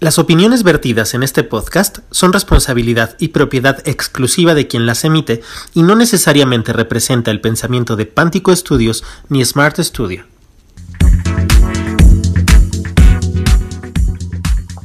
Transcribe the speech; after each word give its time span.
Las 0.00 0.18
opiniones 0.18 0.62
vertidas 0.62 1.12
en 1.12 1.22
este 1.22 1.44
podcast 1.44 1.98
son 2.10 2.32
responsabilidad 2.32 3.16
y 3.18 3.28
propiedad 3.28 3.86
exclusiva 3.86 4.54
de 4.54 4.66
quien 4.66 4.86
las 4.86 5.04
emite 5.04 5.42
y 5.74 5.82
no 5.82 5.94
necesariamente 5.94 6.72
representa 6.72 7.30
el 7.30 7.42
pensamiento 7.42 7.96
de 7.96 8.06
Pántico 8.06 8.56
Studios 8.56 9.04
ni 9.28 9.44
Smart 9.44 9.78
Studio. 9.78 10.24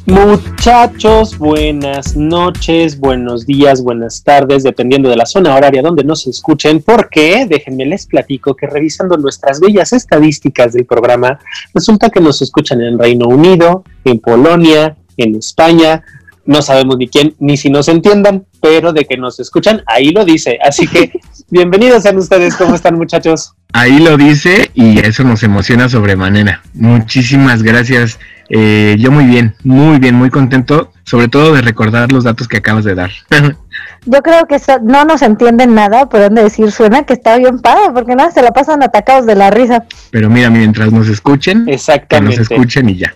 Muchachos, 0.06 1.38
buenas 1.38 2.18
noches, 2.18 3.00
buenos 3.00 3.46
días, 3.46 3.82
buenas 3.82 4.22
tardes, 4.22 4.64
dependiendo 4.64 5.10
de 5.10 5.16
la 5.16 5.26
zona 5.26 5.56
horaria 5.56 5.82
donde 5.82 6.04
nos 6.04 6.28
escuchen, 6.28 6.82
porque 6.82 7.48
déjenme 7.50 7.86
les 7.86 8.06
platico 8.06 8.54
que 8.54 8.68
revisando 8.68 9.16
nuestras 9.16 9.62
bellas 9.62 9.94
estadísticas 9.94 10.74
del 10.74 10.86
programa, 10.86 11.40
resulta 11.74 12.10
que 12.10 12.20
nos 12.20 12.42
escuchan 12.42 12.82
en 12.82 13.00
Reino 13.00 13.28
Unido, 13.30 13.86
en 14.04 14.20
Polonia, 14.20 14.98
en 15.18 15.36
España. 15.36 16.04
No 16.46 16.62
sabemos 16.62 16.98
ni 16.98 17.08
quién, 17.08 17.36
ni 17.40 17.58
si 17.58 17.70
nos 17.70 17.88
entiendan, 17.88 18.46
pero 18.62 18.94
de 18.94 19.06
que 19.06 19.18
nos 19.18 19.40
escuchan, 19.40 19.82
ahí 19.88 20.12
lo 20.12 20.24
dice. 20.24 20.60
Así 20.64 20.88
que 20.88 21.12
bienvenidos 21.50 22.04
sean 22.04 22.18
ustedes. 22.18 22.56
¿Cómo 22.56 22.76
están, 22.76 22.96
muchachos? 22.96 23.54
Ahí 23.74 24.00
lo 24.00 24.16
dice 24.16 24.70
y 24.74 25.00
eso 25.00 25.24
nos 25.24 25.44
emociona 25.44 25.90
sobremanera. 25.90 26.62
Muchísimas 26.74 27.64
gracias. 27.64 28.20
Eh, 28.50 28.96
yo 29.00 29.12
muy 29.12 29.26
bien, 29.26 29.56
muy 29.64 29.98
bien, 29.98 30.16
muy 30.16 30.30
contento, 30.30 30.92
sobre 31.04 31.28
todo 31.28 31.54
de 31.54 31.62
recordar 31.62 32.12
los 32.12 32.24
datos 32.24 32.48
que 32.48 32.58
acabas 32.58 32.86
de 32.86 32.96
dar. 32.96 33.12
Yo 34.06 34.22
creo 34.22 34.48
que 34.48 34.58
no 34.84 35.04
nos 35.06 35.22
entienden 35.22 35.74
nada, 35.74 36.08
pero 36.10 36.26
han 36.26 36.36
de 36.36 36.44
decir, 36.44 36.72
suena 36.72 37.04
que 37.04 37.14
está 37.14 37.38
bien 37.38 37.60
padre, 37.60 37.92
porque 37.94 38.16
nada, 38.16 38.32
se 38.32 38.42
la 38.42 38.52
pasan 38.52 38.84
atacados 38.84 39.26
de 39.26 39.36
la 39.36 39.50
risa. 39.50 39.86
Pero 40.12 40.30
mira, 40.30 40.50
mientras 40.50 40.92
nos 40.92 41.08
escuchen, 41.08 41.68
Exactamente. 41.68 42.36
que 42.36 42.40
nos 42.40 42.52
escuchen 42.52 42.90
y 42.90 42.98
ya. 42.98 43.16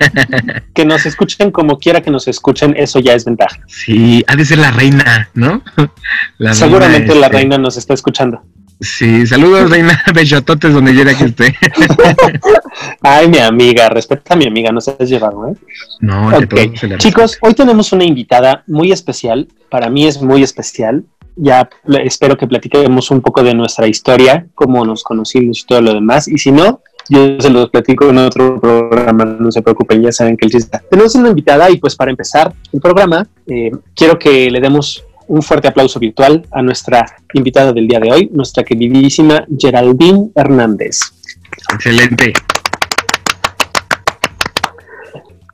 que 0.74 0.84
nos 0.84 1.06
escuchen 1.06 1.50
como 1.50 1.78
quiera 1.78 2.00
que 2.00 2.10
nos 2.10 2.26
escuchen, 2.26 2.74
eso 2.76 2.98
ya 2.98 3.14
es 3.14 3.24
ventaja. 3.24 3.60
Sí, 3.66 4.24
ha 4.26 4.34
de 4.34 4.44
ser 4.44 4.58
la 4.58 4.72
reina, 4.72 5.28
¿no? 5.34 5.62
Seguramente 6.52 7.14
la 7.14 7.26
este, 7.26 7.38
reina 7.38 7.58
nos 7.58 7.76
está 7.76 7.94
escuchando. 7.94 8.42
Sí, 8.80 9.26
saludos, 9.26 9.70
reina 9.70 10.02
Bechototes, 10.14 10.74
donde 10.74 10.92
quiera 10.92 11.16
que 11.16 11.24
esté. 11.24 11.54
Ay, 13.00 13.28
mi 13.28 13.38
amiga, 13.38 13.88
respeta 13.88 14.34
a 14.34 14.36
mi 14.36 14.46
amiga, 14.46 14.70
no 14.70 14.80
se 14.80 14.94
has 14.98 15.08
llevado, 15.08 15.48
¿eh? 15.48 15.54
No, 16.00 16.28
okay. 16.28 16.72
Chicos, 16.98 17.38
hoy 17.40 17.54
tenemos 17.54 17.92
una 17.92 18.04
invitada 18.04 18.64
muy 18.66 18.92
especial. 18.92 19.48
Para 19.70 19.88
mí 19.88 20.06
es 20.06 20.20
muy 20.20 20.42
especial. 20.42 21.04
Ya 21.36 21.68
espero 22.04 22.36
que 22.36 22.46
platiquemos 22.46 23.10
un 23.10 23.20
poco 23.20 23.42
de 23.42 23.54
nuestra 23.54 23.86
historia, 23.86 24.46
cómo 24.54 24.84
nos 24.84 25.02
conocimos 25.02 25.60
y 25.60 25.66
todo 25.66 25.80
lo 25.80 25.94
demás. 25.94 26.28
Y 26.28 26.38
si 26.38 26.50
no, 26.50 26.82
yo 27.08 27.40
se 27.40 27.50
los 27.50 27.70
platico 27.70 28.08
en 28.08 28.18
otro 28.18 28.60
programa, 28.60 29.24
no 29.24 29.50
se 29.50 29.62
preocupen, 29.62 30.02
ya 30.02 30.12
saben 30.12 30.36
que 30.36 30.46
el 30.46 30.52
chiste. 30.52 30.80
Tenemos 30.90 31.14
una 31.14 31.28
invitada 31.28 31.70
y 31.70 31.78
pues 31.78 31.94
para 31.94 32.10
empezar 32.10 32.52
el 32.72 32.80
programa, 32.80 33.26
eh, 33.46 33.70
quiero 33.94 34.18
que 34.18 34.50
le 34.50 34.60
demos 34.60 35.04
un 35.28 35.42
fuerte 35.42 35.68
aplauso 35.68 35.98
virtual 35.98 36.46
a 36.50 36.62
nuestra 36.62 37.04
invitada 37.32 37.72
del 37.72 37.88
día 37.88 38.00
de 38.00 38.12
hoy, 38.12 38.30
nuestra 38.32 38.64
queridísima 38.64 39.44
Geraldine 39.58 40.30
Hernández. 40.34 41.00
Excelente. 41.72 42.32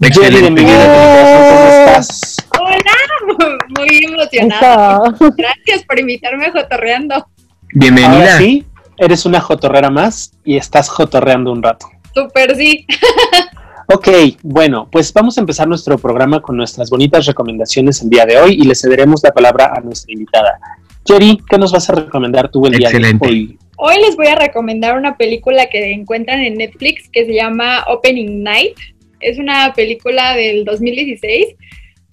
Excelente. 0.00 0.62
¿cómo 0.62 1.68
estás? 1.68 2.36
Hola, 2.58 3.56
muy 3.78 4.04
emocionada. 4.04 5.14
Gracias 5.36 5.84
por 5.86 6.00
invitarme 6.00 6.46
a 6.46 6.52
Jotorreando. 6.52 7.26
Bienvenida. 7.74 8.38
sí, 8.38 8.66
eres 8.98 9.24
una 9.24 9.40
jotorrera 9.40 9.90
más 9.90 10.32
y 10.44 10.56
estás 10.56 10.88
jotorreando 10.88 11.52
un 11.52 11.62
rato. 11.62 11.86
Súper 12.14 12.56
sí. 12.56 12.86
Ok, 13.88 14.08
bueno, 14.42 14.88
pues 14.90 15.12
vamos 15.12 15.36
a 15.36 15.40
empezar 15.40 15.66
nuestro 15.66 15.98
programa 15.98 16.40
con 16.40 16.56
nuestras 16.56 16.88
bonitas 16.90 17.26
recomendaciones 17.26 18.02
el 18.02 18.10
día 18.10 18.24
de 18.24 18.38
hoy 18.38 18.54
y 18.54 18.64
le 18.64 18.74
cederemos 18.74 19.22
la 19.22 19.32
palabra 19.32 19.72
a 19.74 19.80
nuestra 19.80 20.12
invitada. 20.12 20.58
Jerry, 21.06 21.38
¿qué 21.48 21.58
nos 21.58 21.72
vas 21.72 21.90
a 21.90 21.94
recomendar 21.94 22.50
tú 22.50 22.66
el 22.66 22.74
día 22.74 22.90
de 22.90 23.18
hoy? 23.20 23.58
Hoy 23.76 23.96
les 24.00 24.16
voy 24.16 24.28
a 24.28 24.36
recomendar 24.36 24.96
una 24.96 25.16
película 25.16 25.66
que 25.66 25.92
encuentran 25.92 26.40
en 26.40 26.54
Netflix 26.54 27.08
que 27.08 27.26
se 27.26 27.34
llama 27.34 27.84
Opening 27.88 28.42
Night. 28.42 28.76
Es 29.20 29.38
una 29.38 29.72
película 29.74 30.36
del 30.36 30.64
2016, 30.64 31.56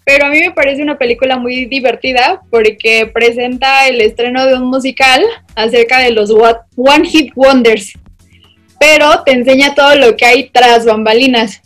pero 0.04 0.26
a 0.26 0.30
mí 0.30 0.40
me 0.40 0.52
parece 0.52 0.82
una 0.82 0.98
película 0.98 1.38
muy 1.38 1.66
divertida 1.66 2.42
porque 2.50 3.12
presenta 3.14 3.88
el 3.88 4.02
estreno 4.02 4.46
de 4.48 4.56
un 4.56 4.66
musical 4.66 5.24
acerca 5.56 6.00
de 6.00 6.12
los 6.12 6.32
One 6.32 7.08
Hit 7.08 7.34
Wonders, 7.36 7.94
pero 8.80 9.24
te 9.24 9.32
enseña 9.32 9.76
todo 9.76 9.96
lo 9.96 10.16
que 10.16 10.26
hay 10.26 10.50
tras 10.50 10.86
bambalinas 10.86 11.62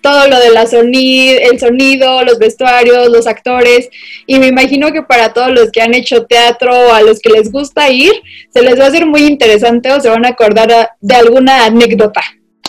todo 0.00 0.28
lo 0.28 0.38
de 0.38 0.50
la 0.50 0.66
sonido, 0.66 1.38
el 1.50 1.58
sonido, 1.58 2.24
los 2.24 2.38
vestuarios, 2.38 3.08
los 3.10 3.26
actores, 3.26 3.88
y 4.26 4.38
me 4.38 4.46
imagino 4.46 4.92
que 4.92 5.02
para 5.02 5.32
todos 5.32 5.52
los 5.52 5.70
que 5.70 5.82
han 5.82 5.94
hecho 5.94 6.24
teatro 6.24 6.72
o 6.72 6.94
a 6.94 7.02
los 7.02 7.20
que 7.20 7.30
les 7.30 7.50
gusta 7.52 7.90
ir, 7.90 8.12
se 8.52 8.62
les 8.62 8.78
va 8.78 8.84
a 8.84 8.88
hacer 8.88 9.06
muy 9.06 9.22
interesante 9.22 9.92
o 9.92 10.00
se 10.00 10.08
van 10.08 10.24
a 10.24 10.30
acordar 10.30 10.90
de 11.00 11.14
alguna 11.14 11.64
anécdota. 11.64 12.22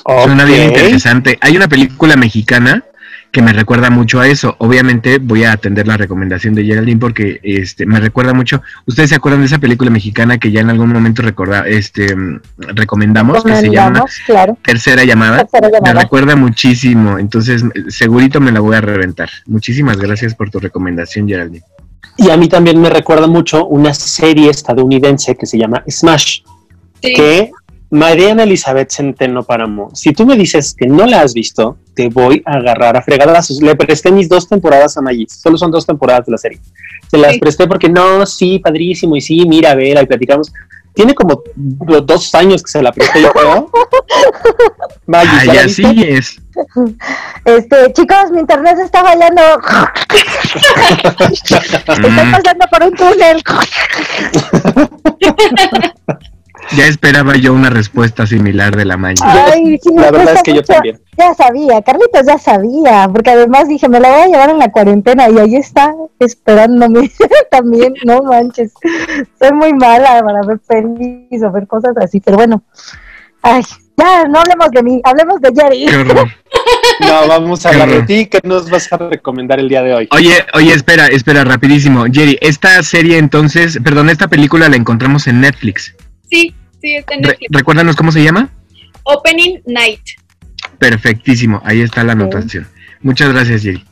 Suena 0.05 0.45
bien 0.45 0.63
interesante. 0.63 1.37
Hay 1.41 1.55
una 1.55 1.67
película 1.67 2.15
mexicana 2.15 2.83
que 3.31 3.41
me 3.41 3.53
recuerda 3.53 3.89
mucho 3.89 4.19
a 4.19 4.27
eso. 4.27 4.55
Obviamente 4.59 5.17
voy 5.19 5.45
a 5.45 5.53
atender 5.53 5.87
la 5.87 5.95
recomendación 5.95 6.53
de 6.53 6.65
Geraldine 6.65 6.99
porque 6.99 7.39
este 7.43 7.85
me 7.85 7.99
recuerda 7.99 8.33
mucho. 8.33 8.61
¿Ustedes 8.85 9.09
se 9.09 9.15
acuerdan 9.15 9.41
de 9.41 9.47
esa 9.47 9.59
película 9.59 9.89
mexicana 9.89 10.37
que 10.37 10.51
ya 10.51 10.59
en 10.59 10.69
algún 10.69 10.91
momento 10.91 11.21
recorda, 11.21 11.65
este 11.67 12.13
recomendamos 12.57 13.43
que 13.43 13.55
se 13.55 13.69
llama 13.69 14.03
Tercera 14.63 15.05
llamada? 15.05 15.47
Me 15.83 15.93
recuerda 15.93 16.35
muchísimo, 16.35 17.17
entonces 17.17 17.63
segurito 17.87 18.41
me 18.41 18.51
la 18.51 18.59
voy 18.59 18.75
a 18.75 18.81
reventar. 18.81 19.29
Muchísimas 19.45 19.97
gracias 19.97 20.35
por 20.35 20.49
tu 20.49 20.59
recomendación, 20.59 21.27
Geraldine. 21.27 21.63
Y 22.17 22.29
a 22.29 22.37
mí 22.37 22.49
también 22.49 22.81
me 22.81 22.89
recuerda 22.89 23.27
mucho 23.27 23.65
una 23.65 23.93
serie 23.93 24.49
estadounidense 24.49 25.35
que 25.35 25.45
se 25.45 25.57
llama 25.57 25.83
Smash, 25.89 26.41
que 26.99 27.51
Mariana 27.91 28.43
Elizabeth 28.43 28.89
Centeno 28.89 29.43
Páramo, 29.43 29.89
si 29.93 30.13
tú 30.13 30.25
me 30.25 30.37
dices 30.37 30.73
que 30.73 30.87
no 30.87 31.05
la 31.05 31.21
has 31.21 31.33
visto, 31.33 31.77
te 31.93 32.07
voy 32.07 32.41
a 32.45 32.53
agarrar 32.53 32.95
a 32.95 33.01
fregadazos. 33.01 33.61
Le 33.61 33.75
presté 33.75 34.13
mis 34.13 34.29
dos 34.29 34.47
temporadas 34.47 34.95
a 34.95 35.01
Magis, 35.01 35.41
solo 35.41 35.57
son 35.57 35.71
dos 35.71 35.85
temporadas 35.85 36.25
de 36.25 36.31
la 36.31 36.37
serie. 36.37 36.59
Se 37.09 37.17
las 37.17 37.37
presté 37.37 37.67
porque 37.67 37.89
no, 37.89 38.25
sí, 38.25 38.59
padrísimo, 38.59 39.17
y 39.17 39.21
sí, 39.21 39.45
mira, 39.45 39.75
vela, 39.75 40.01
y 40.01 40.05
platicamos. 40.05 40.53
Tiene 40.93 41.13
como 41.13 41.43
dos 42.03 42.33
años 42.33 42.63
que 42.63 42.71
se 42.71 42.81
la 42.81 42.93
presté, 42.93 43.21
yo 43.21 43.31
creo. 43.33 43.69
Magis, 45.05 45.49
Ay, 45.49 45.57
así 45.57 45.83
es. 46.07 46.41
Este, 47.43 47.91
chicos, 47.91 48.31
mi 48.31 48.39
internet 48.39 48.77
se 48.77 48.83
está 48.83 49.03
fallando. 49.03 49.41
Estoy 51.29 52.11
pasando 52.31 52.65
por 52.71 52.83
un 52.83 52.93
túnel. 52.95 53.43
Ya 56.75 56.85
esperaba 56.85 57.35
yo 57.35 57.53
una 57.53 57.69
respuesta 57.69 58.25
similar 58.25 58.75
de 58.75 58.85
la 58.85 58.97
maña. 58.97 59.21
Ay, 59.23 59.77
sí, 59.81 59.89
la 59.93 60.11
verdad 60.11 60.35
es 60.35 60.43
que 60.43 60.53
yo 60.53 60.63
también. 60.63 61.01
Ya 61.17 61.33
sabía, 61.33 61.81
Carlitos 61.81 62.25
ya 62.25 62.37
sabía, 62.37 63.09
porque 63.11 63.31
además 63.31 63.67
dije, 63.67 63.89
me 63.89 63.99
la 63.99 64.09
voy 64.09 64.21
a 64.21 64.27
llevar 64.27 64.49
en 64.49 64.59
la 64.59 64.71
cuarentena 64.71 65.29
y 65.29 65.37
ahí 65.37 65.55
está 65.55 65.93
esperándome 66.19 67.11
también, 67.51 67.93
no 68.05 68.23
manches. 68.23 68.73
Soy 69.39 69.51
muy 69.53 69.73
mala 69.73 70.21
para 70.23 70.41
ver 70.43 70.59
feliz 70.59 71.43
o 71.43 71.51
ver 71.51 71.67
cosas 71.67 71.95
así, 71.97 72.19
pero 72.21 72.37
bueno. 72.37 72.63
Ay, 73.41 73.63
ya, 73.97 74.25
no 74.27 74.39
hablemos 74.39 74.69
de 74.71 74.83
mí, 74.83 75.01
hablemos 75.03 75.41
de 75.41 75.51
Jerry. 75.53 75.85
No, 76.99 77.27
vamos 77.27 77.65
a 77.65 77.69
hablar 77.69 77.89
de 77.89 78.03
ti. 78.03 78.25
¿Qué 78.27 78.39
nos 78.43 78.69
vas 78.69 78.91
a 78.93 78.97
recomendar 78.97 79.59
el 79.59 79.67
día 79.67 79.81
de 79.81 79.93
hoy? 79.93 80.07
Oye, 80.11 80.45
oye, 80.53 80.71
espera, 80.71 81.07
espera, 81.07 81.43
rapidísimo. 81.43 82.05
Jerry, 82.11 82.37
esta 82.41 82.83
serie 82.83 83.17
entonces, 83.17 83.79
perdón, 83.83 84.09
esta 84.09 84.27
película 84.27 84.69
la 84.69 84.75
encontramos 84.75 85.25
en 85.27 85.41
Netflix. 85.41 85.95
Sí, 86.31 86.55
sí, 86.81 86.95
está 86.95 87.13
en 87.13 87.21
Netflix. 87.21 87.49
recuérdanos 87.51 87.95
cómo 87.95 88.11
se 88.11 88.23
llama. 88.23 88.49
Opening 89.03 89.59
Night. 89.65 90.01
Perfectísimo, 90.79 91.61
ahí 91.65 91.81
está 91.81 92.03
la 92.03 92.13
anotación. 92.13 92.67
Muchas 93.01 93.31
gracias, 93.33 93.63
Jerry. 93.63 93.83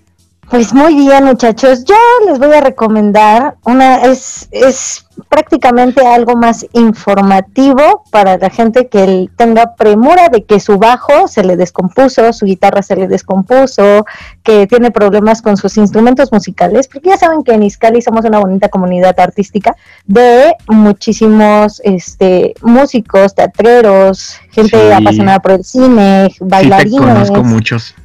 Pues 0.49 0.73
muy 0.73 0.95
bien, 0.95 1.25
muchachos. 1.25 1.85
Yo 1.85 1.95
les 2.25 2.39
voy 2.39 2.51
a 2.53 2.61
recomendar 2.61 3.55
una 3.65 3.97
es 3.97 4.47
es 4.51 5.05
prácticamente 5.27 6.05
algo 6.05 6.35
más 6.35 6.65
informativo 6.73 8.03
para 8.09 8.37
la 8.37 8.49
gente 8.49 8.87
que 8.87 9.29
tenga 9.35 9.75
premura 9.75 10.29
de 10.29 10.45
que 10.45 10.59
su 10.59 10.77
bajo 10.77 11.27
se 11.27 11.43
le 11.43 11.57
descompuso, 11.57 12.31
su 12.33 12.45
guitarra 12.45 12.81
se 12.81 12.95
le 12.95 13.07
descompuso, 13.07 14.05
que 14.43 14.67
tiene 14.67 14.91
problemas 14.91 15.41
con 15.41 15.57
sus 15.57 15.77
instrumentos 15.77 16.31
musicales, 16.31 16.87
porque 16.87 17.09
ya 17.09 17.17
saben 17.17 17.43
que 17.43 17.53
en 17.53 17.63
Iscali 17.63 18.01
somos 18.01 18.25
una 18.25 18.39
bonita 18.39 18.69
comunidad 18.69 19.19
artística 19.19 19.75
de 20.05 20.53
muchísimos 20.67 21.81
este 21.83 22.53
músicos, 22.61 23.35
teatreros, 23.35 24.37
gente 24.51 24.93
apasionada 24.93 25.39
por 25.39 25.51
el 25.51 25.63
cine, 25.63 26.33
bailarines. 26.39 26.99
conozco 26.99 27.43
muchos. 27.43 27.95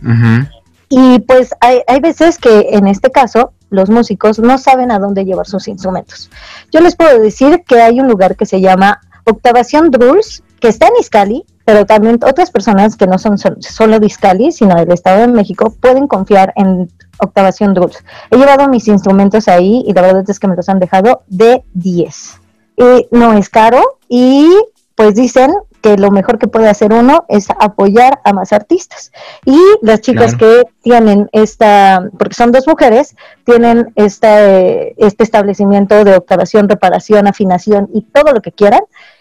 Y 0.96 1.18
pues 1.18 1.52
hay, 1.60 1.80
hay 1.88 1.98
veces 1.98 2.38
que 2.38 2.68
en 2.70 2.86
este 2.86 3.10
caso 3.10 3.52
los 3.68 3.90
músicos 3.90 4.38
no 4.38 4.58
saben 4.58 4.92
a 4.92 5.00
dónde 5.00 5.24
llevar 5.24 5.46
sus 5.46 5.66
instrumentos. 5.66 6.30
Yo 6.70 6.80
les 6.80 6.94
puedo 6.94 7.18
decir 7.18 7.64
que 7.66 7.82
hay 7.82 7.98
un 7.98 8.06
lugar 8.06 8.36
que 8.36 8.46
se 8.46 8.60
llama 8.60 9.00
Octavación 9.24 9.90
Drulls, 9.90 10.44
que 10.60 10.68
está 10.68 10.86
en 10.86 10.92
Iscali, 11.00 11.44
pero 11.64 11.84
también 11.84 12.20
otras 12.24 12.52
personas 12.52 12.94
que 12.94 13.08
no 13.08 13.18
son 13.18 13.38
solo 13.38 13.98
Discali, 13.98 14.52
sino 14.52 14.76
del 14.76 14.92
Estado 14.92 15.22
de 15.22 15.32
México, 15.32 15.74
pueden 15.80 16.06
confiar 16.06 16.52
en 16.54 16.88
Octavación 17.18 17.74
Dulce. 17.74 17.98
He 18.30 18.36
llevado 18.36 18.68
mis 18.68 18.86
instrumentos 18.86 19.48
ahí 19.48 19.82
y 19.84 19.92
la 19.94 20.02
verdad 20.02 20.24
es 20.28 20.38
que 20.38 20.46
me 20.46 20.54
los 20.54 20.68
han 20.68 20.78
dejado 20.78 21.22
de 21.26 21.64
10. 21.72 22.40
Y 22.76 23.08
no 23.10 23.32
es 23.32 23.48
caro 23.48 23.98
y 24.08 24.48
pues 24.94 25.16
dicen 25.16 25.52
que 25.84 25.98
lo 25.98 26.10
mejor 26.10 26.38
que 26.38 26.48
puede 26.48 26.70
hacer 26.70 26.94
uno 26.94 27.26
es 27.28 27.48
apoyar 27.50 28.18
a 28.24 28.32
más 28.32 28.54
artistas. 28.54 29.12
Y 29.44 29.60
las 29.82 30.00
chicas 30.00 30.34
que 30.34 30.62
tienen 30.82 31.28
esta, 31.32 32.08
porque 32.18 32.34
son 32.34 32.52
dos 32.52 32.66
mujeres, 32.66 33.14
tienen 33.44 33.92
esta, 33.94 34.48
este 34.48 35.24
establecimiento 35.24 36.02
de 36.02 36.16
octavación, 36.16 36.70
reparación, 36.70 37.26
afinación 37.26 37.90
y 37.92 38.00
todo 38.00 38.32
lo 38.32 38.40
que 38.40 38.50
quieran, 38.50 38.80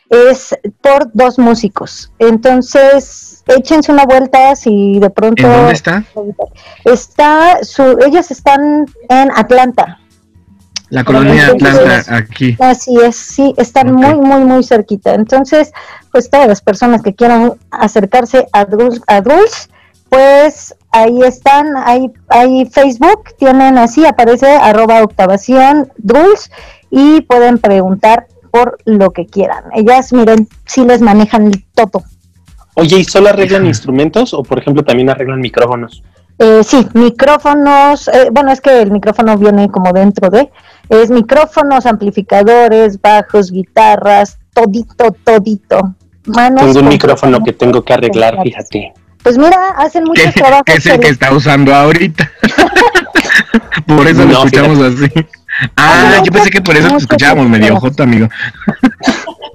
es 0.10 0.57
por 0.80 1.12
dos 1.12 1.38
músicos. 1.38 2.13
Entonces, 2.18 3.44
échense 3.48 3.92
una 3.92 4.06
vuelta 4.06 4.56
si 4.56 5.00
de 5.00 5.09
pronto... 5.09 5.44
¿En 5.45 5.51
dónde 5.51 5.74
está? 5.74 6.06
Está, 6.86 7.62
su, 7.63 8.00
ellas 8.07 8.31
están 8.31 8.86
en 9.09 9.31
Atlanta. 9.36 10.00
La 10.94 11.04
colonia 11.04 11.48
Atlanta, 11.48 12.04
aquí. 12.16 12.56
Así 12.60 12.95
es, 13.04 13.16
sí, 13.16 13.51
están 13.57 13.95
muy, 13.95 14.13
muy, 14.13 14.42
muy 14.42 14.63
cerquita. 14.63 15.16
Entonces, 15.16 15.74
pues 16.12 16.30
todas 16.30 16.48
las 16.48 16.62
personas 16.62 17.01
que 17.01 17.16
quieran 17.16 17.54
acercarse 17.72 18.45
a 18.54 18.66
Dulce, 18.66 19.01
a 19.07 19.24
pues 20.07 20.75
ahí 20.92 21.24
están, 21.24 21.66
hay, 21.84 22.12
hay 22.28 22.69
Facebook, 22.72 23.24
tienen 23.40 23.80
así, 23.80 24.06
aparece 24.06 24.45
arroba 24.45 25.01
octavación 25.01 25.92
Dulce 25.98 26.51
y 26.92 27.22
pueden 27.22 27.57
preguntar 27.57 28.28
por 28.51 28.78
lo 28.86 29.10
que 29.13 29.25
quieran. 29.25 29.63
Ellas, 29.74 30.13
miren, 30.13 30.48
sí 30.68 30.86
les 30.86 31.01
manejan 31.01 31.48
el 31.48 31.66
todo. 31.74 32.04
Oye, 32.75 33.00
¿y 33.00 33.04
solo 33.04 33.30
arreglan 33.30 33.66
instrumentos 33.66 34.31
o, 34.36 34.44
por 34.44 34.60
ejemplo, 34.60 34.84
también 34.84 35.10
arreglan 35.10 35.40
micrófonos? 35.40 36.04
Eh, 36.39 36.63
sí, 36.63 36.88
micrófonos, 36.94 38.07
eh, 38.07 38.30
bueno, 38.31 38.51
es 38.51 38.59
que 38.59 38.81
el 38.81 38.91
micrófono 38.91 39.38
viene 39.38 39.69
como 39.69 39.94
dentro 39.94 40.30
de, 40.30 40.50
es 40.89 41.09
micrófonos, 41.09 41.85
amplificadores, 41.85 43.00
bajos, 43.00 43.51
guitarras, 43.51 44.38
todito, 44.53 45.15
todito. 45.24 45.95
Manos 46.25 46.65
tengo 46.65 46.80
un 46.80 46.89
micrófono 46.89 47.44
que 47.44 47.53
tengo 47.53 47.83
que 47.83 47.94
arreglar, 47.94 48.41
fíjate. 48.41 48.94
Pues 49.21 49.38
mira, 49.38 49.69
hacen 49.77 50.03
mucho 50.03 50.24
trabajo. 50.33 50.63
es 50.68 50.85
el 50.85 51.00
que 51.00 51.09
está 51.09 51.31
usando 51.33 51.74
ahorita. 51.74 52.30
por 53.88 54.07
eso 54.07 54.25
lo 54.25 54.31
escuchamos 54.31 54.80
así. 54.80 55.12
Ah, 55.77 56.21
yo 56.25 56.31
pensé 56.31 56.50
que 56.50 56.62
por 56.62 56.75
eso 56.75 56.89
te 56.89 56.97
escuchábamos 56.97 57.47
medio 57.47 57.80
joto, 57.80 58.03
amigo. 58.03 58.27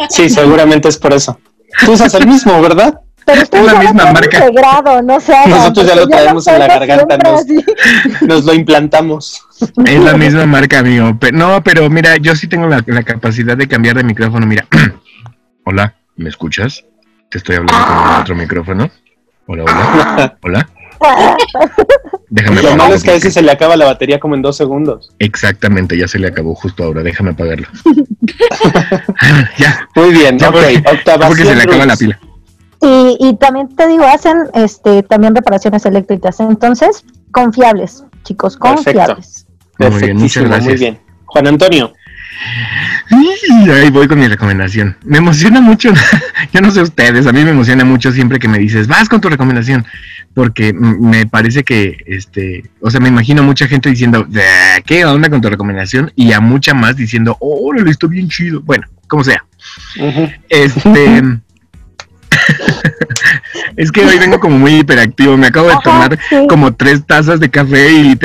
sí, 0.08 0.30
seguramente 0.30 0.88
es 0.88 0.96
por 0.96 1.12
eso. 1.12 1.38
Tú 1.84 1.92
usas 1.92 2.14
el 2.14 2.26
mismo, 2.26 2.60
¿verdad? 2.62 3.00
Pero 3.28 3.42
es 3.42 3.72
la 3.72 3.78
misma 3.78 4.12
marca. 4.12 4.46
no 5.02 5.18
Nosotros 5.48 5.86
ya 5.86 5.96
lo 5.96 6.08
traemos 6.08 6.46
en 6.46 6.58
la 6.58 6.66
garganta, 6.66 7.18
nos, 8.26 8.44
lo 8.44 8.54
implantamos. 8.54 9.42
Es 9.84 10.00
la 10.00 10.16
misma 10.16 10.46
marca, 10.46 10.78
amigo. 10.78 11.18
no, 11.32 11.62
pero 11.62 11.90
mira, 11.90 12.16
yo 12.16 12.34
sí 12.34 12.46
tengo 12.46 12.66
la, 12.66 12.82
capacidad 13.02 13.56
de 13.56 13.68
cambiar 13.68 13.96
de 13.96 14.04
micrófono. 14.04 14.46
Mira, 14.46 14.66
hola, 15.64 15.94
¿me 16.16 16.28
escuchas? 16.28 16.84
Te 17.30 17.38
estoy 17.38 17.56
hablando 17.56 17.86
con 17.86 18.20
otro 18.20 18.34
micrófono. 18.34 18.90
Hola, 19.46 19.64
hola, 19.64 20.38
hola. 20.42 20.68
Déjame 22.30 22.62
Lo 22.62 22.76
malo 22.76 22.94
es 22.94 23.02
que 23.02 23.10
a 23.10 23.14
veces 23.14 23.34
se 23.34 23.42
le 23.42 23.50
acaba 23.50 23.76
la 23.76 23.84
batería 23.86 24.18
como 24.18 24.34
en 24.34 24.42
dos 24.42 24.56
segundos. 24.56 25.14
Exactamente, 25.18 25.96
ya 25.96 26.08
se 26.08 26.18
le 26.18 26.28
acabó 26.28 26.54
justo 26.54 26.84
ahora. 26.84 27.02
Déjame 27.02 27.30
apagarlo. 27.30 27.68
ya. 29.58 29.88
Muy 29.94 30.12
bien, 30.12 30.38
ya 30.38 30.48
ok. 30.48 30.56
Porque, 31.26 31.44
se 31.44 31.54
le 31.54 31.62
acaba 31.62 31.86
la 31.86 31.96
pila. 31.96 32.18
Y, 32.80 33.16
y 33.20 33.36
también 33.36 33.74
te 33.74 33.86
digo, 33.88 34.04
hacen 34.04 34.36
este 34.54 35.02
también 35.02 35.34
reparaciones 35.34 35.84
eléctricas. 35.84 36.40
Entonces, 36.40 37.04
confiables, 37.32 38.04
chicos, 38.24 38.56
confiables. 38.56 39.46
Muy 39.78 40.00
bien, 40.00 40.16
muchas 40.16 40.44
gracias. 40.44 40.66
Muy 40.66 40.78
bien. 40.78 41.00
Juan 41.26 41.46
Antonio. 41.46 41.92
Y 43.10 43.70
ahí 43.70 43.90
voy 43.90 44.06
con 44.06 44.18
mi 44.18 44.28
recomendación. 44.28 44.96
Me 45.04 45.18
emociona 45.18 45.60
mucho, 45.60 45.92
yo 46.52 46.60
no 46.60 46.70
sé 46.70 46.82
ustedes, 46.82 47.26
a 47.26 47.32
mí 47.32 47.42
me 47.44 47.50
emociona 47.50 47.84
mucho 47.84 48.12
siempre 48.12 48.38
que 48.38 48.48
me 48.48 48.58
dices, 48.58 48.86
vas 48.86 49.08
con 49.08 49.20
tu 49.20 49.28
recomendación, 49.28 49.86
porque 50.34 50.72
me 50.72 51.26
parece 51.26 51.64
que, 51.64 51.96
este, 52.06 52.64
o 52.80 52.90
sea, 52.90 53.00
me 53.00 53.08
imagino 53.08 53.42
mucha 53.42 53.66
gente 53.66 53.90
diciendo, 53.90 54.26
¿qué 54.84 55.04
onda 55.04 55.30
con 55.30 55.40
tu 55.40 55.48
recomendación? 55.48 56.12
Y 56.14 56.32
a 56.32 56.40
mucha 56.40 56.74
más 56.74 56.96
diciendo, 56.96 57.36
oh, 57.40 57.72
lo 57.72 57.90
estoy 57.90 58.10
bien 58.10 58.28
chido. 58.28 58.60
Bueno, 58.60 58.86
como 59.08 59.24
sea. 59.24 59.44
Este. 60.48 61.22
es 63.76 63.92
que 63.92 64.04
hoy 64.04 64.18
vengo 64.18 64.40
como 64.40 64.58
muy 64.58 64.80
hiperactivo. 64.80 65.36
Me 65.36 65.48
acabo 65.48 65.68
de 65.68 65.76
tomar 65.82 66.18
como 66.48 66.74
tres 66.74 67.04
tazas 67.06 67.40
de 67.40 67.50
café 67.50 67.90
y 67.92 68.18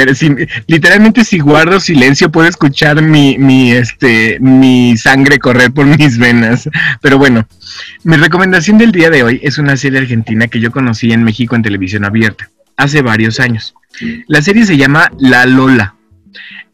literalmente 0.68 1.24
si 1.24 1.40
guardo 1.40 1.80
silencio 1.80 2.32
puedo 2.32 2.48
escuchar 2.48 3.02
mi, 3.02 3.38
mi, 3.38 3.72
este, 3.72 4.38
mi 4.40 4.98
sangre 4.98 5.40
correr 5.40 5.72
por 5.72 5.86
mis 5.86 6.18
venas. 6.18 6.70
Pero 7.02 7.18
bueno, 7.18 7.48
mi 8.04 8.18
recomendación 8.18 8.78
del 8.78 8.92
día 8.92 9.10
de 9.10 9.24
hoy 9.24 9.40
es 9.44 9.58
una 9.58 9.78
serie 9.78 10.00
argentina 10.00 10.48
que 10.48 10.60
yo 10.60 10.72
conocí 10.72 11.12
en 11.12 11.24
México 11.24 11.56
en 11.56 11.64
televisión 11.64 12.06
abierta 12.06 12.50
hace 12.78 13.02
varios 13.02 13.40
años. 13.40 13.74
La 14.28 14.42
serie 14.42 14.66
se 14.66 14.78
llama 14.78 15.12
La 15.20 15.46
Lola. 15.46 15.96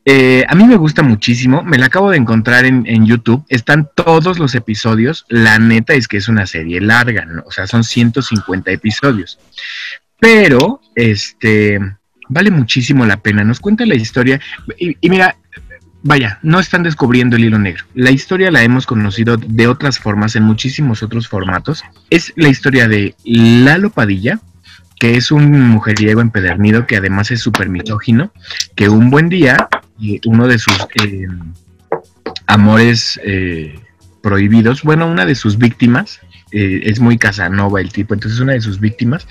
Eh, 0.06 0.46
a 0.48 0.56
mí 0.56 0.66
me 0.66 0.78
gusta 0.78 1.04
muchísimo, 1.04 1.62
me 1.64 1.78
la 1.78 1.88
acabo 1.88 2.10
de 2.10 2.18
encontrar 2.18 2.66
en, 2.66 3.06
YouTube, 3.06 3.46
están 3.50 3.90
todos 3.96 4.40
los 4.40 4.56
episodios, 4.56 5.26
la 5.30 5.60
neta 5.60 5.94
es 5.94 6.08
que 6.08 6.18
es 6.18 6.30
una 6.30 6.48
serie 6.48 6.82
larga, 6.82 7.28
o 7.46 7.52
sea, 7.52 7.68
son 7.68 7.84
150 7.84 8.72
episodios, 8.72 9.40
pero 10.20 10.82
este 10.96 11.80
vale 12.30 12.52
muchísimo 12.52 13.06
la 13.06 13.18
pena, 13.18 13.44
nos 13.44 13.60
cuenta 13.60 13.86
la 13.86 13.96
historia 13.96 14.40
y, 14.78 14.96
y 15.02 15.10
mira, 15.10 15.36
vaya, 16.02 16.40
no 16.42 16.60
están 16.60 16.84
descubriendo 16.84 17.36
el 17.36 17.46
hilo 17.46 17.60
negro. 17.60 17.84
La 17.94 18.12
historia 18.12 18.52
la 18.52 18.64
hemos 18.64 18.86
conocido 18.86 19.38
de 19.38 19.68
otras 19.68 20.00
formas, 20.00 20.36
en 20.36 20.44
muchísimos 20.44 21.04
otros 21.04 21.28
formatos. 21.28 21.84
Es 22.10 22.34
la 22.36 22.50
historia 22.50 22.88
de 22.88 23.16
Lalo 23.26 23.90
Padilla, 23.90 24.40
que 25.00 25.16
es 25.16 25.32
un 25.32 25.70
mujeriego 25.70 26.22
empedernido 26.22 26.86
que 26.86 26.98
además 26.98 27.32
es 27.32 27.42
súper 27.42 27.70
misógino, 27.70 28.32
que 28.76 28.90
un 28.90 29.10
buen 29.10 29.30
día 29.30 29.70
uno 30.26 30.48
de 30.48 30.60
sus 30.60 30.78
eh, 31.04 31.28
amores 32.48 33.20
eh, 33.24 33.80
prohibidos, 34.22 34.84
bueno, 34.84 35.08
una 35.08 35.26
de 35.26 35.36
sus 35.36 35.58
víctimas, 35.58 36.20
eh, 36.52 36.82
es 36.84 37.00
muy 37.00 37.18
casanova 37.18 37.82
el 37.82 37.92
tipo, 37.92 38.14
entonces 38.14 38.40
una 38.40 38.54
de 38.54 38.62
sus 38.62 38.80
víctimas 38.80 39.28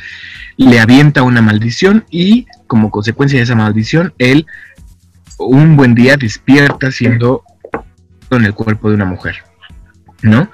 le 0.56 0.79
avienta 0.79 1.23
una 1.23 1.43
maldición 1.43 2.05
y 2.11 2.47
como 2.67 2.91
consecuencia 2.91 3.38
de 3.38 3.44
esa 3.44 3.55
maldición, 3.55 4.15
él 4.19 4.47
un 5.38 5.77
buen 5.77 5.94
día 5.94 6.17
despierta 6.17 6.91
siendo 6.91 7.43
en 8.31 8.44
el 8.44 8.55
cuerpo 8.55 8.89
de 8.89 8.96
una 8.96 9.05
mujer, 9.05 9.37
¿no? 10.22 10.51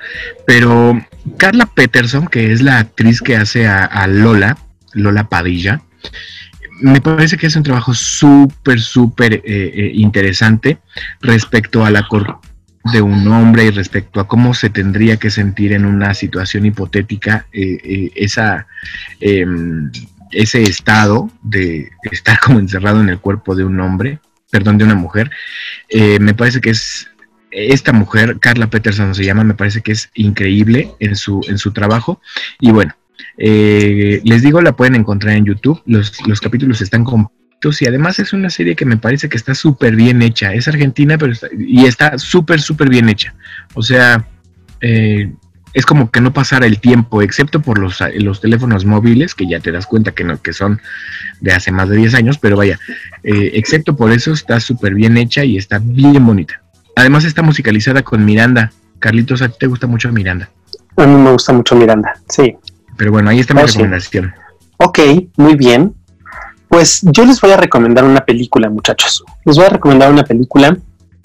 Pero 0.47 0.99
Carla 1.38 1.66
Peterson, 1.66 2.28
que 2.28 2.52
es 2.52 2.62
la 2.62 2.78
actriz 2.78 3.21
que 3.21 3.37
hace 3.37 3.66
a 3.66 4.06
Lola, 4.06 4.59
Lola 4.92 5.28
Padilla, 5.28 5.83
me 6.81 7.00
parece 7.00 7.37
que 7.37 7.47
es 7.47 7.57
un 7.57 7.62
trabajo 7.62 7.95
súper, 7.95 8.81
súper 8.81 9.35
eh, 9.35 9.43
eh, 9.45 9.93
interesante 9.95 10.78
respecto 11.21 11.85
a 11.85 11.90
la 11.90 12.07
de 12.93 13.00
un 13.00 13.26
hombre 13.28 13.64
y 13.64 13.71
respecto 13.71 14.21
a 14.21 14.28
cómo 14.28 14.52
se 14.52 14.71
tendría 14.71 15.16
que 15.16 15.31
sentir 15.31 15.73
en 15.73 15.87
una 15.87 16.12
situación 16.12 16.66
hipotética 16.66 17.47
eh, 17.52 18.11
esa, 18.14 18.66
em, 19.21 19.90
ese 20.33 20.62
estado 20.62 21.31
de 21.43 21.90
estar 22.11 22.38
como 22.40 22.59
encerrado 22.59 23.00
en 23.00 23.09
el 23.09 23.19
cuerpo 23.19 23.54
de 23.54 23.64
un 23.64 23.81
hombre, 23.81 24.19
perdón, 24.50 24.78
de 24.78 24.85
una 24.85 24.95
mujer. 24.95 25.31
me 26.21 26.35
parece 26.35 26.61
que 26.61 26.71
es 26.71 27.09
esta 27.50 27.93
mujer, 27.93 28.38
Carla 28.40 28.69
Peterson 28.69 29.14
se 29.14 29.25
llama, 29.25 29.45
me 29.45 29.54
parece 29.54 29.81
que 29.81 29.93
es 29.93 30.11
increíble 30.14 30.90
en 30.99 31.14
su, 31.14 31.40
en 31.49 31.59
su 31.59 31.73
trabajo. 31.73 32.21
Y 32.59 32.73
bueno, 32.73 32.95
eh, 33.38 34.21
les 34.25 34.42
digo, 34.42 34.61
la 34.61 34.73
pueden 34.73 34.94
encontrar 34.94 35.37
en 35.37 35.44
YouTube. 35.44 35.83
Los, 35.87 36.12
capítulos 36.40 36.80
están 36.80 37.04
completos 37.04 37.80
y 37.83 37.87
además 37.87 38.18
es 38.18 38.33
una 38.33 38.50
serie 38.50 38.76
que 38.76 38.85
me 38.85 38.97
parece 38.97 39.28
que 39.28 39.37
está 39.37 39.54
súper 39.54 39.97
bien 39.97 40.23
hecha. 40.23 40.52
Es 40.52 40.68
argentina, 40.68 41.18
pero 41.18 41.33
y 41.59 41.87
está 41.87 42.18
súper, 42.18 42.61
súper 42.61 42.88
bien 42.88 43.09
hecha. 43.09 43.35
O 43.75 43.83
sea, 43.83 44.26
eh, 44.80 45.33
es 45.75 45.85
como 45.85 46.11
que 46.11 46.21
no 46.21 46.33
pasara 46.33 46.66
el 46.66 46.78
tiempo, 46.78 47.21
excepto 47.21 47.61
por 47.61 47.78
los, 47.78 47.99
los 48.16 48.40
teléfonos 48.40 48.85
móviles, 48.85 49.35
que 49.35 49.49
ya 49.49 49.59
te 49.59 49.73
das 49.73 49.87
cuenta 49.87 50.12
que, 50.12 50.23
no, 50.23 50.40
que 50.40 50.52
son 50.52 50.80
de 51.40 51.52
hace 51.52 51.73
más 51.73 51.88
de 51.88 51.97
10 51.97 52.14
años, 52.14 52.38
pero 52.38 52.56
vaya, 52.56 52.78
eh, 53.25 53.50
excepto 53.54 53.97
por 53.97 54.12
eso 54.12 54.33
está 54.33 54.61
súper 54.61 54.94
bien 54.94 55.16
hecha 55.16 55.44
y 55.44 55.56
está 55.56 55.80
bien 55.83 56.25
bonita. 56.25 56.62
Además 56.94 57.25
está 57.25 57.42
musicalizada 57.42 58.02
con 58.02 58.25
Miranda. 58.25 58.73
Carlitos, 59.00 59.42
¿a 59.42 59.49
ti 59.49 59.56
te 59.59 59.66
gusta 59.66 59.88
mucho 59.88 60.12
Miranda? 60.12 60.49
A 60.97 61.06
mí 61.06 61.21
me 61.21 61.33
gusta 61.33 61.52
mucho 61.52 61.75
Miranda, 61.75 62.14
sí. 62.28 62.56
Pero 62.96 63.12
bueno, 63.12 63.30
ahí 63.30 63.40
está 63.40 63.54
mi 63.54 63.62
oh, 63.62 63.66
recomendación. 63.66 64.34
Ok, 64.78 64.98
muy 65.36 65.56
bien. 65.56 65.94
Pues 66.68 67.02
yo 67.02 67.24
les 67.24 67.40
voy 67.40 67.52
a 67.52 67.56
recomendar 67.56 68.04
una 68.04 68.24
película, 68.24 68.68
muchachos. 68.68 69.24
Les 69.44 69.56
voy 69.56 69.66
a 69.66 69.70
recomendar 69.70 70.10
una 70.10 70.24
película 70.24 70.76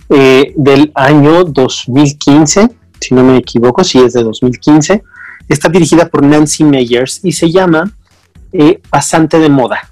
eh, 0.10 0.54
del 0.56 0.92
año 0.96 1.44
2015, 1.44 2.70
si 3.00 3.16
no 3.16 3.24
me 3.24 3.38
equivoco, 3.38 3.84
si 3.84 4.00
es 4.00 4.14
de 4.14 4.24
2015. 4.24 5.04
Está 5.48 5.70
dirigida 5.70 6.08
por 6.08 6.24
Nancy 6.24 6.64
Meyers 6.64 7.22
y 7.24 7.32
se 7.32 7.50
llama 7.52 7.92
eh, 8.52 8.80
Pasante 8.90 9.40
de 9.40 9.50
Moda. 9.50 9.90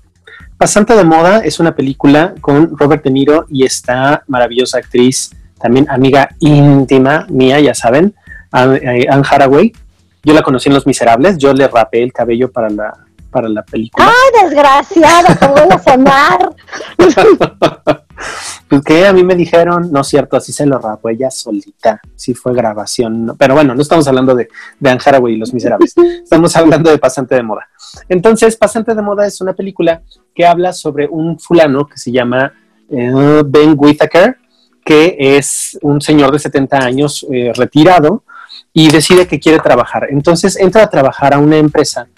Pasante 0.57 0.95
de 0.95 1.03
Moda 1.03 1.39
es 1.39 1.59
una 1.59 1.75
película 1.75 2.33
con 2.41 2.77
Robert 2.77 3.03
De 3.03 3.11
Niro 3.11 3.45
y 3.49 3.63
esta 3.63 4.23
maravillosa 4.27 4.79
actriz, 4.79 5.31
también 5.59 5.87
amiga 5.89 6.29
íntima 6.39 7.27
mía, 7.29 7.59
ya 7.59 7.73
saben, 7.73 8.15
eh, 8.53 9.05
Anne 9.09 9.23
Haraway. 9.29 9.73
Yo 10.27 10.33
la 10.33 10.41
conocí 10.41 10.67
en 10.67 10.75
Los 10.75 10.85
Miserables, 10.85 11.37
yo 11.37 11.53
le 11.53 11.69
rapé 11.69 12.03
el 12.03 12.11
cabello 12.11 12.51
para 12.51 12.69
la, 12.69 12.93
para 13.31 13.47
la 13.47 13.63
película. 13.63 14.09
¡Ay, 14.09 14.43
desgraciada! 14.43 15.33
¡Te 15.33 15.47
voy 15.47 15.61
a 15.71 15.79
sonar! 15.79 16.49
pues 18.67 18.81
que 18.81 19.07
a 19.07 19.13
mí 19.13 19.23
me 19.23 19.35
dijeron, 19.35 19.89
no 19.89 20.01
es 20.01 20.07
cierto, 20.07 20.35
así 20.35 20.51
se 20.51 20.65
lo 20.65 20.79
rapó 20.79 21.07
ella 21.07 21.31
solita, 21.31 22.01
sí 22.17 22.33
fue 22.33 22.53
grabación, 22.53 23.37
pero 23.39 23.53
bueno, 23.53 23.73
no 23.73 23.81
estamos 23.81 24.05
hablando 24.09 24.35
de, 24.35 24.49
de 24.81 24.89
Anne 24.89 24.99
Haraway 25.05 25.35
y 25.35 25.37
Los 25.37 25.53
Miserables, 25.53 25.93
estamos 26.23 26.53
hablando 26.57 26.91
de 26.91 26.97
Pasante 26.97 27.35
de 27.35 27.43
Moda. 27.43 27.65
Entonces, 28.09 28.57
Pasante 28.57 28.93
de 28.93 29.01
Moda 29.01 29.25
es 29.25 29.39
una 29.39 29.53
película 29.53 30.01
que 30.35 30.45
habla 30.45 30.73
sobre 30.73 31.07
un 31.07 31.39
fulano 31.39 31.87
que 31.87 31.97
se 31.97 32.11
llama 32.11 32.51
eh, 32.89 33.43
Ben 33.45 33.75
Whittaker, 33.77 34.35
que 34.83 35.15
es 35.17 35.79
un 35.83 36.01
señor 36.01 36.33
de 36.33 36.39
70 36.39 36.79
años 36.79 37.25
eh, 37.31 37.53
retirado 37.55 38.23
y 38.77 38.91
decide 38.91 39.27
que 39.27 39.39
quiere 39.39 39.57
trabajar. 39.57 40.05
Entonces 40.11 40.55
entra 40.55 40.83
a 40.83 40.89
trabajar 40.91 41.33
a 41.33 41.39
una 41.39 41.57
empresa 41.57 42.09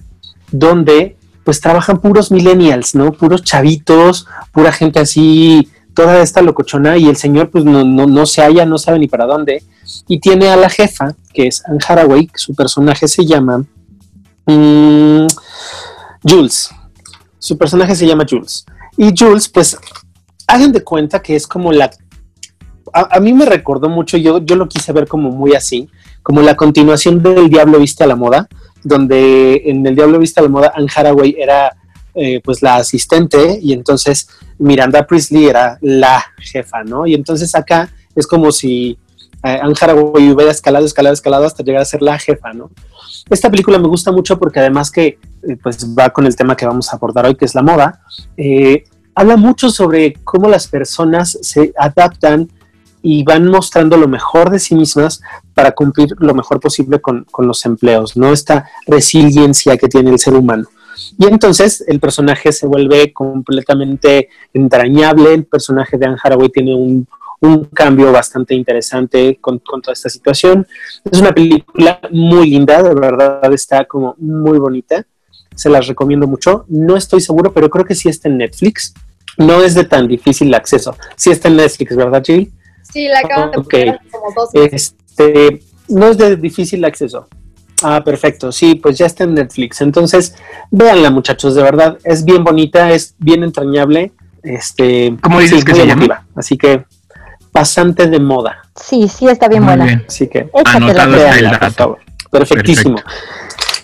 donde 0.51 1.15
pues 1.45 1.61
trabajan 1.61 2.01
puros 2.01 2.33
millennials, 2.33 2.95
¿no? 2.95 3.13
Puros 3.13 3.43
chavitos, 3.43 4.27
pura 4.51 4.73
gente 4.73 4.99
así, 4.99 5.69
toda 5.93 6.21
esta 6.21 6.41
locochona 6.41 6.97
y 6.97 7.07
el 7.07 7.15
señor 7.15 7.49
pues 7.49 7.63
no, 7.63 7.85
no, 7.85 8.25
se 8.25 8.41
halla, 8.41 8.65
no 8.65 8.77
sabe 8.77 8.99
ni 8.99 9.07
para 9.07 9.25
dónde. 9.25 9.63
Y 10.09 10.19
tiene 10.19 10.49
a 10.49 10.57
la 10.57 10.69
jefa, 10.69 11.15
que 11.33 11.47
es 11.47 11.63
Anne 11.65 11.79
Haraway, 11.87 12.29
su 12.35 12.53
personaje 12.53 13.07
se 13.07 13.25
llama 13.25 13.63
mm, 14.45 15.27
Jules. 16.27 16.71
Su 17.37 17.57
personaje 17.57 17.95
se 17.95 18.05
llama 18.05 18.25
Jules. 18.29 18.65
Y 18.97 19.13
Jules, 19.17 19.47
pues, 19.47 19.77
hagan 20.45 20.73
de 20.73 20.83
cuenta 20.83 21.21
que 21.21 21.37
es 21.37 21.47
como 21.47 21.71
la... 21.71 21.89
A, 22.93 23.19
mí 23.19 23.33
me 23.33 23.45
recordó 23.45 23.89
mucho, 23.89 24.17
yo, 24.17 24.39
yo 24.39 24.55
lo 24.55 24.67
quise 24.67 24.91
ver 24.93 25.07
como 25.07 25.31
muy 25.31 25.53
así, 25.53 25.89
como 26.23 26.41
la 26.41 26.55
continuación 26.55 27.21
del 27.21 27.49
Diablo 27.49 27.79
Viste 27.79 28.03
a 28.03 28.07
la 28.07 28.15
Moda, 28.15 28.47
donde 28.83 29.63
en 29.65 29.85
el 29.85 29.95
Diablo 29.95 30.19
Viste 30.19 30.39
a 30.39 30.43
la 30.43 30.49
Moda 30.49 30.71
Anne 30.75 30.87
Haraway 30.93 31.35
era 31.37 31.75
eh, 32.15 32.41
pues 32.43 32.61
la 32.61 32.75
asistente 32.75 33.59
y 33.61 33.71
entonces 33.71 34.29
Miranda 34.57 35.05
Priestley 35.05 35.45
era 35.45 35.77
la 35.81 36.23
jefa, 36.39 36.83
¿no? 36.83 37.05
Y 37.05 37.13
entonces 37.13 37.53
acá 37.55 37.89
es 38.15 38.27
como 38.27 38.51
si 38.51 38.97
eh, 39.43 39.59
Anne 39.61 39.75
Haraway 39.79 40.31
hubiera 40.31 40.51
escalado, 40.51 40.85
escalado, 40.85 41.13
escalado 41.13 41.45
hasta 41.45 41.63
llegar 41.63 41.81
a 41.81 41.85
ser 41.85 42.01
la 42.01 42.17
jefa, 42.17 42.51
¿no? 42.51 42.71
Esta 43.29 43.49
película 43.49 43.77
me 43.77 43.87
gusta 43.87 44.11
mucho 44.11 44.39
porque 44.39 44.59
además 44.59 44.91
que 44.91 45.19
eh, 45.47 45.57
pues 45.61 45.85
va 45.97 46.09
con 46.09 46.25
el 46.25 46.35
tema 46.35 46.57
que 46.57 46.65
vamos 46.65 46.91
a 46.91 46.95
abordar 46.95 47.25
hoy, 47.25 47.35
que 47.35 47.45
es 47.45 47.53
la 47.53 47.61
moda, 47.61 48.01
habla 49.13 49.37
mucho 49.37 49.69
sobre 49.69 50.13
cómo 50.23 50.49
las 50.49 50.67
personas 50.67 51.37
se 51.41 51.73
adaptan 51.77 52.49
y 53.01 53.23
van 53.23 53.47
mostrando 53.47 53.97
lo 53.97 54.07
mejor 54.07 54.49
de 54.49 54.59
sí 54.59 54.75
mismas 54.75 55.21
para 55.53 55.71
cumplir 55.71 56.09
lo 56.19 56.33
mejor 56.33 56.59
posible 56.59 56.99
con, 56.99 57.25
los 57.37 57.65
empleos, 57.65 58.17
¿no? 58.17 58.31
Esta 58.31 58.69
resiliencia 58.85 59.77
que 59.77 59.87
tiene 59.87 60.11
el 60.11 60.19
ser 60.19 60.33
humano. 60.33 60.67
Y 61.17 61.25
entonces 61.25 61.83
el 61.87 61.99
personaje 61.99 62.51
se 62.51 62.67
vuelve 62.67 63.13
completamente 63.13 64.29
entrañable, 64.53 65.33
el 65.33 65.45
personaje 65.45 65.97
de 65.97 66.05
Anne 66.07 66.17
Haraway 66.21 66.49
tiene 66.49 66.75
un, 66.75 67.07
cambio 67.73 68.11
bastante 68.11 68.53
interesante 68.53 69.37
con, 69.39 69.59
con, 69.59 69.81
toda 69.81 69.93
esta 69.93 70.09
situación. 70.09 70.67
Es 71.09 71.21
una 71.21 71.31
película 71.31 72.01
muy 72.11 72.49
linda, 72.49 72.83
de 72.83 72.93
verdad 72.93 73.53
está 73.53 73.85
como 73.85 74.13
muy 74.17 74.59
bonita, 74.59 75.05
se 75.55 75.69
las 75.69 75.87
recomiendo 75.87 76.27
mucho. 76.27 76.65
No 76.67 76.97
estoy 76.97 77.21
seguro, 77.21 77.53
pero 77.53 77.69
creo 77.69 77.85
que 77.85 77.95
sí 77.95 78.09
está 78.09 78.27
en 78.27 78.39
Netflix. 78.39 78.93
No 79.37 79.63
es 79.63 79.73
de 79.73 79.85
tan 79.85 80.05
difícil 80.09 80.53
acceso. 80.53 80.97
Sí 81.15 81.31
está 81.31 81.47
en 81.47 81.55
Netflix, 81.55 81.95
¿verdad, 81.95 82.21
Jill? 82.25 82.51
Sí, 82.83 83.07
la 83.07 83.19
acaban 83.19 83.51
de 83.51 83.61
poner 83.61 83.99
como 84.11 84.33
dos 84.35 84.49
Este, 84.53 85.61
no 85.87 86.07
es 86.07 86.17
de 86.17 86.35
difícil 86.35 86.83
acceso. 86.85 87.27
Ah, 87.81 88.03
perfecto. 88.03 88.51
Sí, 88.51 88.75
pues 88.75 88.97
ya 88.97 89.05
está 89.05 89.23
en 89.23 89.35
Netflix. 89.35 89.81
Entonces, 89.81 90.35
véanla, 90.71 91.09
muchachos, 91.09 91.55
de 91.55 91.63
verdad. 91.63 91.97
Es 92.03 92.25
bien 92.25 92.43
bonita, 92.43 92.91
es 92.91 93.15
bien 93.17 93.43
entrañable. 93.43 94.11
Este, 94.43 95.15
¿Cómo 95.21 95.39
dices 95.39 95.63
que 95.63 95.75
se 95.75 95.87
llama? 95.87 96.25
Así 96.35 96.57
que, 96.57 96.85
pasante 97.51 98.07
de 98.07 98.19
moda. 98.19 98.63
Sí, 98.75 99.07
sí, 99.07 99.27
está 99.27 99.47
bien 99.47 99.65
buena. 99.65 100.03
Así 100.07 100.27
que, 100.27 100.49
anotado 100.65 101.71
favor. 101.71 101.99
Perfectísimo. 102.31 102.97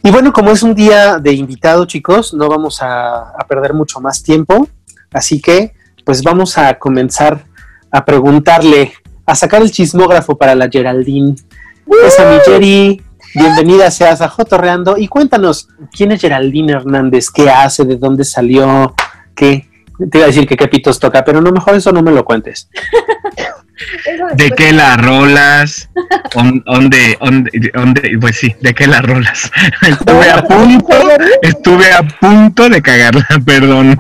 Y 0.04 0.12
bueno, 0.12 0.32
como 0.32 0.52
es 0.52 0.62
un 0.62 0.76
día 0.76 1.18
de 1.18 1.34
invitado, 1.34 1.86
chicos, 1.86 2.34
no 2.34 2.48
vamos 2.48 2.82
a, 2.82 3.32
a 3.32 3.48
perder 3.48 3.74
mucho 3.74 4.00
más 4.00 4.22
tiempo. 4.22 4.68
Así 5.12 5.42
que, 5.42 5.74
pues 6.04 6.22
vamos 6.22 6.58
a 6.58 6.78
comenzar 6.78 7.46
a 7.96 8.04
preguntarle, 8.04 8.92
a 9.26 9.36
sacar 9.36 9.62
el 9.62 9.72
chismógrafo 9.72 10.38
para 10.38 10.54
la 10.54 10.70
Geraldine. 10.70 11.34
Es 12.06 12.20
a 12.20 12.30
mi 12.30 12.40
Jerry, 12.44 13.02
bienvenida 13.34 13.90
seas 13.90 14.20
a 14.20 14.28
Jotorreando 14.28 14.98
y 14.98 15.08
cuéntanos, 15.08 15.70
¿quién 15.96 16.12
es 16.12 16.20
Geraldine 16.20 16.74
Hernández? 16.74 17.30
¿Qué 17.30 17.50
hace? 17.50 17.86
¿De 17.86 17.96
dónde 17.96 18.26
salió? 18.26 18.94
¿Qué? 19.34 19.70
Te 20.12 20.18
iba 20.18 20.26
a 20.26 20.28
decir 20.28 20.46
que 20.46 20.58
qué 20.58 20.68
pitos 20.68 21.00
toca, 21.00 21.24
pero 21.24 21.40
no, 21.40 21.54
mejor 21.54 21.76
eso 21.76 21.94
no 21.94 22.02
me 22.02 22.12
lo 22.12 22.26
cuentes. 22.26 22.70
¿De 24.36 24.52
qué 24.52 24.72
las 24.72 25.04
rolas? 25.04 25.90
¿Dónde, 26.66 27.18
dónde, 27.74 28.18
pues 28.20 28.38
sí, 28.38 28.56
¿de 28.62 28.74
qué 28.74 28.88
las 28.88 29.02
rolas? 29.02 29.52
Estuve 29.82 30.30
a 30.30 30.44
punto, 30.44 30.98
estuve 31.42 31.92
a 31.92 32.02
punto 32.04 32.70
de 32.70 32.82
cagarla, 32.82 33.28
perdón. 33.46 33.98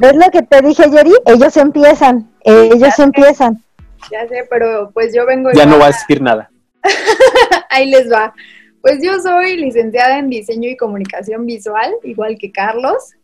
¿Ves 0.00 0.14
lo 0.14 0.30
que 0.30 0.42
te 0.42 0.62
dije, 0.62 0.90
Jerry? 0.90 1.12
Ellos 1.26 1.56
empiezan, 1.56 2.28
ellos 2.44 2.98
empiezan. 2.98 3.62
Ya 4.10 4.26
sé, 4.28 4.46
pero 4.50 4.90
pues 4.92 5.14
yo 5.14 5.26
vengo... 5.26 5.50
Ya 5.52 5.66
no 5.66 5.78
va 5.78 5.86
a 5.86 5.88
decir 5.88 6.20
nada. 6.20 6.50
Ahí 7.70 7.90
les 7.90 8.10
va. 8.10 8.32
Pues 8.80 8.98
yo 9.02 9.18
soy 9.20 9.56
licenciada 9.56 10.18
en 10.18 10.30
diseño 10.30 10.68
y 10.68 10.76
comunicación 10.76 11.46
visual, 11.46 11.92
igual 12.04 12.36
que 12.38 12.52
Carlos, 12.52 13.14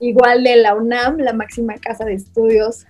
igual 0.00 0.42
de 0.42 0.56
la 0.56 0.74
UNAM, 0.74 1.18
la 1.18 1.32
máxima 1.32 1.74
casa 1.78 2.04
de 2.04 2.14
estudios 2.14 2.86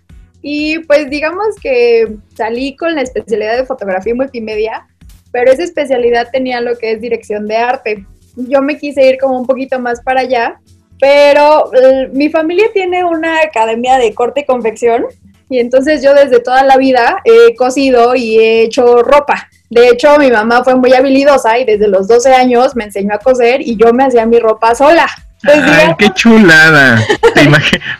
y 0.47 0.79
pues 0.81 1.09
digamos 1.09 1.57
que 1.63 2.17
salí 2.37 2.77
con 2.77 2.95
la 2.95 3.01
especialidad 3.01 3.57
de 3.57 3.65
fotografía 3.65 4.13
y 4.13 4.17
multimedia, 4.17 4.87
pero 5.33 5.51
esa 5.51 5.65
especialidad 5.65 6.29
tenía 6.31 6.61
lo 6.61 6.77
que 6.77 6.93
es 6.93 7.01
dirección 7.01 7.49
de 7.49 7.57
arte. 7.57 8.07
Yo 8.37 8.61
me 8.61 8.77
quise 8.77 9.09
ir 9.09 9.17
como 9.19 9.41
un 9.41 9.47
poquito 9.47 9.79
más 9.79 10.03
para 10.03 10.21
allá, 10.21 10.61
pero 11.01 11.73
eh, 11.73 12.11
mi 12.13 12.29
familia 12.29 12.67
tiene 12.75 13.05
una 13.05 13.41
academia 13.41 13.97
de 13.97 14.13
corte 14.13 14.43
y 14.43 14.45
confección 14.45 15.07
y 15.49 15.61
entonces 15.61 16.03
yo 16.03 16.13
desde 16.13 16.41
toda 16.41 16.63
la 16.63 16.77
vida 16.77 17.23
he 17.25 17.55
cosido 17.57 18.15
y 18.15 18.39
he 18.39 18.65
hecho 18.65 19.03
ropa. 19.03 19.49
De 19.71 19.89
hecho, 19.89 20.19
mi 20.19 20.31
mamá 20.31 20.63
fue 20.63 20.75
muy 20.75 20.93
habilidosa 20.93 21.59
y 21.59 21.65
desde 21.65 21.89
los 21.89 22.07
12 22.07 22.35
años 22.35 22.77
me 22.77 22.85
enseñó 22.85 23.15
a 23.15 23.19
coser 23.19 23.63
y 23.63 23.77
yo 23.77 23.95
me 23.95 24.05
hacía 24.05 24.27
mi 24.27 24.39
ropa 24.39 24.75
sola. 24.75 25.07
Pues 25.45 25.63
Ay, 25.63 25.95
qué 25.99 26.11
chulada. 26.11 27.05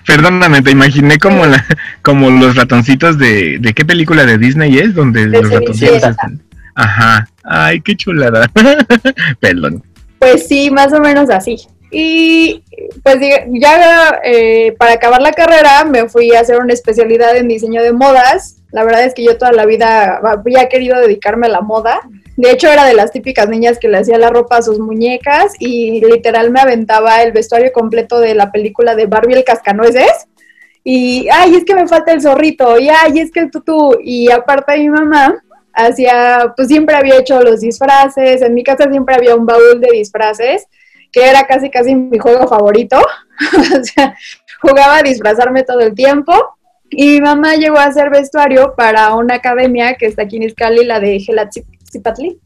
Perdóname, 0.07 0.63
te 0.63 0.71
imaginé 0.71 1.19
como 1.19 1.45
la, 1.45 1.65
como 2.03 2.31
los 2.31 2.57
ratoncitos 2.57 3.19
de, 3.19 3.59
¿de 3.59 3.75
qué 3.75 3.85
película 3.85 4.25
de 4.25 4.39
Disney 4.39 4.79
es? 4.79 4.95
Donde 4.95 5.27
los 5.27 5.51
ratoncitos 5.51 6.03
están. 6.03 6.43
Ajá. 6.75 7.29
Ay, 7.43 7.81
qué 7.81 7.97
chulada. 7.97 8.51
Perdón. 9.41 9.83
Pues 10.19 10.49
sí, 10.49 10.71
más 10.71 10.93
o 10.93 11.01
menos 11.01 11.29
así. 11.31 11.57
Y 11.91 12.65
pues 13.03 13.19
ya 13.53 14.21
eh, 14.25 14.75
para 14.79 14.95
acabar 14.95 15.21
la 15.23 15.33
carrera 15.33 15.85
me 15.85 16.09
fui 16.09 16.35
a 16.35 16.41
hacer 16.41 16.59
una 16.59 16.73
especialidad 16.73 17.37
en 17.37 17.47
diseño 17.47 17.83
de 17.83 17.93
modas. 17.93 18.57
La 18.75 18.85
verdad 18.85 19.05
es 19.05 19.15
que 19.15 19.25
yo 19.25 19.39
toda 19.39 19.53
la 19.53 19.65
vida 19.65 20.21
había 20.23 20.69
querido 20.69 20.99
dedicarme 21.01 21.47
a 21.47 21.51
la 21.51 21.61
moda 21.63 22.01
de 22.37 22.51
hecho, 22.51 22.69
era 22.69 22.85
de 22.85 22.95
las 22.95 23.13
típicas 23.13 23.49
niñas 23.49 23.79
que 23.79 23.89
le 23.89 23.99
hacía 23.99 24.19
la 24.19 24.31
ropa 24.31 24.57
a 24.57 24.63
sus 24.63 24.81
muñecas 24.81 25.55
y 25.61 26.01
literal 26.01 26.51
me 26.51 26.61
aventaba 26.61 27.23
el 27.23 27.33
vestuario 27.33 27.73
completo 27.73 28.19
de 28.19 28.35
la 28.35 28.51
película 28.51 28.97
de 28.97 29.07
Barbie 29.07 29.35
el 29.35 29.45
Cascanueces. 29.45 30.27
Y, 30.83 31.29
ay, 31.33 31.55
es 31.55 31.65
que 31.65 31.75
me 31.75 31.87
falta 31.87 32.13
el 32.13 32.21
zorrito, 32.21 32.79
y 32.79 32.89
ay, 32.89 33.21
es 33.21 33.31
que 33.31 33.41
el 33.41 33.51
tutú. 33.51 33.97
Y 34.03 34.31
aparte 34.31 34.77
mi 34.77 34.89
mamá 34.91 35.35
hacía, 35.73 36.53
pues 36.57 36.69
siempre 36.69 36.97
había 36.97 37.19
hecho 37.19 37.41
los 37.41 37.61
disfraces, 37.61 38.43
en 38.43 38.53
mi 38.53 38.63
casa 38.65 38.91
siempre 38.91 39.15
había 39.15 39.35
un 39.37 39.47
baúl 39.47 39.81
de 39.81 39.91
disfraces, 39.93 40.67
que 41.11 41.25
era 41.25 41.45
casi, 41.45 41.71
casi 41.71 41.95
mi 41.95 42.19
juego 42.19 42.49
favorito. 42.49 42.99
o 43.81 43.85
sea, 43.85 44.15
jugaba 44.61 44.99
a 44.99 45.03
disfrazarme 45.03 45.63
todo 45.63 45.81
el 45.81 45.95
tiempo. 45.95 46.35
Y 46.97 47.09
mi 47.09 47.21
mamá 47.21 47.57
llegó 47.57 47.79
a 47.79 47.85
hacer 47.85 48.11
vestuario 48.11 48.75
para 48.77 49.15
una 49.15 49.37
academia 49.37 49.95
que 49.95 50.07
está 50.07 50.23
aquí 50.23 50.37
en 50.37 50.45
Iscali, 50.45 50.85
la 50.85 51.01
de 51.01 51.19
Gelatzi 51.21 51.65
Patli, 52.03 52.39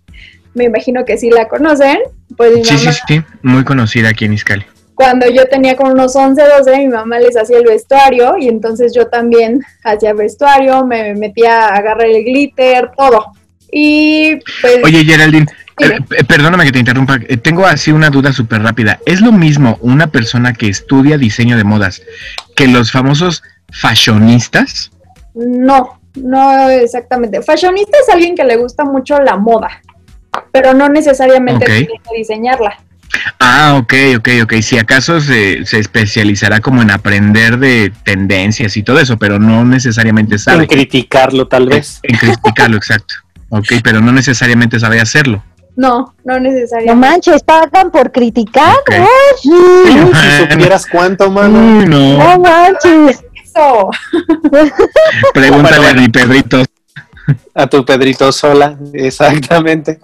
Me 0.54 0.64
imagino 0.64 1.04
que 1.04 1.16
sí 1.18 1.30
la 1.30 1.48
conocen. 1.48 1.98
Pues 2.36 2.66
sí, 2.66 2.78
sí, 2.78 2.88
sí, 3.06 3.22
muy 3.42 3.64
conocida 3.64 4.10
aquí 4.10 4.24
en 4.24 4.34
Iscali. 4.34 4.64
Cuando 4.94 5.30
yo 5.30 5.44
tenía 5.46 5.76
como 5.76 5.92
unos 5.92 6.16
11, 6.16 6.42
12, 6.58 6.78
mi 6.78 6.88
mamá 6.88 7.18
les 7.18 7.36
hacía 7.36 7.58
el 7.58 7.64
vestuario 7.64 8.36
y 8.38 8.48
entonces 8.48 8.92
yo 8.94 9.06
también 9.06 9.62
hacía 9.84 10.12
vestuario, 10.12 10.84
me 10.84 11.14
metía 11.14 11.68
a 11.68 11.76
agarrar 11.76 12.06
el 12.06 12.24
glitter, 12.24 12.90
todo. 12.96 13.32
Y 13.70 14.36
pues... 14.60 14.80
Oye, 14.82 15.04
Geraldine, 15.04 15.46
Eh, 15.80 15.98
eh, 16.16 16.24
perdóname 16.24 16.64
que 16.64 16.72
te 16.72 16.78
interrumpa, 16.80 17.18
eh, 17.28 17.36
tengo 17.36 17.64
así 17.64 17.92
una 17.92 18.10
duda 18.10 18.32
súper 18.32 18.62
rápida. 18.62 18.98
¿Es 19.06 19.20
lo 19.20 19.32
mismo 19.32 19.78
una 19.80 20.08
persona 20.08 20.52
que 20.52 20.68
estudia 20.68 21.18
diseño 21.18 21.56
de 21.56 21.64
modas 21.64 22.02
que 22.56 22.66
los 22.66 22.90
famosos 22.90 23.42
fashionistas? 23.72 24.90
No, 25.34 26.00
no 26.14 26.68
exactamente. 26.68 27.42
Fashionista 27.42 27.96
es 28.00 28.12
alguien 28.12 28.34
que 28.34 28.44
le 28.44 28.56
gusta 28.56 28.84
mucho 28.84 29.18
la 29.20 29.36
moda, 29.36 29.82
pero 30.52 30.74
no 30.74 30.88
necesariamente 30.88 31.64
tiene 31.66 32.00
que 32.08 32.16
diseñarla. 32.16 32.78
Ah, 33.40 33.76
ok, 33.80 33.94
ok, 34.18 34.28
ok. 34.42 34.52
Si 34.60 34.78
acaso 34.78 35.20
se, 35.20 35.64
se, 35.64 35.78
especializará 35.78 36.60
como 36.60 36.82
en 36.82 36.90
aprender 36.90 37.58
de 37.58 37.92
tendencias 38.04 38.76
y 38.76 38.82
todo 38.82 39.00
eso, 39.00 39.16
pero 39.16 39.38
no 39.38 39.64
necesariamente 39.64 40.38
sabe. 40.38 40.64
En 40.64 40.68
criticarlo, 40.68 41.48
tal 41.48 41.68
vez. 41.68 42.00
En, 42.02 42.16
criticarlo, 42.16 42.76
exacto. 42.78 43.14
Ok, 43.50 43.66
pero 43.82 44.00
no 44.00 44.12
necesariamente 44.12 44.78
sabe 44.78 45.00
hacerlo. 45.00 45.42
No, 45.76 46.14
no 46.24 46.40
necesariamente. 46.40 46.94
No 46.94 46.96
manches, 46.96 47.42
pagan 47.44 47.90
por 47.90 48.10
criticar. 48.10 48.74
si 49.40 49.48
supieras 49.48 50.86
cuánto, 50.86 51.30
mano. 51.30 51.86
no. 51.86 52.18
no 52.18 52.38
manches. 52.40 53.24
Eso. 53.58 53.90
Pregúntale 55.34 55.88
a 55.88 55.94
mi 55.94 56.08
Pedrito. 56.08 56.62
A 57.54 57.66
tu 57.66 57.84
Pedrito 57.84 58.30
sola, 58.32 58.78
exactamente. 58.92 59.98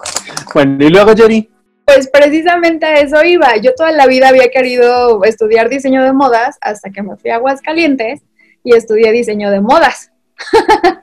Bueno, 0.52 0.84
y 0.84 0.90
luego, 0.90 1.14
Jerry. 1.16 1.48
Pues 1.86 2.08
precisamente 2.08 2.86
a 2.86 3.00
eso 3.00 3.22
iba. 3.22 3.56
Yo 3.56 3.74
toda 3.74 3.92
la 3.92 4.06
vida 4.06 4.28
había 4.28 4.48
querido 4.48 5.22
estudiar 5.24 5.68
diseño 5.68 6.02
de 6.02 6.12
modas 6.12 6.56
hasta 6.60 6.90
que 6.90 7.02
me 7.02 7.16
fui 7.16 7.30
a 7.30 7.36
Aguascalientes 7.36 8.22
y 8.62 8.74
estudié 8.74 9.12
diseño 9.12 9.50
de 9.50 9.60
modas. 9.60 10.10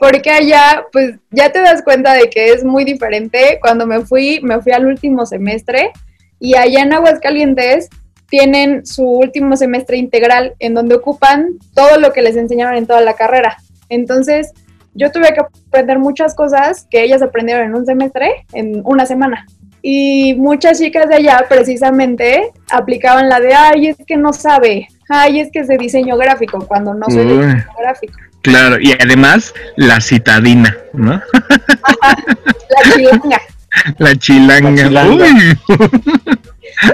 Porque 0.00 0.30
allá, 0.30 0.86
pues 0.92 1.16
ya 1.30 1.50
te 1.52 1.60
das 1.60 1.82
cuenta 1.82 2.14
de 2.14 2.30
que 2.30 2.50
es 2.50 2.64
muy 2.64 2.84
diferente. 2.84 3.58
Cuando 3.60 3.86
me 3.86 4.00
fui, 4.00 4.40
me 4.42 4.60
fui 4.60 4.72
al 4.72 4.86
último 4.86 5.26
semestre 5.26 5.92
y 6.40 6.56
allá 6.56 6.82
en 6.82 6.92
Aguascalientes 6.92 7.88
tienen 8.28 8.86
su 8.86 9.04
último 9.04 9.56
semestre 9.56 9.96
integral 9.96 10.54
en 10.58 10.74
donde 10.74 10.94
ocupan 10.94 11.54
todo 11.74 11.98
lo 11.98 12.12
que 12.12 12.22
les 12.22 12.36
enseñaron 12.36 12.76
en 12.76 12.86
toda 12.86 13.00
la 13.00 13.14
carrera. 13.14 13.56
Entonces, 13.88 14.52
yo 14.94 15.10
tuve 15.10 15.32
que 15.32 15.40
aprender 15.40 15.98
muchas 15.98 16.34
cosas 16.34 16.86
que 16.90 17.02
ellas 17.02 17.22
aprendieron 17.22 17.66
en 17.66 17.74
un 17.74 17.86
semestre, 17.86 18.46
en 18.52 18.82
una 18.84 19.06
semana. 19.06 19.46
Y 19.80 20.34
muchas 20.34 20.78
chicas 20.78 21.08
de 21.08 21.16
allá 21.16 21.46
precisamente 21.48 22.50
aplicaban 22.70 23.28
la 23.28 23.40
de, 23.40 23.54
ay, 23.54 23.88
es 23.88 23.96
que 24.06 24.16
no 24.16 24.32
sabe, 24.32 24.88
ay, 25.08 25.40
es 25.40 25.50
que 25.52 25.60
es 25.60 25.68
de 25.68 25.78
diseño 25.78 26.16
gráfico, 26.16 26.66
cuando 26.66 26.94
no 26.94 27.06
soy 27.08 27.26
de 27.26 27.36
diseño 27.36 27.64
gráfico. 27.78 28.14
Claro, 28.42 28.78
y 28.80 28.92
además 28.92 29.54
la 29.76 30.00
citadina, 30.00 30.76
¿no? 30.92 31.12
la 32.02 32.94
chilanga. 32.94 33.40
La 33.98 34.16
chilanga. 34.16 34.90
La 34.90 35.02
chilanga. 35.08 35.58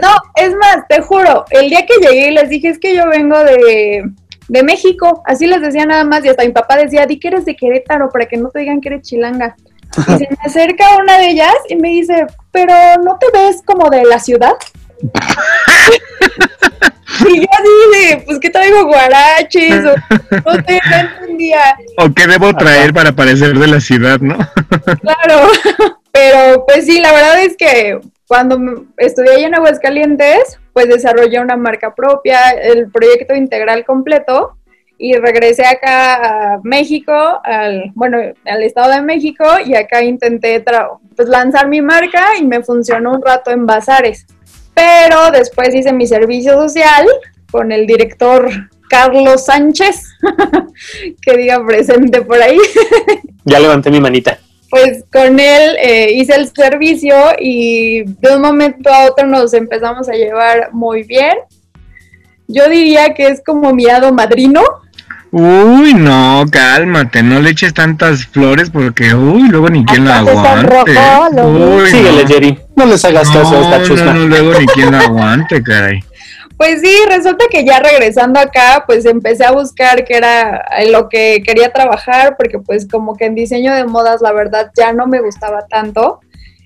No, 0.00 0.14
es 0.36 0.54
más, 0.56 0.86
te 0.88 1.02
juro, 1.02 1.44
el 1.50 1.68
día 1.68 1.84
que 1.86 1.98
llegué 2.00 2.30
les 2.30 2.48
dije, 2.48 2.68
es 2.68 2.78
que 2.78 2.94
yo 2.94 3.06
vengo 3.08 3.38
de, 3.44 4.04
de 4.48 4.62
México, 4.62 5.22
así 5.26 5.46
les 5.46 5.60
decía 5.60 5.84
nada 5.86 6.04
más, 6.04 6.24
y 6.24 6.28
hasta 6.28 6.44
mi 6.44 6.52
papá 6.52 6.76
decía, 6.76 7.06
di 7.06 7.18
que 7.18 7.28
eres 7.28 7.44
de 7.44 7.56
Querétaro 7.56 8.10
para 8.10 8.26
que 8.26 8.36
no 8.36 8.50
te 8.50 8.60
digan 8.60 8.80
que 8.80 8.88
eres 8.88 9.02
chilanga. 9.02 9.56
Y 9.96 10.18
se 10.18 10.28
me 10.28 10.36
acerca 10.44 10.96
una 10.96 11.18
de 11.18 11.30
ellas 11.30 11.54
y 11.68 11.76
me 11.76 11.90
dice, 11.90 12.26
pero 12.50 12.74
¿no 13.04 13.16
te 13.18 13.26
ves 13.32 13.62
como 13.64 13.88
de 13.90 14.04
la 14.04 14.18
ciudad? 14.18 14.54
y 17.28 17.40
yo 17.40 17.46
así 17.52 17.68
de, 17.92 18.22
pues 18.26 18.40
que 18.40 18.50
traigo 18.50 18.86
guaraches, 18.86 19.84
o 19.84 19.94
no 20.44 20.52
sé, 20.66 20.80
no 20.90 20.96
entendía. 20.96 21.76
¿O 21.98 22.12
qué 22.12 22.26
debo 22.26 22.52
traer 22.54 22.92
para 22.92 23.12
parecer 23.12 23.56
de 23.58 23.66
la 23.66 23.80
ciudad, 23.80 24.20
no? 24.20 24.36
claro, 25.00 25.48
pero 26.12 26.64
pues 26.66 26.86
sí, 26.86 27.00
la 27.00 27.12
verdad 27.12 27.42
es 27.42 27.56
que 27.56 28.00
cuando 28.26 28.86
estudié 28.96 29.44
en 29.44 29.54
Aguascalientes, 29.54 30.58
pues 30.72 30.88
desarrollé 30.88 31.40
una 31.40 31.56
marca 31.56 31.94
propia, 31.94 32.50
el 32.50 32.90
proyecto 32.90 33.34
integral 33.34 33.84
completo, 33.84 34.56
y 34.96 35.14
regresé 35.14 35.66
acá 35.66 36.54
a 36.54 36.60
México, 36.62 37.12
al, 37.42 37.90
bueno, 37.94 38.18
al 38.46 38.62
Estado 38.62 38.92
de 38.92 39.02
México, 39.02 39.44
y 39.64 39.74
acá 39.74 40.02
intenté 40.02 40.64
pues, 41.16 41.28
lanzar 41.28 41.68
mi 41.68 41.82
marca 41.82 42.38
y 42.38 42.44
me 42.44 42.62
funcionó 42.62 43.12
un 43.12 43.22
rato 43.22 43.50
en 43.50 43.66
bazares. 43.66 44.26
Pero 44.72 45.30
después 45.30 45.74
hice 45.74 45.92
mi 45.92 46.06
servicio 46.06 46.54
social 46.54 47.06
con 47.50 47.72
el 47.72 47.86
director 47.86 48.48
Carlos 48.88 49.46
Sánchez, 49.46 50.04
que 51.22 51.36
diga 51.36 51.64
presente 51.64 52.22
por 52.22 52.40
ahí. 52.40 52.58
ya 53.44 53.60
levanté 53.60 53.90
mi 53.90 54.00
manita. 54.00 54.38
Pues 54.70 55.04
con 55.12 55.38
él 55.38 55.76
eh, 55.80 56.12
hice 56.14 56.34
el 56.34 56.50
servicio 56.52 57.14
y 57.38 58.02
de 58.02 58.34
un 58.34 58.42
momento 58.42 58.92
a 58.92 59.06
otro 59.06 59.26
nos 59.26 59.54
empezamos 59.54 60.08
a 60.08 60.12
llevar 60.12 60.70
muy 60.72 61.04
bien. 61.04 61.36
Yo 62.48 62.68
diría 62.68 63.14
que 63.14 63.28
es 63.28 63.42
como 63.44 63.72
mi 63.72 63.86
hado 63.86 64.12
madrino. 64.12 64.62
Uy, 65.30 65.94
no, 65.94 66.44
cálmate, 66.50 67.22
no 67.22 67.40
le 67.40 67.50
eches 67.50 67.74
tantas 67.74 68.24
flores 68.26 68.70
porque, 68.70 69.14
uy, 69.14 69.48
luego 69.48 69.68
ni 69.68 69.84
quien 69.84 70.04
la 70.04 70.18
aguante. 70.18 70.92
Uy, 71.42 71.90
Síguele, 71.90 72.22
no. 72.22 72.28
Jerry, 72.28 72.58
no 72.76 72.86
les 72.86 73.04
hagas 73.04 73.28
caso 73.30 73.58
a 73.58 73.60
esta 73.62 73.82
chusma. 73.82 74.12
No, 74.12 74.20
no, 74.20 74.26
luego 74.28 74.60
ni 74.60 74.66
quien 74.66 74.92
la 74.92 75.00
aguante, 75.00 75.60
caray. 75.62 76.04
Pues 76.56 76.80
sí, 76.80 76.96
resulta 77.08 77.46
que 77.50 77.64
ya 77.64 77.80
regresando 77.80 78.38
acá, 78.38 78.84
pues 78.86 79.04
empecé 79.06 79.44
a 79.44 79.50
buscar 79.50 80.04
qué 80.04 80.16
era 80.16 80.64
lo 80.88 81.08
que 81.08 81.42
quería 81.44 81.72
trabajar, 81.72 82.36
porque 82.36 82.60
pues 82.60 82.86
como 82.88 83.16
que 83.16 83.24
en 83.24 83.34
diseño 83.34 83.74
de 83.74 83.84
modas 83.84 84.22
la 84.22 84.32
verdad 84.32 84.70
ya 84.76 84.92
no 84.92 85.06
me 85.06 85.20
gustaba 85.20 85.66
tanto. 85.66 86.20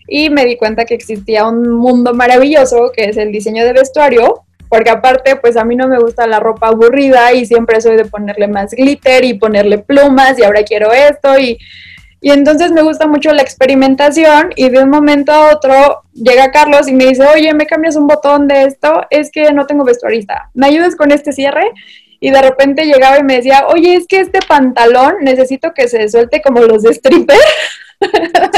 Y 0.06 0.30
me 0.30 0.44
di 0.44 0.56
cuenta 0.56 0.84
que 0.84 0.94
existía 0.94 1.46
un 1.46 1.70
mundo 1.70 2.12
maravilloso 2.14 2.92
que 2.94 3.04
es 3.04 3.16
el 3.16 3.32
diseño 3.32 3.64
de 3.64 3.72
vestuario, 3.72 4.42
porque 4.68 4.90
aparte 4.90 5.36
pues 5.36 5.56
a 5.56 5.64
mí 5.64 5.74
no 5.74 5.88
me 5.88 5.98
gusta 5.98 6.26
la 6.26 6.40
ropa 6.40 6.68
aburrida 6.68 7.32
y 7.32 7.46
siempre 7.46 7.80
soy 7.80 7.96
de 7.96 8.04
ponerle 8.04 8.46
más 8.48 8.72
glitter 8.72 9.24
y 9.24 9.34
ponerle 9.34 9.78
plumas 9.78 10.38
y 10.38 10.44
ahora 10.44 10.62
quiero 10.64 10.92
esto 10.92 11.38
y 11.38 11.58
y 12.20 12.30
entonces 12.30 12.72
me 12.72 12.82
gusta 12.82 13.06
mucho 13.06 13.32
la 13.32 13.42
experimentación 13.42 14.50
y 14.56 14.68
de 14.70 14.82
un 14.82 14.90
momento 14.90 15.32
a 15.32 15.54
otro 15.54 16.02
llega 16.14 16.50
Carlos 16.50 16.88
y 16.88 16.92
me 16.92 17.06
dice, 17.06 17.24
oye, 17.26 17.54
¿me 17.54 17.66
cambias 17.66 17.96
un 17.96 18.06
botón 18.06 18.48
de 18.48 18.64
esto? 18.64 19.02
Es 19.10 19.30
que 19.30 19.52
no 19.52 19.66
tengo 19.66 19.84
vestuarista. 19.84 20.50
¿Me 20.54 20.66
ayudas 20.66 20.96
con 20.96 21.12
este 21.12 21.32
cierre? 21.32 21.70
Y 22.20 22.30
de 22.30 22.42
repente 22.42 22.86
llegaba 22.86 23.18
y 23.18 23.22
me 23.22 23.36
decía, 23.36 23.66
oye, 23.68 23.94
es 23.94 24.08
que 24.08 24.18
este 24.18 24.40
pantalón 24.40 25.14
necesito 25.22 25.72
que 25.72 25.86
se 25.86 26.08
suelte 26.08 26.42
como 26.42 26.60
los 26.62 26.82
de 26.82 26.90
stripper. 26.90 27.38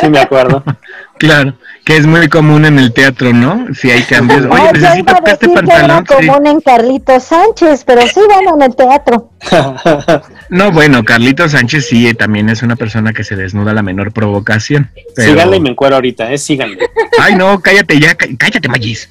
Sí, 0.00 0.08
me 0.08 0.18
acuerdo. 0.20 0.62
claro, 1.18 1.54
que 1.84 1.96
es 1.96 2.06
muy 2.06 2.28
común 2.28 2.64
en 2.64 2.78
el 2.78 2.92
teatro, 2.92 3.32
¿no? 3.32 3.66
Si 3.74 3.90
hay 3.90 4.02
cambios. 4.02 4.46
Oye, 4.50 4.72
necesito 4.72 4.98
iba 4.98 5.12
a 5.12 5.20
que 5.22 5.30
este 5.32 5.46
decir 5.48 5.64
que 5.64 5.70
era 5.72 5.86
pantalón. 5.86 6.06
sí. 6.06 6.26
común 6.26 6.46
en 6.46 6.60
Carlitos 6.60 7.24
Sánchez, 7.24 7.84
pero 7.84 8.02
sí, 8.02 8.20
bueno, 8.26 8.54
en 8.56 8.62
el 8.62 8.76
teatro. 8.76 9.30
No, 10.50 10.72
bueno, 10.72 11.04
Carlito 11.04 11.48
Sánchez 11.48 11.86
sí 11.88 12.08
eh, 12.08 12.14
también 12.14 12.48
es 12.48 12.62
una 12.64 12.74
persona 12.74 13.12
que 13.12 13.22
se 13.22 13.36
desnuda 13.36 13.70
a 13.70 13.74
la 13.74 13.82
menor 13.82 14.12
provocación. 14.12 14.90
pero- 15.14 15.28
Síganle 15.30 15.58
y 15.58 15.60
me 15.60 15.70
encuero 15.70 15.94
ahorita, 15.94 16.32
¿eh? 16.32 16.38
Síganle. 16.38 16.76
Ay, 17.20 17.36
no, 17.36 17.60
cállate 17.60 18.00
ya, 18.00 18.16
cá- 18.16 18.26
cállate, 18.36 18.68
Magis. 18.68 19.08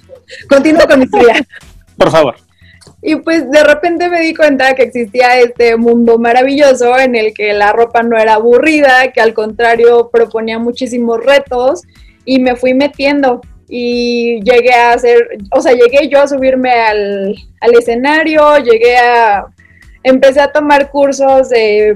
Continúo 0.49 0.85
con 0.85 0.99
mi 0.99 1.05
historia. 1.05 1.41
Por 1.97 2.11
favor. 2.11 2.35
Y 3.01 3.15
pues 3.17 3.49
de 3.49 3.63
repente 3.63 4.09
me 4.09 4.21
di 4.21 4.35
cuenta 4.35 4.75
que 4.75 4.83
existía 4.83 5.39
este 5.39 5.77
mundo 5.77 6.17
maravilloso 6.17 6.97
en 6.99 7.15
el 7.15 7.33
que 7.33 7.53
la 7.53 7.71
ropa 7.71 8.03
no 8.03 8.17
era 8.17 8.33
aburrida, 8.33 9.11
que 9.13 9.21
al 9.21 9.33
contrario 9.33 10.09
proponía 10.11 10.59
muchísimos 10.59 11.23
retos 11.23 11.83
y 12.25 12.39
me 12.39 12.55
fui 12.55 12.73
metiendo. 12.73 13.41
Y 13.69 14.41
llegué 14.43 14.73
a 14.73 14.93
hacer, 14.93 15.37
o 15.51 15.61
sea, 15.61 15.73
llegué 15.73 16.09
yo 16.09 16.21
a 16.21 16.27
subirme 16.27 16.71
al, 16.71 17.35
al 17.61 17.73
escenario, 17.73 18.57
llegué 18.57 18.97
a, 18.97 19.45
empecé 20.03 20.41
a 20.41 20.51
tomar 20.51 20.89
cursos 20.91 21.49
de, 21.49 21.95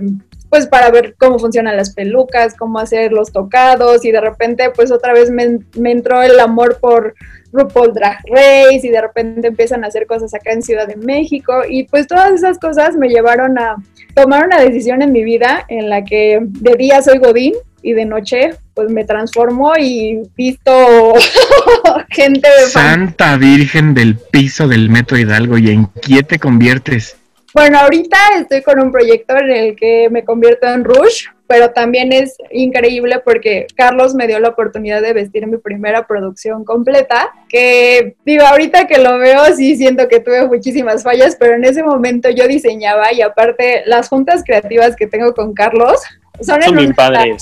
pues 0.54 0.68
para 0.68 0.92
ver 0.92 1.16
cómo 1.18 1.39
funcionan 1.39 1.76
las 1.76 1.96
pelucas, 1.96 2.54
cómo 2.54 2.78
hacer 2.78 3.12
los 3.12 3.32
tocados 3.32 4.06
y 4.06 4.12
de 4.12 4.22
repente 4.22 4.70
pues 4.70 4.92
otra 4.92 5.12
vez 5.12 5.32
me, 5.32 5.58
entró 5.89 6.22
el 6.22 6.39
amor 6.39 6.78
por 6.80 7.16
RuPaul 7.52 7.92
Drag 7.92 8.20
Race 8.28 8.82
y 8.84 8.89
de 8.89 9.02
repente 9.02 9.48
empiezan 9.48 9.84
a 9.84 9.88
hacer 9.88 10.06
cosas 10.06 10.32
acá 10.36 10.52
en 10.52 10.62
Ciudad 10.62 10.88
de 10.88 10.96
México 10.96 11.63
y 11.68 11.86
pues 11.86 12.06
todas 12.06 12.32
esas 12.34 12.60
cosas 12.60 12.96
me 12.96 13.10
llevaron 13.10 13.58
a 13.58 13.78
tomar 14.13 14.46
una 14.46 14.60
decisión 14.60 15.02
en 15.02 15.12
mi 15.12 15.24
vida 15.24 15.66
en 15.70 15.89
la 15.89 16.04
que 16.04 16.38
de 16.44 16.76
día 16.76 17.02
soy 17.02 17.18
Godín 17.18 17.56
y 17.82 17.94
de 17.94 18.06
noche 18.06 18.52
pues 18.76 18.92
me 18.92 19.06
transformo 19.06 19.74
y 19.80 20.22
visto 20.38 21.16
gente 22.12 22.48
de. 22.48 22.68
Santa 22.68 23.38
Virgen 23.38 23.96
del 23.96 24.18
piso 24.18 24.68
del 24.68 24.92
Metro 24.92 25.18
Hidalgo, 25.18 25.58
¿y 25.58 25.72
en 25.72 25.88
qué 26.00 26.22
te 26.22 26.38
conviertes? 26.38 27.18
Bueno, 27.54 27.78
ahorita 27.78 28.18
estoy 28.39 28.63
con 28.63 28.80
un 28.80 28.92
proyecto 28.92 29.38
en 29.38 29.52
el 29.52 29.76
que 29.76 30.10
me 30.10 30.26
convierto 30.26 30.66
en 30.68 30.84
Rush, 30.84 31.26
pero 31.46 31.70
también 31.70 32.12
es 32.12 32.36
increíble 32.50 33.20
porque 33.24 33.68
Carlos 33.76 34.16
me 34.16 34.26
dio 34.26 34.39
la 34.39 34.50
oportunidad 34.50 35.04
de 35.04 35.13
vestir 35.13 35.46
mi 35.46 35.58
primera 35.58 36.08
producción 36.08 36.66
completa, 36.66 37.32
que 37.48 38.16
digo, 38.26 38.44
ahorita 38.44 38.88
que 38.88 38.98
lo 38.98 39.20
veo 39.20 39.46
sí 39.56 39.76
siento 39.76 40.08
que 40.08 40.20
tuve 40.20 40.48
muchísimas 40.48 41.04
fallas, 41.04 41.36
pero 41.39 41.54
en 41.54 41.63
ese 41.63 41.84
momento 41.84 42.28
yo 42.32 42.48
diseñaba 42.48 43.13
y 43.13 43.22
aparte 43.22 43.84
las 43.86 44.10
juntas 44.10 44.44
creativas 44.44 44.96
que 44.96 45.06
tengo 45.06 45.36
con 45.36 45.54
Carlos, 45.54 46.02
son, 46.41 46.78
un 46.78 46.93
padres. 46.93 47.41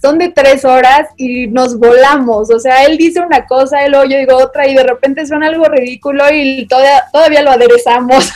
son 0.00 0.18
de 0.18 0.28
tres 0.30 0.64
horas 0.64 1.08
y 1.16 1.46
nos 1.48 1.78
volamos. 1.78 2.50
O 2.50 2.58
sea, 2.58 2.84
él 2.84 2.96
dice 2.96 3.20
una 3.20 3.46
cosa, 3.46 3.86
luego 3.88 4.04
yo 4.04 4.18
digo 4.18 4.36
otra, 4.36 4.66
y 4.68 4.74
de 4.74 4.84
repente 4.84 5.26
suena 5.26 5.48
algo 5.48 5.64
ridículo 5.66 6.24
y 6.32 6.66
todavía, 6.66 7.04
todavía 7.12 7.42
lo 7.42 7.50
aderezamos. 7.50 8.30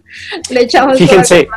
Le 0.50 0.62
echamos. 0.62 0.98
Fíjense. 0.98 1.48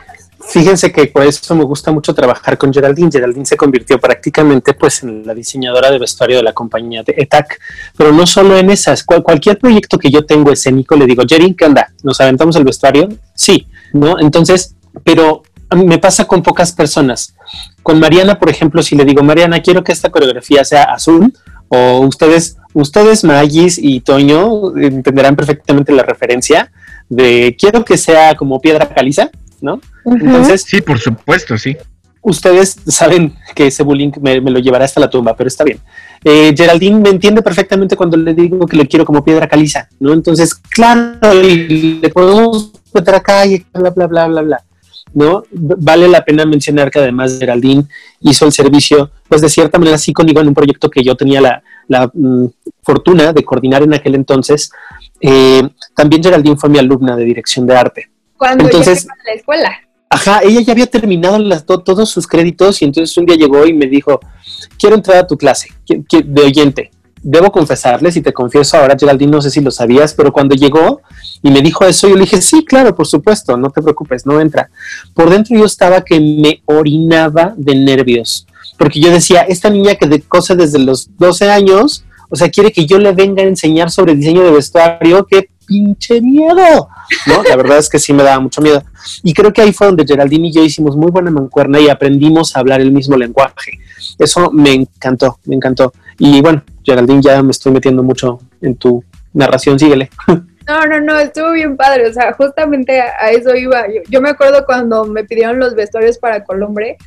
Fíjense 0.48 0.92
que 0.92 1.06
por 1.08 1.24
eso 1.24 1.56
me 1.56 1.64
gusta 1.64 1.92
mucho 1.92 2.14
trabajar 2.14 2.58
con 2.58 2.74
Geraldine. 2.74 3.12
Geraldine 3.12 3.46
se 3.46 3.56
convirtió 3.56 4.00
prácticamente 4.00 4.74
pues 4.74 5.04
en 5.04 5.26
la 5.26 5.34
diseñadora 5.34 5.92
de 5.92 6.00
vestuario 6.00 6.38
de 6.38 6.44
la 6.44 6.54
compañía 6.54 7.04
de 7.04 7.14
ETAC, 7.16 7.60
pero 7.96 8.12
no 8.12 8.26
solo 8.26 8.58
en 8.58 8.70
esas. 8.70 9.04
cualquier 9.04 9.60
proyecto 9.60 9.98
que 9.98 10.10
yo 10.10 10.26
tengo 10.26 10.52
escénico, 10.52 10.96
le 10.96 11.06
digo, 11.06 11.24
Jerry, 11.28 11.54
¿qué 11.54 11.66
onda? 11.66 11.94
¿Nos 12.04 12.20
aventamos 12.22 12.56
el 12.56 12.64
vestuario? 12.64 13.10
Sí, 13.36 13.68
¿no? 13.94 14.20
Entonces, 14.20 14.76
pero 15.04 15.44
me 15.76 15.98
pasa 15.98 16.26
con 16.26 16.44
pocas 16.44 16.72
personas. 16.72 17.36
Con 17.84 18.00
Mariana, 18.00 18.38
por 18.38 18.50
ejemplo, 18.50 18.82
si 18.84 18.96
le 18.96 19.06
digo, 19.06 19.24
Mariana, 19.24 19.62
quiero 19.62 19.84
que 19.84 19.92
esta 19.92 20.10
coreografía 20.10 20.64
sea 20.64 20.84
azul, 20.84 21.34
o 21.70 22.00
ustedes, 22.00 22.58
ustedes, 22.74 23.24
Magis 23.24 23.78
y 23.78 24.02
Toño, 24.02 24.76
entenderán 24.78 25.36
perfectamente 25.36 25.94
la 25.94 26.04
referencia 26.04 26.72
de 27.08 27.56
quiero 27.60 27.86
que 27.86 27.98
sea 27.98 28.36
como 28.36 28.60
piedra 28.60 28.90
caliza, 28.90 29.30
¿no? 29.62 29.80
Entonces. 30.06 30.64
Sí, 30.68 30.82
por 30.82 31.00
supuesto, 31.00 31.58
sí. 31.58 31.78
Ustedes 32.24 32.78
saben 32.88 33.34
que 33.56 33.68
ese 33.68 33.82
bullying 33.82 34.12
me, 34.22 34.40
lo 34.40 34.60
llevará 34.60 34.86
hasta 34.86 35.00
la 35.00 35.10
tumba, 35.10 35.36
pero 35.36 35.48
está 35.48 35.64
bien. 35.64 35.80
Eh, 36.24 36.54
Geraldine 36.56 37.00
me 37.00 37.10
entiende 37.10 37.42
perfectamente 37.42 37.96
cuando 37.96 38.16
le 38.16 38.34
digo 38.36 38.68
que 38.68 38.78
le 38.78 38.88
quiero 38.88 39.06
como 39.06 39.24
piedra 39.24 39.48
caliza, 39.48 39.90
¿no? 40.00 40.14
Entonces, 40.14 40.54
claro, 40.54 41.34
le 41.34 42.10
podemos 42.10 42.72
meter 42.94 43.16
acá 43.16 43.46
y 43.46 43.66
bla, 43.74 43.90
bla, 43.90 44.08
bla, 44.08 44.28
bla, 44.28 44.42
bla. 44.42 44.64
¿No? 45.14 45.44
Vale 45.52 46.08
la 46.08 46.24
pena 46.24 46.46
mencionar 46.46 46.90
que 46.90 47.00
además 47.00 47.38
Geraldine 47.40 47.86
hizo 48.22 48.46
el 48.46 48.52
servicio, 48.52 49.12
pues 49.28 49.42
de 49.42 49.50
cierta 49.50 49.78
manera 49.78 49.98
sí 49.98 50.14
conmigo 50.14 50.42
en 50.42 50.48
un 50.48 50.54
proyecto 50.54 50.90
que 50.90 51.04
yo 51.04 51.16
tenía 51.16 51.42
la, 51.88 52.12
mm, 52.14 52.46
fortuna 52.84 53.34
de 53.34 53.44
coordinar 53.44 53.84
en 53.84 53.94
aquel 53.94 54.16
entonces. 54.16 54.72
Eh, 55.20 55.62
también 55.96 56.24
Geraldine 56.24 56.58
fue 56.58 56.70
mi 56.70 56.80
alumna 56.80 57.16
de 57.16 57.26
dirección 57.26 57.68
de 57.68 57.76
arte. 57.76 58.10
Cuando 58.38 58.66
entonces, 58.66 59.08
a 59.08 59.14
la 59.26 59.34
escuela. 59.34 59.72
Ajá, 60.10 60.42
ella 60.44 60.62
ya 60.62 60.74
había 60.74 60.88
terminado 60.88 61.38
todos 61.64 62.10
sus 62.10 62.28
créditos 62.28 62.82
y 62.82 62.86
entonces 62.86 63.16
un 63.18 63.26
día 63.26 63.38
llegó 63.38 63.66
y 63.66 63.74
me 63.74 63.88
dijo, 63.88 64.20
quiero 64.78 64.96
entrar 64.96 65.18
a 65.20 65.28
tu 65.28 65.38
clase 65.38 65.70
de 65.88 66.42
oyente 66.42 66.92
debo 67.22 67.52
confesarles 67.52 68.16
y 68.18 68.22
te 68.22 68.34
confieso 68.34 68.78
ahora, 68.78 68.96
Geraldine, 69.00 69.32
no 69.32 69.42
sé 69.42 69.50
si 69.50 69.62
lo 69.62 69.72
sabías, 69.72 70.14
pero 70.14 70.32
cuando 70.32 70.56
llegó 70.56 71.02
y 71.44 71.52
me 71.52 71.62
dijo 71.62 71.86
eso, 71.86 72.08
yo 72.08 72.16
le 72.16 72.22
dije, 72.22 72.42
sí, 72.42 72.66
claro, 72.66 72.96
por 72.96 73.08
supuesto, 73.08 73.58
no 73.58 73.70
te 73.70 73.82
preocupes, 73.82 74.26
no 74.26 74.40
entra. 74.40 74.70
Por 75.14 75.30
dentro 75.30 75.58
yo 75.58 75.66
estaba 75.66 76.04
que 76.04 76.20
me 76.20 76.62
orinaba 76.66 77.54
de 77.56 77.76
nervios, 77.76 78.48
porque 78.78 79.00
yo 79.00 79.12
decía, 79.12 79.42
esta 79.42 79.70
niña 79.70 79.96
que 79.96 80.08
de 80.08 80.22
cose 80.22 80.56
desde 80.56 80.80
los 80.80 81.10
12 81.18 81.50
años, 81.52 82.04
o 82.30 82.36
sea, 82.36 82.50
quiere 82.50 82.72
que 82.72 82.86
yo 82.86 82.98
le 82.98 83.12
venga 83.12 83.44
a 83.44 83.48
enseñar 83.48 83.92
sobre 83.92 84.16
diseño 84.16 84.44
de 84.44 84.52
vestuario, 84.52 85.26
qué 85.26 85.50
pinche 85.66 86.22
miedo, 86.22 86.90
¿no? 87.28 87.44
La 87.44 87.56
verdad 87.56 87.78
es 87.78 87.90
que 87.90 88.00
sí 88.00 88.14
me 88.14 88.24
daba 88.24 88.40
mucho 88.40 88.62
miedo. 88.62 88.84
Y 89.24 89.34
creo 89.34 89.52
que 89.54 89.62
ahí 89.62 89.74
fue 89.74 89.88
donde 89.88 90.06
Geraldine 90.06 90.48
y 90.48 90.54
yo 90.54 90.64
hicimos 90.64 90.96
muy 90.96 91.12
buena 91.12 91.32
mancuerna 91.32 91.80
y 91.80 91.90
aprendimos 91.90 92.56
a 92.56 92.60
hablar 92.60 92.82
el 92.82 92.92
mismo 92.92 93.18
lenguaje. 93.18 93.80
Eso 94.18 94.52
me 94.52 94.74
encantó, 94.74 95.40
me 95.46 95.56
encantó. 95.56 95.94
Y 96.18 96.42
bueno, 96.42 96.64
Geraldine, 96.84 97.22
ya 97.22 97.42
me 97.42 97.52
estoy 97.52 97.72
metiendo 97.72 98.04
mucho 98.04 98.40
en 98.62 98.76
tu 98.76 99.04
narración, 99.34 99.80
síguele. 99.80 100.10
No, 100.68 100.86
no, 100.86 101.02
no, 101.02 101.20
estuvo 101.20 101.52
bien 101.52 101.76
padre, 101.76 102.08
o 102.08 102.14
sea, 102.14 102.34
justamente 102.34 103.02
a 103.02 103.32
eso 103.32 103.56
iba. 103.56 103.84
Yo, 104.10 104.22
me 104.22 104.30
acuerdo 104.30 104.64
cuando 104.66 105.06
me 105.06 105.24
pidieron 105.24 105.60
los 105.60 105.76
vestuarios 105.76 106.18
para 106.18 106.44
Colombre, 106.44 106.98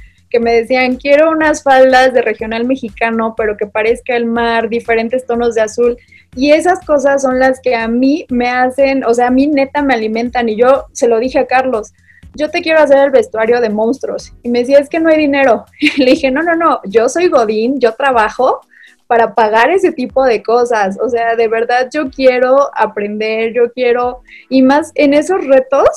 me 0.41 0.53
decían, 0.53 0.97
quiero 0.97 1.31
unas 1.31 1.63
faldas 1.63 2.13
de 2.13 2.23
regional 2.23 2.65
mexicano, 2.65 3.35
pero 3.37 3.57
que 3.57 3.67
parezca 3.67 4.17
el 4.17 4.27
mar, 4.27 4.69
diferentes 4.69 5.27
tonos 5.27 5.55
de 5.55 5.63
azul. 5.63 5.97
Y 6.37 6.53
esas 6.53 6.85
cosas 6.85 7.23
son 7.23 7.39
las 7.39 7.61
que 7.61 7.75
a 7.75 7.89
mí 7.89 8.27
me 8.29 8.49
hacen, 8.49 9.05
o 9.05 9.15
sea, 9.15 9.29
a 9.29 9.31
mí 9.31 9.47
neta 9.47 9.83
me 9.83 9.95
alimentan. 9.95 10.49
Y 10.49 10.57
yo 10.57 10.87
se 10.93 11.09
lo 11.09 11.19
dije 11.19 11.39
a 11.39 11.47
Carlos, 11.47 11.93
yo 12.35 12.51
te 12.51 12.63
quiero 12.63 12.81
hacer 12.81 12.99
el 12.99 13.11
vestuario 13.11 13.61
de 13.61 13.71
monstruos. 13.71 14.33
Y 14.43 14.49
me 14.49 14.61
decía, 14.61 14.79
es 14.79 14.89
que 14.89 15.01
no 15.01 15.11
hay 15.11 15.19
dinero. 15.19 15.65
Le 15.97 16.07
dije, 16.07 16.31
no, 16.31 16.43
no, 16.43 16.57
no, 16.57 16.81
yo 16.85 17.09
soy 17.09 17.29
Godín, 17.29 17.79
yo 17.81 17.93
trabajo 17.93 18.61
para 19.07 19.35
pagar 19.35 19.71
ese 19.71 19.93
tipo 19.93 20.25
de 20.25 20.43
cosas. 20.43 20.99
O 21.01 21.09
sea, 21.09 21.37
de 21.37 21.49
verdad 21.49 21.89
yo 21.93 22.11
quiero 22.11 22.71
aprender, 22.75 23.53
yo 23.53 23.73
quiero, 23.73 24.23
y 24.49 24.63
más 24.63 24.93
en 24.95 25.15
esos 25.15 25.47
retos, 25.47 25.89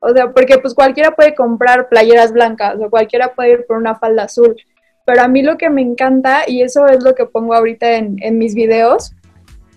o 0.00 0.12
sea, 0.12 0.32
porque 0.32 0.58
pues 0.58 0.74
cualquiera 0.74 1.12
puede 1.12 1.34
comprar 1.34 1.88
playeras 1.88 2.32
blancas 2.32 2.76
o 2.80 2.90
cualquiera 2.90 3.34
puede 3.34 3.52
ir 3.52 3.66
por 3.66 3.76
una 3.76 3.94
falda 3.94 4.24
azul, 4.24 4.56
pero 5.04 5.22
a 5.22 5.28
mí 5.28 5.42
lo 5.42 5.58
que 5.58 5.70
me 5.70 5.82
encanta, 5.82 6.42
y 6.46 6.62
eso 6.62 6.86
es 6.86 7.02
lo 7.02 7.14
que 7.14 7.26
pongo 7.26 7.54
ahorita 7.54 7.92
en, 7.92 8.16
en 8.22 8.38
mis 8.38 8.54
videos, 8.54 9.12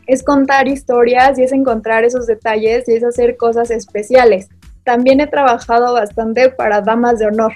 es 0.08 0.24
contar 0.24 0.68
historias 0.68 1.38
y 1.38 1.44
es 1.44 1.52
encontrar 1.52 2.04
esos 2.04 2.28
detalles 2.28 2.88
y 2.88 2.94
es 2.94 3.04
hacer 3.04 3.38
cosas 3.38 3.72
especiales. 3.72 4.50
También 4.84 5.22
he 5.22 5.28
trabajado 5.28 5.94
bastante 5.94 6.50
para 6.50 6.82
damas 6.82 7.20
de 7.20 7.28
honor, 7.28 7.54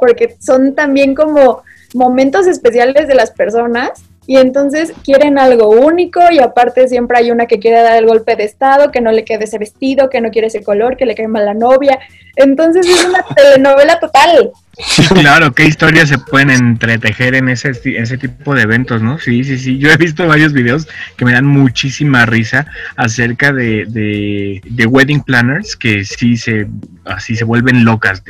porque 0.00 0.36
son 0.40 0.74
también 0.74 1.14
como 1.14 1.62
momentos 1.94 2.46
especiales 2.46 3.08
de 3.08 3.14
las 3.14 3.30
personas 3.30 4.09
y 4.30 4.36
entonces 4.36 4.92
quieren 5.02 5.40
algo 5.40 5.70
único 5.70 6.20
y 6.30 6.38
aparte 6.38 6.86
siempre 6.86 7.18
hay 7.18 7.32
una 7.32 7.46
que 7.46 7.58
quiere 7.58 7.82
dar 7.82 7.96
el 7.96 8.06
golpe 8.06 8.36
de 8.36 8.44
estado, 8.44 8.92
que 8.92 9.00
no 9.00 9.10
le 9.10 9.24
quede 9.24 9.42
ese 9.42 9.58
vestido, 9.58 10.08
que 10.08 10.20
no 10.20 10.30
quiere 10.30 10.46
ese 10.46 10.62
color, 10.62 10.96
que 10.96 11.04
le 11.04 11.16
cae 11.16 11.26
mal 11.26 11.44
la 11.44 11.52
novia. 11.52 11.98
Entonces 12.36 12.86
es 12.86 13.06
una 13.06 13.24
telenovela 13.34 13.98
total. 13.98 14.52
Sí, 14.78 15.02
claro, 15.08 15.50
qué 15.52 15.64
historias 15.64 16.10
se 16.10 16.18
pueden 16.18 16.50
entretejer 16.50 17.34
en 17.34 17.48
ese, 17.48 17.72
ese 17.84 18.18
tipo 18.18 18.54
de 18.54 18.62
eventos, 18.62 19.02
¿no? 19.02 19.18
Sí, 19.18 19.42
sí, 19.42 19.58
sí. 19.58 19.78
Yo 19.78 19.90
he 19.90 19.96
visto 19.96 20.28
varios 20.28 20.52
videos 20.52 20.86
que 21.16 21.24
me 21.24 21.32
dan 21.32 21.46
muchísima 21.46 22.24
risa 22.24 22.68
acerca 22.94 23.52
de, 23.52 23.84
de, 23.88 24.86
wedding 24.86 25.24
planners 25.24 25.74
que 25.74 26.04
sí 26.04 26.36
se, 26.36 26.68
así 27.04 27.34
se 27.34 27.42
vuelven 27.42 27.84
locas. 27.84 28.22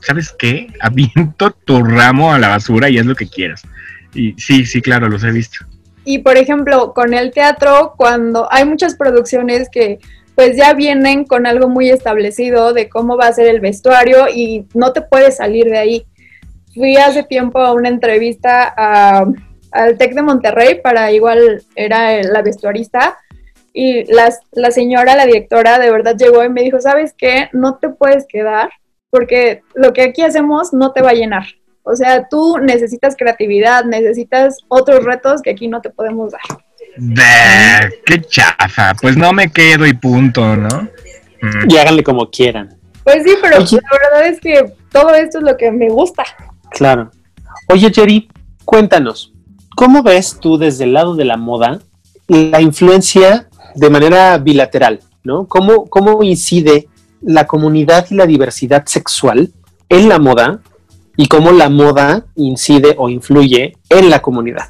¿Sabes 0.00 0.34
qué? 0.38 0.68
Aviento 0.80 1.50
tu 1.50 1.84
ramo 1.84 2.32
a 2.32 2.38
la 2.38 2.48
basura 2.48 2.88
y 2.88 2.96
es 2.96 3.04
lo 3.04 3.14
que 3.14 3.28
quieras. 3.28 3.62
Y 4.14 4.34
sí, 4.38 4.64
sí, 4.64 4.80
claro, 4.80 5.08
los 5.08 5.24
he 5.24 5.30
visto. 5.30 5.64
Y 6.04 6.18
por 6.18 6.36
ejemplo, 6.36 6.92
con 6.92 7.14
el 7.14 7.32
teatro, 7.32 7.94
cuando 7.96 8.46
hay 8.52 8.64
muchas 8.64 8.94
producciones 8.94 9.68
que 9.70 9.98
pues 10.34 10.56
ya 10.56 10.74
vienen 10.74 11.24
con 11.24 11.46
algo 11.46 11.68
muy 11.68 11.90
establecido 11.90 12.72
de 12.72 12.88
cómo 12.88 13.16
va 13.16 13.28
a 13.28 13.32
ser 13.32 13.46
el 13.46 13.60
vestuario 13.60 14.26
y 14.28 14.66
no 14.74 14.92
te 14.92 15.00
puedes 15.00 15.36
salir 15.36 15.66
de 15.66 15.78
ahí. 15.78 16.06
Fui 16.74 16.96
hace 16.96 17.22
tiempo 17.22 17.60
a 17.60 17.72
una 17.72 17.88
entrevista 17.88 18.64
al 19.70 19.96
TEC 19.96 20.14
de 20.14 20.22
Monterrey 20.22 20.80
para 20.82 21.12
igual 21.12 21.62
era 21.76 22.20
la 22.22 22.42
vestuarista 22.42 23.16
y 23.72 24.04
la 24.12 24.70
señora, 24.70 25.16
la 25.16 25.26
directora, 25.26 25.78
de 25.78 25.90
verdad 25.90 26.16
llegó 26.16 26.44
y 26.44 26.48
me 26.48 26.62
dijo, 26.62 26.80
¿sabes 26.80 27.14
qué? 27.16 27.48
No 27.52 27.76
te 27.76 27.88
puedes 27.88 28.26
quedar 28.26 28.70
porque 29.10 29.62
lo 29.74 29.92
que 29.92 30.02
aquí 30.02 30.22
hacemos 30.22 30.72
no 30.72 30.92
te 30.92 31.00
va 31.00 31.10
a 31.10 31.14
llenar. 31.14 31.44
O 31.84 31.94
sea, 31.94 32.26
tú 32.28 32.58
necesitas 32.58 33.14
creatividad, 33.16 33.84
necesitas 33.84 34.58
otros 34.68 35.04
retos 35.04 35.42
que 35.42 35.50
aquí 35.50 35.68
no 35.68 35.80
te 35.82 35.90
podemos 35.90 36.32
dar. 36.32 37.90
¡Qué 38.06 38.22
chafa! 38.22 38.94
Pues 39.00 39.16
no 39.16 39.32
me 39.32 39.50
quedo 39.50 39.86
y 39.86 39.92
punto, 39.92 40.56
¿no? 40.56 40.88
Mm. 41.42 41.70
Y 41.70 41.76
háganle 41.76 42.02
como 42.02 42.30
quieran. 42.30 42.76
Pues 43.04 43.22
sí, 43.22 43.34
pero 43.42 43.58
la 43.58 43.98
verdad 44.10 44.26
es 44.26 44.40
que 44.40 44.72
todo 44.90 45.14
esto 45.14 45.38
es 45.38 45.44
lo 45.44 45.56
que 45.58 45.70
me 45.70 45.90
gusta. 45.90 46.24
Claro. 46.70 47.10
Oye, 47.68 47.92
Jerry, 47.92 48.28
cuéntanos, 48.64 49.34
¿cómo 49.76 50.02
ves 50.02 50.38
tú 50.40 50.56
desde 50.56 50.84
el 50.84 50.94
lado 50.94 51.14
de 51.14 51.26
la 51.26 51.36
moda 51.36 51.80
la 52.28 52.62
influencia 52.62 53.48
de 53.74 53.90
manera 53.90 54.38
bilateral, 54.38 55.00
¿no? 55.22 55.46
¿Cómo, 55.46 55.84
cómo 55.86 56.22
incide 56.22 56.88
la 57.20 57.46
comunidad 57.46 58.06
y 58.10 58.14
la 58.14 58.26
diversidad 58.26 58.86
sexual 58.86 59.52
en 59.90 60.08
la 60.08 60.18
moda 60.18 60.60
y 61.16 61.28
cómo 61.28 61.52
la 61.52 61.68
moda 61.68 62.24
incide 62.34 62.94
o 62.98 63.08
influye 63.08 63.76
en 63.88 64.10
la 64.10 64.20
comunidad. 64.20 64.64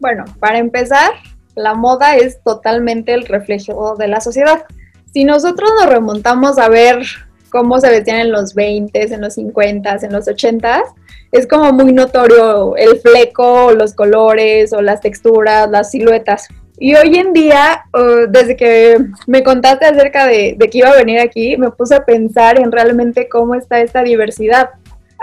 Bueno, 0.00 0.24
para 0.40 0.58
empezar, 0.58 1.12
la 1.54 1.74
moda 1.74 2.16
es 2.16 2.42
totalmente 2.42 3.14
el 3.14 3.26
reflejo 3.26 3.96
de 3.96 4.08
la 4.08 4.20
sociedad. 4.20 4.64
Si 5.12 5.24
nosotros 5.24 5.70
nos 5.80 5.90
remontamos 5.90 6.58
a 6.58 6.68
ver 6.68 7.04
cómo 7.50 7.80
se 7.80 7.90
vestían 7.90 8.18
en 8.18 8.32
los 8.32 8.54
20, 8.54 9.14
en 9.14 9.20
los 9.20 9.34
50, 9.34 9.98
en 10.02 10.12
los 10.12 10.26
80, 10.26 10.82
es 11.30 11.46
como 11.46 11.72
muy 11.72 11.92
notorio 11.92 12.76
el 12.76 12.98
fleco, 13.00 13.72
los 13.72 13.94
colores 13.94 14.72
o 14.72 14.82
las 14.82 15.00
texturas, 15.00 15.70
las 15.70 15.90
siluetas. 15.90 16.48
Y 16.76 16.96
hoy 16.96 17.16
en 17.16 17.32
día, 17.32 17.84
desde 18.28 18.56
que 18.56 18.98
me 19.28 19.44
contaste 19.44 19.86
acerca 19.86 20.26
de 20.26 20.56
que 20.58 20.78
iba 20.78 20.88
a 20.88 20.96
venir 20.96 21.20
aquí, 21.20 21.56
me 21.56 21.70
puse 21.70 21.94
a 21.94 22.04
pensar 22.04 22.58
en 22.58 22.72
realmente 22.72 23.28
cómo 23.28 23.54
está 23.54 23.80
esta 23.80 24.02
diversidad 24.02 24.70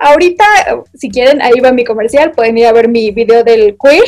Ahorita, 0.04 0.44
si 0.96 1.10
quieren, 1.10 1.42
ahí 1.42 1.60
va 1.60 1.72
mi 1.72 1.86
comercial, 1.86 2.32
pueden 2.32 2.58
ir 2.58 2.66
a 2.66 2.74
ver 2.74 2.90
mi 2.90 3.12
video 3.12 3.44
del 3.44 3.78
queer. 3.78 4.04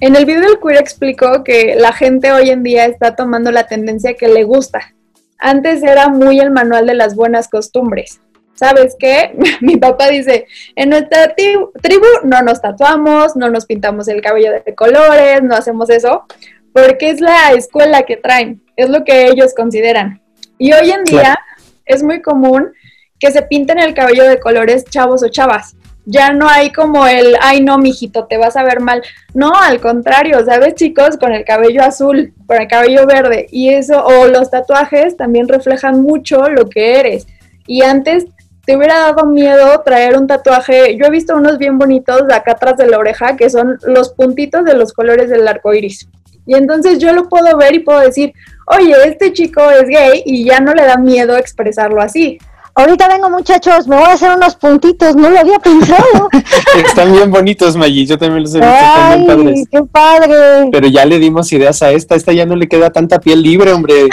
En 0.00 0.16
el 0.16 0.24
video 0.24 0.40
del 0.40 0.58
queer 0.58 0.78
explico 0.78 1.44
que 1.44 1.74
la 1.76 1.92
gente 1.92 2.32
hoy 2.32 2.48
en 2.48 2.62
día 2.62 2.86
está 2.86 3.14
tomando 3.14 3.50
la 3.52 3.66
tendencia 3.66 4.14
que 4.14 4.28
le 4.28 4.44
gusta. 4.44 4.94
Antes 5.38 5.82
era 5.82 6.08
muy 6.08 6.40
el 6.40 6.50
manual 6.50 6.86
de 6.86 6.94
las 6.94 7.14
buenas 7.14 7.48
costumbres. 7.48 8.20
¿sabes 8.56 8.96
qué? 8.98 9.36
Mi 9.60 9.76
papá 9.76 10.08
dice, 10.08 10.46
en 10.74 10.90
nuestra 10.90 11.34
tribu, 11.34 12.06
no 12.24 12.42
nos 12.42 12.60
tatuamos, 12.60 13.36
no 13.36 13.48
nos 13.50 13.66
pintamos 13.66 14.08
el 14.08 14.20
cabello 14.20 14.50
de 14.64 14.74
colores, 14.74 15.42
no 15.42 15.54
hacemos 15.54 15.90
eso, 15.90 16.24
porque 16.72 17.10
es 17.10 17.20
la 17.20 17.52
escuela 17.52 18.02
que 18.02 18.16
traen, 18.16 18.62
es 18.76 18.88
lo 18.88 19.04
que 19.04 19.26
ellos 19.26 19.54
consideran. 19.54 20.20
Y 20.58 20.72
hoy 20.72 20.90
en 20.90 21.04
día 21.04 21.38
es 21.84 22.02
muy 22.02 22.20
común 22.22 22.72
que 23.18 23.30
se 23.30 23.42
pinten 23.42 23.78
el 23.78 23.94
cabello 23.94 24.24
de 24.24 24.38
colores 24.38 24.84
chavos 24.84 25.22
o 25.22 25.28
chavas. 25.28 25.76
Ya 26.04 26.32
no 26.32 26.48
hay 26.48 26.70
como 26.70 27.06
el, 27.06 27.36
ay 27.40 27.62
no, 27.62 27.78
mijito, 27.78 28.26
te 28.26 28.38
vas 28.38 28.56
a 28.56 28.62
ver 28.62 28.80
mal. 28.80 29.02
No, 29.34 29.52
al 29.54 29.80
contrario, 29.80 30.44
¿sabes, 30.44 30.76
chicos? 30.76 31.16
Con 31.16 31.32
el 31.32 31.44
cabello 31.44 31.82
azul, 31.82 32.32
con 32.46 32.60
el 32.60 32.68
cabello 32.68 33.06
verde. 33.06 33.46
Y 33.50 33.70
eso, 33.70 34.04
o 34.04 34.26
los 34.28 34.50
tatuajes 34.50 35.16
también 35.16 35.48
reflejan 35.48 36.02
mucho 36.02 36.48
lo 36.48 36.68
que 36.68 37.00
eres. 37.00 37.26
Y 37.66 37.82
antes 37.82 38.26
te 38.66 38.76
hubiera 38.76 38.98
dado 38.98 39.26
miedo 39.26 39.80
traer 39.84 40.16
un 40.16 40.26
tatuaje. 40.26 40.96
Yo 40.96 41.06
he 41.06 41.10
visto 41.10 41.36
unos 41.36 41.56
bien 41.56 41.78
bonitos 41.78 42.26
de 42.26 42.34
acá 42.34 42.52
atrás 42.52 42.76
de 42.76 42.86
la 42.86 42.98
oreja, 42.98 43.36
que 43.36 43.48
son 43.48 43.78
los 43.84 44.10
puntitos 44.10 44.64
de 44.64 44.74
los 44.74 44.92
colores 44.92 45.30
del 45.30 45.46
arco 45.46 45.72
iris. 45.72 46.08
Y 46.46 46.54
entonces 46.54 46.98
yo 46.98 47.12
lo 47.12 47.28
puedo 47.28 47.56
ver 47.56 47.74
y 47.74 47.80
puedo 47.80 48.00
decir, 48.00 48.32
oye, 48.66 48.94
este 49.06 49.32
chico 49.32 49.68
es 49.70 49.88
gay 49.88 50.22
y 50.24 50.44
ya 50.44 50.60
no 50.60 50.74
le 50.74 50.84
da 50.84 50.96
miedo 50.96 51.36
expresarlo 51.36 52.00
así. 52.00 52.38
Ahorita 52.78 53.08
vengo 53.08 53.30
muchachos, 53.30 53.88
me 53.88 53.96
voy 53.96 54.04
a 54.04 54.12
hacer 54.12 54.36
unos 54.36 54.54
puntitos, 54.54 55.16
no 55.16 55.30
lo 55.30 55.38
había 55.40 55.58
pensado. 55.58 56.28
Están 56.86 57.10
bien 57.10 57.30
bonitos, 57.30 57.74
Maggi, 57.74 58.04
yo 58.04 58.18
también 58.18 58.42
los 58.42 58.54
he 58.54 58.58
visto, 58.58 58.70
Ay, 58.70 59.20
están 59.22 59.24
bien 59.24 59.44
padres. 59.44 59.68
qué 59.70 59.82
padre. 59.82 60.68
Pero 60.70 60.86
ya 60.88 61.06
le 61.06 61.18
dimos 61.18 61.50
ideas 61.54 61.82
a 61.82 61.90
esta, 61.92 62.14
esta 62.16 62.32
ya 62.34 62.44
no 62.44 62.54
le 62.54 62.68
queda 62.68 62.90
tanta 62.90 63.18
piel 63.18 63.40
libre, 63.42 63.72
hombre. 63.72 64.08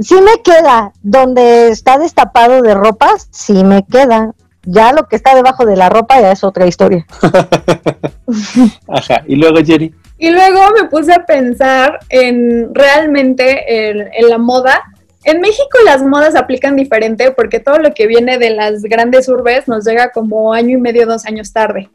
Sí 0.00 0.16
me 0.16 0.42
queda, 0.42 0.92
donde 1.02 1.68
está 1.68 1.98
destapado 1.98 2.62
de 2.62 2.74
ropas, 2.74 3.28
sí 3.30 3.62
me 3.62 3.86
queda. 3.86 4.32
Ya 4.64 4.92
lo 4.92 5.06
que 5.06 5.14
está 5.14 5.36
debajo 5.36 5.64
de 5.64 5.76
la 5.76 5.88
ropa 5.88 6.20
ya 6.20 6.32
es 6.32 6.42
otra 6.42 6.66
historia. 6.66 7.06
Ajá, 8.88 9.22
y 9.28 9.36
luego 9.36 9.58
Jerry. 9.64 9.94
Y 10.18 10.30
luego 10.30 10.60
me 10.76 10.88
puse 10.88 11.12
a 11.14 11.24
pensar 11.24 12.00
en 12.08 12.74
realmente 12.74 13.88
en, 13.88 14.08
en 14.12 14.28
la 14.28 14.38
moda. 14.38 14.82
En 15.24 15.40
México 15.40 15.78
las 15.84 16.02
modas 16.02 16.36
aplican 16.36 16.76
diferente 16.76 17.30
porque 17.32 17.60
todo 17.60 17.78
lo 17.78 17.92
que 17.92 18.06
viene 18.06 18.38
de 18.38 18.50
las 18.50 18.82
grandes 18.82 19.28
urbes 19.28 19.66
nos 19.68 19.84
llega 19.84 20.10
como 20.10 20.52
año 20.52 20.78
y 20.78 20.80
medio, 20.80 21.06
dos 21.06 21.26
años 21.26 21.52
tarde. 21.52 21.88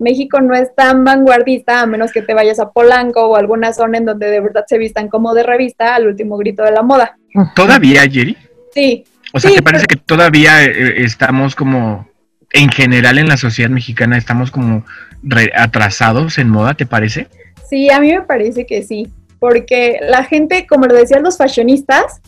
México 0.00 0.40
no 0.40 0.54
es 0.56 0.74
tan 0.74 1.04
vanguardista 1.04 1.80
a 1.80 1.86
menos 1.86 2.10
que 2.12 2.20
te 2.20 2.34
vayas 2.34 2.58
a 2.58 2.70
Polanco 2.72 3.26
o 3.28 3.36
alguna 3.36 3.72
zona 3.72 3.98
en 3.98 4.04
donde 4.04 4.26
de 4.28 4.40
verdad 4.40 4.64
se 4.66 4.76
vistan 4.76 5.08
como 5.08 5.34
de 5.34 5.44
revista 5.44 5.94
al 5.94 6.08
último 6.08 6.36
grito 6.36 6.64
de 6.64 6.72
la 6.72 6.82
moda. 6.82 7.16
¿Todavía, 7.54 8.02
Jerry? 8.02 8.36
Sí. 8.72 9.04
O 9.32 9.38
sea, 9.38 9.50
Sí, 9.50 9.56
¿te 9.56 9.62
parece 9.62 9.86
que 9.86 9.96
todavía 9.96 10.64
eh, 10.64 11.02
estamos 11.04 11.54
como, 11.54 12.08
en 12.52 12.70
general 12.70 13.18
en 13.18 13.28
la 13.28 13.36
sociedad 13.36 13.70
mexicana, 13.70 14.18
estamos 14.18 14.50
como 14.50 14.84
re- 15.22 15.52
atrasados 15.56 16.38
en 16.38 16.48
moda, 16.48 16.74
¿te 16.74 16.86
parece? 16.86 17.28
Sí, 17.70 17.88
a 17.90 18.00
mí 18.00 18.12
me 18.12 18.22
parece 18.22 18.66
que 18.66 18.82
sí, 18.82 19.08
porque 19.38 19.98
la 20.02 20.24
gente, 20.24 20.66
como 20.66 20.86
lo 20.86 20.94
decían 20.94 21.22
los 21.22 21.38
fashionistas, 21.38 22.20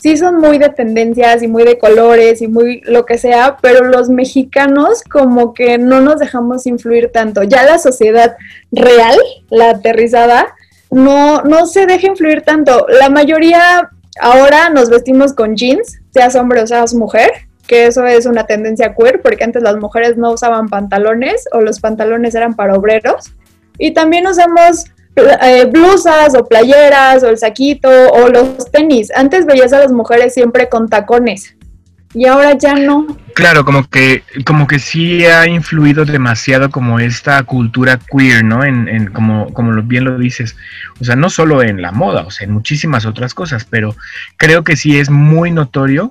sí 0.00 0.16
son 0.16 0.36
muy 0.36 0.58
de 0.58 0.70
tendencias 0.70 1.42
y 1.42 1.48
muy 1.48 1.64
de 1.64 1.78
colores 1.78 2.42
y 2.42 2.48
muy 2.48 2.80
lo 2.84 3.04
que 3.04 3.18
sea, 3.18 3.58
pero 3.60 3.84
los 3.84 4.08
mexicanos 4.08 5.02
como 5.02 5.54
que 5.54 5.78
no 5.78 6.00
nos 6.00 6.18
dejamos 6.18 6.66
influir 6.66 7.10
tanto. 7.12 7.42
Ya 7.42 7.64
la 7.64 7.78
sociedad 7.78 8.36
real, 8.72 9.16
la 9.50 9.70
aterrizada, 9.70 10.54
no, 10.90 11.42
no 11.42 11.66
se 11.66 11.86
deja 11.86 12.08
influir 12.08 12.42
tanto. 12.42 12.86
La 12.88 13.10
mayoría 13.10 13.90
ahora 14.20 14.70
nos 14.70 14.90
vestimos 14.90 15.34
con 15.34 15.56
jeans, 15.56 16.00
seas 16.10 16.34
hombre 16.34 16.62
o 16.62 16.66
seas 16.66 16.94
mujer, 16.94 17.30
que 17.66 17.86
eso 17.86 18.04
es 18.06 18.26
una 18.26 18.46
tendencia 18.46 18.94
queer, 18.94 19.20
porque 19.22 19.44
antes 19.44 19.62
las 19.62 19.76
mujeres 19.76 20.16
no 20.16 20.32
usaban 20.32 20.68
pantalones 20.68 21.46
o 21.52 21.60
los 21.60 21.78
pantalones 21.78 22.34
eran 22.34 22.54
para 22.54 22.74
obreros. 22.74 23.32
Y 23.78 23.92
también 23.92 24.26
usamos 24.26 24.86
eh, 25.16 25.66
blusas 25.66 26.34
o 26.34 26.44
playeras 26.44 27.22
o 27.22 27.28
el 27.28 27.38
saquito 27.38 27.88
o 27.88 28.28
los 28.28 28.70
tenis. 28.70 29.10
Antes 29.14 29.46
veías 29.46 29.72
a 29.72 29.80
las 29.80 29.92
mujeres 29.92 30.34
siempre 30.34 30.68
con 30.68 30.88
tacones 30.88 31.56
y 32.14 32.26
ahora 32.26 32.56
ya 32.58 32.74
no. 32.74 33.06
Claro, 33.34 33.64
como 33.64 33.88
que, 33.88 34.24
como 34.44 34.66
que 34.66 34.78
sí 34.78 35.24
ha 35.24 35.46
influido 35.46 36.04
demasiado 36.04 36.70
como 36.70 36.98
esta 36.98 37.42
cultura 37.44 37.98
queer, 37.98 38.44
¿no? 38.44 38.64
En, 38.64 38.88
en 38.88 39.12
como, 39.12 39.52
como 39.52 39.80
bien 39.82 40.04
lo 40.04 40.18
dices. 40.18 40.56
O 41.00 41.04
sea, 41.04 41.14
no 41.16 41.30
solo 41.30 41.62
en 41.62 41.80
la 41.80 41.92
moda, 41.92 42.22
o 42.22 42.30
sea, 42.30 42.46
en 42.46 42.52
muchísimas 42.52 43.06
otras 43.06 43.34
cosas, 43.34 43.64
pero 43.64 43.94
creo 44.36 44.64
que 44.64 44.76
sí 44.76 44.98
es 44.98 45.08
muy 45.08 45.52
notorio 45.52 46.10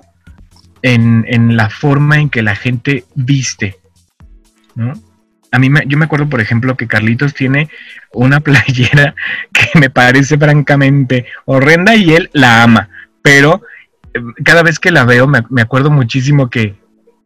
en, 0.82 1.26
en 1.28 1.56
la 1.56 1.68
forma 1.68 2.18
en 2.18 2.30
que 2.30 2.42
la 2.42 2.56
gente 2.56 3.04
viste, 3.14 3.76
¿no? 4.74 4.94
A 5.52 5.58
mí, 5.58 5.68
me, 5.68 5.82
yo 5.86 5.98
me 5.98 6.04
acuerdo, 6.04 6.28
por 6.28 6.40
ejemplo, 6.40 6.76
que 6.76 6.86
Carlitos 6.86 7.34
tiene 7.34 7.68
una 8.12 8.40
playera 8.40 9.14
que 9.52 9.78
me 9.78 9.90
parece 9.90 10.38
francamente 10.38 11.26
horrenda 11.44 11.94
y 11.96 12.14
él 12.14 12.30
la 12.32 12.62
ama, 12.62 12.88
pero 13.22 13.62
eh, 14.14 14.20
cada 14.44 14.62
vez 14.62 14.78
que 14.78 14.90
la 14.90 15.04
veo 15.04 15.26
me, 15.26 15.42
me 15.50 15.62
acuerdo 15.62 15.90
muchísimo 15.90 16.50
que, 16.50 16.76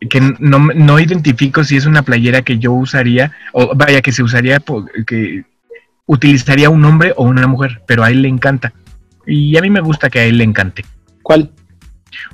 que 0.09 0.21
no, 0.39 0.59
no 0.59 1.01
identifico 1.01 1.65
si 1.65 1.77
es 1.77 1.87
una 1.87 2.03
playera 2.03 2.43
que 2.43 2.59
yo 2.59 2.73
usaría, 2.73 3.33
o 3.53 3.75
vaya, 3.75 4.03
que 4.03 4.13
se 4.13 4.23
usaría, 4.23 4.63
que 5.07 5.45
utilizaría 6.07 6.71
un 6.71 6.85
hombre 6.85 7.13
o 7.17 7.25
una 7.25 7.47
mujer, 7.47 7.83
pero 7.87 8.05
a 8.05 8.11
él 8.11 8.23
le 8.23 8.29
encanta. 8.29 8.73
Y 9.27 9.57
a 9.57 9.63
mí 9.63 9.71
me 9.71 9.81
gusta 9.81 10.11
que 10.11 10.21
a 10.21 10.25
él 10.25 10.39
le 10.39 10.45
encante. 10.45 10.85
¿Cuál? 11.23 11.51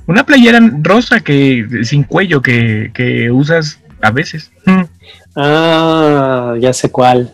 Una 0.07 0.25
playera 0.25 0.61
rosa 0.83 1.21
que 1.21 1.67
sin 1.83 2.05
cuello 2.05 2.43
que, 2.43 2.91
que 2.93 3.31
usas 3.31 3.81
a 4.03 4.11
veces. 4.11 4.53
Mm. 4.67 4.83
Ah, 5.37 6.55
ya 6.59 6.73
sé 6.73 6.91
cuál. 6.91 7.33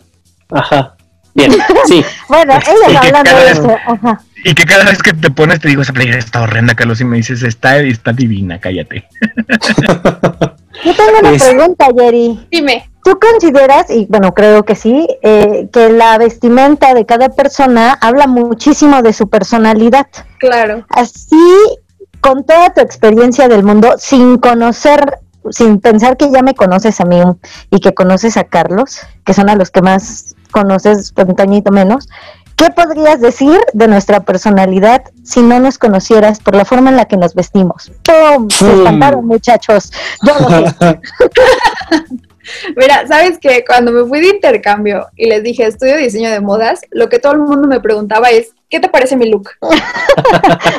Ajá. 0.50 0.94
Bien, 1.34 1.52
sí. 1.86 2.04
Bueno, 2.28 2.54
ella 2.88 3.00
que 3.00 3.06
hablando 3.08 3.36
de 3.36 3.50
eso. 3.50 3.76
Ajá. 3.86 4.20
Y 4.44 4.54
que 4.54 4.64
cada 4.64 4.84
vez 4.84 5.02
que 5.02 5.12
te 5.12 5.30
pones 5.30 5.60
te 5.60 5.68
digo, 5.68 5.82
esa 5.82 5.92
playera 5.92 6.18
está 6.18 6.42
horrenda, 6.42 6.74
Carlos, 6.74 7.00
y 7.00 7.04
me 7.04 7.16
dices, 7.16 7.42
está, 7.42 7.78
está 7.78 8.12
divina, 8.12 8.58
cállate. 8.60 9.06
Yo 10.84 10.94
tengo 10.94 11.18
una 11.20 11.30
Pues- 11.30 11.44
pregunta, 11.44 11.86
Jerry. 11.96 12.46
Dime, 12.50 12.90
¿Tú 13.04 13.18
consideras, 13.20 13.88
y 13.88 14.06
bueno, 14.10 14.34
creo 14.34 14.64
que 14.64 14.74
sí, 14.74 15.06
eh, 15.22 15.68
que 15.72 15.90
la 15.90 16.18
vestimenta 16.18 16.92
de 16.92 17.06
cada 17.06 17.28
persona 17.28 17.96
habla 18.00 18.26
muchísimo 18.26 19.00
de 19.02 19.12
su 19.12 19.28
personalidad? 19.28 20.06
claro. 20.38 20.84
Así, 20.88 21.36
con 22.20 22.44
toda 22.44 22.70
tu 22.74 22.80
experiencia 22.80 23.46
del 23.46 23.62
mundo, 23.62 23.94
sin 23.98 24.38
conocer, 24.38 25.18
sin 25.50 25.80
pensar 25.80 26.16
que 26.16 26.30
ya 26.30 26.42
me 26.42 26.54
conoces 26.54 27.00
a 27.00 27.04
mí 27.04 27.20
y 27.70 27.80
que 27.80 27.94
conoces 27.94 28.36
a 28.36 28.44
Carlos, 28.44 29.00
que 29.24 29.34
son 29.34 29.48
a 29.48 29.56
los 29.56 29.70
que 29.70 29.82
más 29.82 30.34
conoces, 30.50 31.12
un 31.16 31.36
tañito 31.36 31.70
menos, 31.70 32.08
¿qué 32.56 32.70
podrías 32.70 33.20
decir 33.20 33.60
de 33.72 33.88
nuestra 33.88 34.20
personalidad 34.20 35.02
si 35.22 35.40
no 35.42 35.60
nos 35.60 35.78
conocieras 35.78 36.40
por 36.40 36.54
la 36.54 36.64
forma 36.64 36.90
en 36.90 36.96
la 36.96 37.06
que 37.06 37.16
nos 37.16 37.34
vestimos? 37.34 37.92
¡Pum! 38.02 38.48
Se 38.50 38.70
espantaron, 38.72 39.26
muchachos. 39.26 39.92
Yo 40.26 40.34
lo 40.38 40.70
sé. 40.70 41.00
Mira, 42.76 43.06
¿sabes 43.06 43.38
qué? 43.40 43.64
Cuando 43.66 43.92
me 43.92 44.08
fui 44.08 44.20
de 44.20 44.28
intercambio 44.28 45.06
y 45.16 45.26
les 45.26 45.42
dije 45.42 45.66
estudio 45.66 45.96
diseño 45.96 46.30
de 46.30 46.40
modas, 46.40 46.80
lo 46.90 47.08
que 47.08 47.18
todo 47.18 47.32
el 47.32 47.40
mundo 47.40 47.66
me 47.68 47.80
preguntaba 47.80 48.30
es, 48.30 48.54
¿qué 48.68 48.80
te 48.80 48.88
parece 48.88 49.16
mi 49.16 49.30
look? 49.30 49.50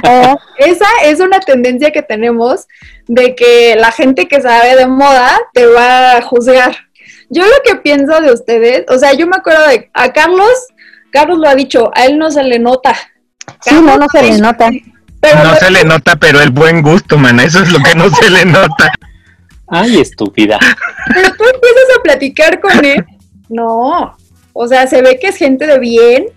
Eh, 0.04 0.36
Esa 0.58 0.88
es 1.04 1.20
una 1.20 1.40
tendencia 1.40 1.92
que 1.92 2.02
tenemos 2.02 2.68
de 3.08 3.36
que 3.36 3.76
la 3.78 3.92
gente 3.92 4.28
que 4.28 4.42
sabe 4.42 4.76
de 4.76 4.88
moda 4.88 5.38
te 5.54 5.66
va 5.66 6.18
a 6.18 6.22
juzgar. 6.22 6.76
Yo 7.30 7.46
lo 7.46 7.54
que 7.64 7.76
pienso 7.76 8.20
de 8.22 8.32
ustedes, 8.32 8.86
o 8.90 8.98
sea, 8.98 9.14
yo 9.14 9.28
me 9.28 9.38
acuerdo 9.38 9.68
de 9.68 9.90
a 9.94 10.12
Carlos, 10.14 10.52
Carlos 11.12 11.40
lo 11.40 11.48
ha 11.50 11.56
dicho, 11.56 11.92
a 11.94 12.06
él 12.06 12.18
no 12.18 12.32
se 12.32 12.44
le 12.44 12.60
nota. 12.60 12.94
sí, 13.62 13.76
no, 13.76 13.98
no 13.98 14.08
se 14.10 14.24
le 14.24 14.38
nota. 14.38 14.70
Pero 15.20 15.44
no 15.44 15.56
se 15.56 15.72
le 15.72 15.84
nota, 15.84 16.16
pero 16.16 16.42
el 16.42 16.52
buen 16.52 16.82
gusto, 16.82 17.18
man, 17.18 17.40
eso 17.40 17.62
es 17.62 17.72
lo 17.72 17.80
que 17.80 17.96
no 17.96 18.10
se 18.10 18.30
le 18.30 18.46
nota. 18.46 18.92
Ay, 19.68 20.00
estúpida. 20.00 20.60
Pero 21.14 21.30
tú 21.36 21.44
empiezas 21.44 21.98
a 21.98 22.02
platicar 22.04 22.60
con 22.62 22.86
él. 22.86 23.06
No. 23.50 24.16
O 24.54 24.68
sea, 24.68 24.88
se 24.88 25.02
ve 25.02 25.20
que 25.20 25.28
es 25.28 25.38
gente 25.38 25.68
de 25.68 25.80
bien. 25.80 26.28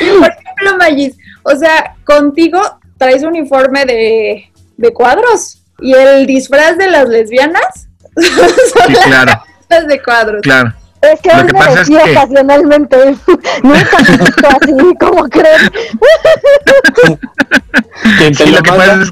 Y 0.00 0.08
por 0.18 0.28
ejemplo, 0.30 0.76
Magis, 0.78 1.16
o 1.42 1.54
sea, 1.56 1.94
contigo 2.04 2.60
traes 2.98 3.22
un 3.22 3.28
uniforme 3.30 3.84
de, 3.84 4.52
de 4.76 4.92
cuadros. 4.92 5.58
Y 5.80 5.94
el 5.94 6.26
disfraz 6.26 6.76
de 6.78 6.88
las 6.90 7.08
lesbianas 7.08 7.88
son 8.16 8.86
Sí, 8.86 8.94
claro, 9.04 9.32
las 9.68 9.86
de 9.88 10.00
cuadros. 10.02 10.40
claro. 10.42 10.72
Es 11.00 11.20
que 11.20 11.30
Lo 11.34 11.38
que 11.46 11.52
me 11.52 11.58
pasa 11.58 11.80
es 11.82 11.88
que- 11.88 11.96
ocasionalmente. 11.96 12.96
Nunca 13.64 13.98
me 14.08 14.16
visto 14.18 14.48
así, 14.48 14.94
como 15.00 15.24
creen. 15.28 15.70
¿Quién 18.18 18.32
te 18.36 18.44
Sí, 18.44 18.50
lo 18.52 18.58
lo 18.58 18.62
que 18.62 18.70
pasa 18.70 19.02
es. 19.02 19.10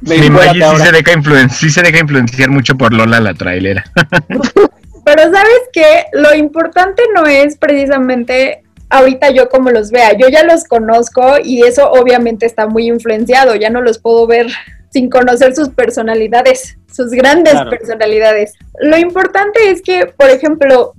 Ven, 0.00 0.20
Mi 0.20 0.28
influen- 0.28 1.48
sí 1.50 1.70
se 1.70 1.82
deja 1.82 1.98
influenciar 2.00 2.50
mucho 2.50 2.76
por 2.76 2.92
Lola 2.92 3.20
la 3.20 3.34
trailera. 3.34 3.84
Pero 5.08 5.22
sabes 5.22 5.60
que 5.72 6.04
lo 6.12 6.34
importante 6.34 7.02
no 7.14 7.24
es 7.24 7.56
precisamente 7.56 8.62
ahorita 8.90 9.30
yo 9.30 9.48
como 9.48 9.70
los 9.70 9.90
vea. 9.90 10.12
Yo 10.12 10.28
ya 10.28 10.42
los 10.44 10.64
conozco 10.64 11.36
y 11.42 11.62
eso 11.62 11.90
obviamente 11.90 12.44
está 12.44 12.66
muy 12.66 12.88
influenciado. 12.88 13.54
Ya 13.54 13.70
no 13.70 13.80
los 13.80 13.98
puedo 13.98 14.26
ver 14.26 14.48
sin 14.90 15.08
conocer 15.08 15.54
sus 15.54 15.70
personalidades, 15.70 16.76
sus 16.92 17.10
grandes 17.12 17.54
personalidades. 17.70 18.52
Lo 18.80 18.98
importante 18.98 19.70
es 19.70 19.80
que, 19.80 20.04
por 20.04 20.28
ejemplo, 20.28 20.92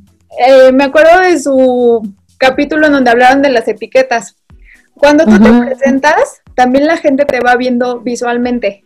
eh, 0.43 0.71
me 0.71 0.85
acuerdo 0.85 1.19
de 1.19 1.39
su 1.39 2.01
capítulo 2.39 2.87
en 2.87 2.93
donde 2.93 3.11
hablaron 3.11 3.43
de 3.43 3.49
las 3.49 3.67
etiquetas. 3.67 4.37
Cuando 4.95 5.25
tú 5.25 5.39
te 5.39 5.65
presentas, 5.67 6.41
también 6.55 6.87
la 6.87 6.97
gente 6.97 7.25
te 7.25 7.41
va 7.41 7.55
viendo 7.57 7.99
visualmente. 7.99 8.83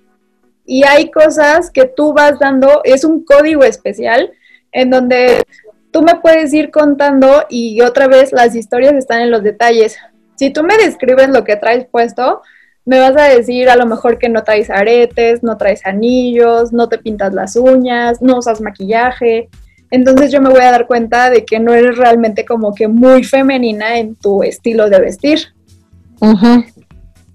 Y 0.66 0.84
hay 0.84 1.12
cosas 1.12 1.72
que 1.72 1.86
tú 1.86 2.12
vas 2.12 2.40
dando, 2.40 2.82
es 2.84 3.06
un 3.06 3.24
código 3.24 3.64
especial 3.64 4.34
en 4.74 4.90
donde 4.90 5.44
tú 5.92 6.02
me 6.02 6.16
puedes 6.16 6.54
ir 6.54 6.72
contando 6.72 7.46
y 7.50 7.82
otra 7.82 8.08
vez 8.08 8.32
las 8.32 8.56
historias 8.56 8.94
están 8.94 9.22
en 9.22 9.32
los 9.32 9.44
detalles. 9.44 9.98
Si 10.36 10.50
tú 10.50 10.64
me 10.64 10.76
describes 10.78 11.30
lo 11.30 11.44
que 11.44 11.56
traes 11.56 11.86
puesto, 11.86 12.42
me 12.86 13.00
vas 13.00 13.16
a 13.16 13.24
decir 13.24 13.70
a 13.70 13.76
lo 13.76 13.86
mejor 13.86 14.18
que 14.18 14.28
no 14.28 14.44
traes 14.44 14.70
aretes, 14.70 15.44
no 15.44 15.56
traes 15.58 15.86
anillos, 15.86 16.74
no 16.74 16.90
te 16.90 16.98
pintas 16.98 17.34
las 17.34 17.56
uñas, 17.56 18.22
no 18.22 18.40
usas 18.40 18.60
maquillaje. 18.60 19.50
Entonces 19.92 20.32
yo 20.32 20.42
me 20.42 20.50
voy 20.50 20.62
a 20.62 20.72
dar 20.72 20.88
cuenta 20.88 21.30
de 21.30 21.46
que 21.46 21.60
no 21.60 21.74
eres 21.74 21.98
realmente 21.98 22.46
como 22.46 22.74
que 22.74 22.88
muy 22.88 23.24
femenina 23.24 24.00
en 24.00 24.16
tu 24.16 24.44
estilo 24.44 24.90
de 24.90 25.00
vestir. 25.00 25.54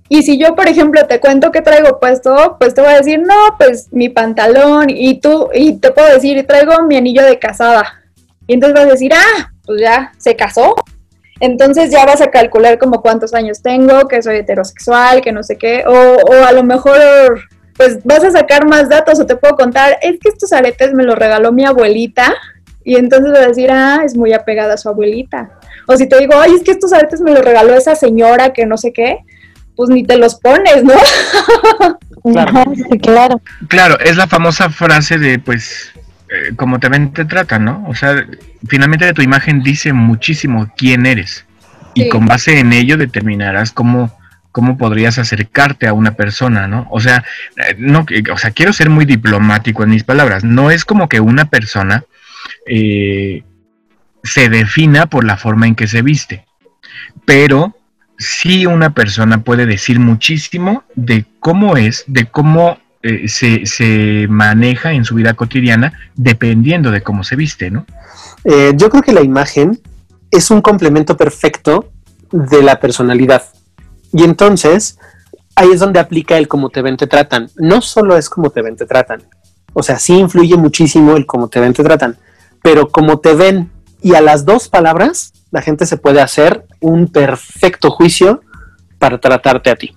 Y 0.08 0.22
si 0.22 0.38
yo, 0.38 0.54
por 0.54 0.68
ejemplo, 0.68 1.06
te 1.06 1.20
cuento 1.20 1.52
que 1.52 1.60
traigo 1.60 2.00
puesto, 2.00 2.56
pues 2.58 2.74
te 2.74 2.80
voy 2.80 2.92
a 2.92 2.98
decir, 2.98 3.20
no, 3.20 3.34
pues 3.58 3.88
mi 3.92 4.08
pantalón 4.08 4.88
y 4.88 5.20
tú, 5.20 5.50
y 5.52 5.74
te 5.74 5.90
puedo 5.90 6.12
decir, 6.12 6.46
traigo 6.46 6.82
mi 6.84 6.96
anillo 6.96 7.22
de 7.24 7.38
casada. 7.38 8.00
Y 8.46 8.54
entonces 8.54 8.74
vas 8.74 8.86
a 8.86 8.92
decir, 8.92 9.12
ah, 9.14 9.52
pues 9.66 9.80
ya 9.80 10.12
se 10.16 10.34
casó. 10.34 10.74
Entonces 11.40 11.90
ya 11.90 12.04
vas 12.04 12.20
a 12.20 12.30
calcular 12.30 12.78
como 12.78 13.02
cuántos 13.02 13.34
años 13.34 13.62
tengo, 13.62 14.08
que 14.08 14.22
soy 14.22 14.36
heterosexual, 14.36 15.20
que 15.20 15.32
no 15.32 15.42
sé 15.42 15.56
qué, 15.56 15.84
o, 15.86 15.92
o 15.92 16.44
a 16.44 16.52
lo 16.52 16.64
mejor 16.64 17.42
pues 17.76 18.02
vas 18.02 18.24
a 18.24 18.32
sacar 18.32 18.66
más 18.66 18.88
datos 18.88 19.20
o 19.20 19.26
te 19.26 19.36
puedo 19.36 19.54
contar, 19.54 19.98
es 20.02 20.18
que 20.18 20.30
estos 20.30 20.52
aretes 20.52 20.92
me 20.94 21.04
los 21.04 21.16
regaló 21.16 21.52
mi 21.52 21.64
abuelita 21.64 22.34
y 22.82 22.96
entonces 22.96 23.30
vas 23.30 23.42
a 23.42 23.48
decir, 23.48 23.70
ah, 23.70 24.00
es 24.04 24.16
muy 24.16 24.32
apegada 24.32 24.74
a 24.74 24.78
su 24.78 24.88
abuelita. 24.88 25.50
O 25.86 25.96
si 25.96 26.08
te 26.08 26.18
digo, 26.18 26.34
ay, 26.36 26.54
es 26.54 26.64
que 26.64 26.72
estos 26.72 26.92
aretes 26.92 27.20
me 27.20 27.30
los 27.30 27.44
regaló 27.44 27.74
esa 27.74 27.94
señora 27.94 28.52
que 28.52 28.66
no 28.66 28.76
sé 28.76 28.92
qué, 28.92 29.18
pues 29.78 29.90
ni 29.90 30.02
te 30.02 30.18
los 30.18 30.34
pones, 30.34 30.84
¿no? 30.84 30.94
Claro. 32.24 32.72
claro. 33.00 33.40
Claro, 33.68 33.98
es 34.00 34.16
la 34.16 34.26
famosa 34.26 34.68
frase 34.68 35.18
de, 35.18 35.38
pues, 35.38 35.92
eh, 36.28 36.52
como 36.56 36.78
te 36.78 36.88
ven, 36.88 37.12
te 37.12 37.24
tratan, 37.24 37.64
¿no? 37.64 37.84
O 37.86 37.94
sea, 37.94 38.26
finalmente 38.66 39.14
tu 39.14 39.22
imagen 39.22 39.62
dice 39.62 39.94
muchísimo 39.94 40.70
quién 40.76 41.06
eres. 41.06 41.46
Y 41.94 42.08
con 42.10 42.26
base 42.26 42.58
en 42.58 42.72
ello 42.72 42.98
determinarás 42.98 43.70
cómo, 43.72 44.14
cómo 44.52 44.76
podrías 44.76 45.16
acercarte 45.18 45.86
a 45.86 45.94
una 45.94 46.16
persona, 46.16 46.66
¿no? 46.66 46.86
O 46.90 47.00
sea, 47.00 47.24
eh, 47.56 47.76
no, 47.78 48.04
o 48.32 48.36
sea, 48.36 48.50
quiero 48.50 48.72
ser 48.74 48.90
muy 48.90 49.06
diplomático 49.06 49.84
en 49.84 49.90
mis 49.90 50.04
palabras. 50.04 50.44
No 50.44 50.70
es 50.70 50.84
como 50.84 51.08
que 51.08 51.20
una 51.20 51.46
persona 51.46 52.04
eh, 52.66 53.44
se 54.22 54.48
defina 54.50 55.06
por 55.06 55.24
la 55.24 55.38
forma 55.38 55.66
en 55.66 55.76
que 55.76 55.86
se 55.86 56.02
viste, 56.02 56.44
pero 57.24 57.77
sí 58.18 58.66
una 58.66 58.94
persona 58.94 59.42
puede 59.42 59.64
decir 59.64 60.00
muchísimo 60.00 60.84
de 60.94 61.24
cómo 61.40 61.76
es, 61.76 62.04
de 62.06 62.26
cómo 62.26 62.78
eh, 63.02 63.28
se, 63.28 64.26
maneja 64.28 64.92
en 64.92 65.04
su 65.04 65.14
vida 65.14 65.34
cotidiana, 65.34 65.92
dependiendo 66.16 66.90
de 66.90 67.00
cómo 67.00 67.22
se 67.22 67.36
viste, 67.36 67.70
¿no? 67.70 67.86
Eh, 68.44 68.72
yo 68.74 68.90
creo 68.90 69.02
que 69.02 69.12
la 69.12 69.22
imagen 69.22 69.80
es 70.30 70.50
un 70.50 70.60
complemento 70.60 71.16
perfecto 71.16 71.90
de 72.32 72.62
la 72.62 72.80
personalidad. 72.80 73.44
Y 74.12 74.24
entonces, 74.24 74.98
ahí 75.54 75.70
es 75.72 75.80
donde 75.80 76.00
aplica 76.00 76.36
el 76.38 76.48
cómo 76.48 76.70
te 76.70 76.82
ven, 76.82 76.96
te 76.96 77.06
tratan. 77.06 77.48
No 77.56 77.80
solo 77.80 78.16
es 78.16 78.28
cómo 78.28 78.50
te 78.50 78.62
ven, 78.62 78.76
te 78.76 78.86
tratan. 78.86 79.22
O 79.72 79.82
sea, 79.82 79.98
sí 79.98 80.14
influye 80.14 80.56
muchísimo 80.56 81.16
el 81.16 81.24
cómo 81.24 81.48
te 81.48 81.60
ven, 81.60 81.72
te 81.72 81.84
tratan. 81.84 82.16
Pero 82.62 82.88
como 82.88 83.20
te 83.20 83.34
ven 83.34 83.70
y 84.02 84.14
a 84.14 84.20
las 84.20 84.44
dos 84.44 84.68
palabras, 84.68 85.32
la 85.50 85.62
gente 85.62 85.86
se 85.86 85.96
puede 85.96 86.20
hacer 86.20 86.66
un 86.80 87.08
perfecto 87.08 87.90
juicio 87.90 88.42
para 88.98 89.18
tratarte 89.18 89.70
a 89.70 89.76
ti. 89.76 89.94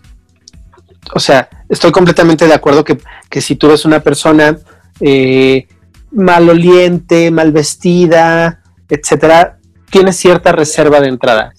O 1.13 1.19
sea, 1.19 1.49
estoy 1.67 1.91
completamente 1.91 2.47
de 2.47 2.53
acuerdo 2.53 2.83
que, 2.83 3.41
si 3.41 3.55
tú 3.55 3.67
ves 3.67 3.85
una 3.85 3.99
persona 3.99 4.57
eh, 4.99 5.67
maloliente, 6.11 7.31
mal 7.31 7.51
vestida, 7.51 8.61
etcétera, 8.87 9.57
tienes 9.89 10.17
cierta 10.17 10.51
reserva 10.51 11.01
de 11.01 11.07
entrada. 11.07 11.53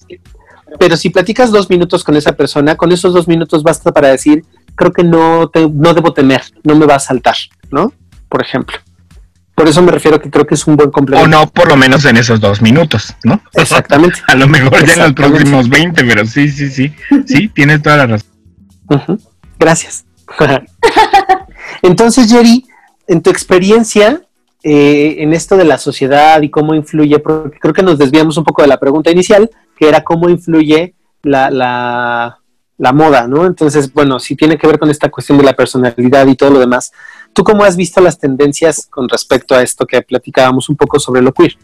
Pero 0.78 0.96
si 0.96 1.10
platicas 1.10 1.50
dos 1.50 1.68
minutos 1.68 2.02
con 2.04 2.16
esa 2.16 2.32
persona, 2.32 2.76
con 2.76 2.92
esos 2.92 3.12
dos 3.12 3.28
minutos 3.28 3.62
basta 3.62 3.92
para 3.92 4.08
decir, 4.08 4.44
creo 4.74 4.92
que 4.92 5.04
no, 5.04 5.50
no 5.72 5.94
debo 5.94 6.12
temer, 6.12 6.42
no 6.64 6.74
me 6.74 6.86
va 6.86 6.94
a 6.94 7.00
saltar, 7.00 7.36
¿no? 7.70 7.92
Por 8.28 8.42
ejemplo. 8.42 8.78
Por 9.54 9.68
eso 9.68 9.82
me 9.82 9.92
refiero 9.92 10.20
que 10.20 10.30
creo 10.30 10.46
que 10.46 10.54
es 10.54 10.66
un 10.66 10.76
buen 10.76 10.90
complemento. 10.90 11.26
O 11.26 11.28
no, 11.28 11.50
por 11.50 11.68
lo 11.68 11.76
menos 11.76 12.04
en 12.04 12.16
esos 12.16 12.40
dos 12.40 12.62
minutos, 12.62 13.14
¿no? 13.22 13.40
Exactamente. 13.52 14.20
A 14.26 14.34
lo 14.34 14.48
mejor 14.48 14.84
ya 14.86 14.94
en 14.94 15.00
los 15.00 15.12
próximos 15.12 15.68
20, 15.68 16.04
pero 16.04 16.26
sí, 16.26 16.48
sí, 16.48 16.70
sí. 16.70 16.92
Sí, 17.26 17.48
tienes 17.48 17.82
toda 17.82 17.98
la 17.98 18.06
razón. 18.06 19.20
Gracias. 19.58 20.04
Entonces, 21.82 22.30
Jerry, 22.30 22.64
en 23.06 23.22
tu 23.22 23.30
experiencia 23.30 24.22
eh, 24.64 25.16
en 25.18 25.32
esto 25.32 25.56
de 25.56 25.64
la 25.64 25.76
sociedad 25.76 26.40
y 26.40 26.48
cómo 26.48 26.74
influye, 26.74 27.18
porque 27.18 27.58
creo 27.58 27.74
que 27.74 27.82
nos 27.82 27.98
desviamos 27.98 28.36
un 28.36 28.44
poco 28.44 28.62
de 28.62 28.68
la 28.68 28.78
pregunta 28.78 29.10
inicial, 29.10 29.50
que 29.76 29.88
era 29.88 30.04
cómo 30.04 30.28
influye 30.28 30.94
la, 31.22 31.50
la, 31.50 32.38
la 32.78 32.92
moda, 32.92 33.26
¿no? 33.26 33.44
Entonces, 33.44 33.92
bueno, 33.92 34.20
si 34.20 34.36
tiene 34.36 34.56
que 34.56 34.66
ver 34.66 34.78
con 34.78 34.88
esta 34.88 35.10
cuestión 35.10 35.38
de 35.38 35.44
la 35.44 35.54
personalidad 35.54 36.26
y 36.26 36.36
todo 36.36 36.50
lo 36.50 36.60
demás. 36.60 36.92
¿Tú 37.32 37.44
cómo 37.44 37.64
has 37.64 37.76
visto 37.76 38.00
las 38.00 38.18
tendencias 38.18 38.86
con 38.86 39.08
respecto 39.08 39.54
a 39.54 39.62
esto 39.62 39.86
que 39.86 40.02
platicábamos 40.02 40.68
un 40.68 40.76
poco 40.76 40.98
sobre 40.98 41.22
lo 41.22 41.32
queer? 41.32 41.56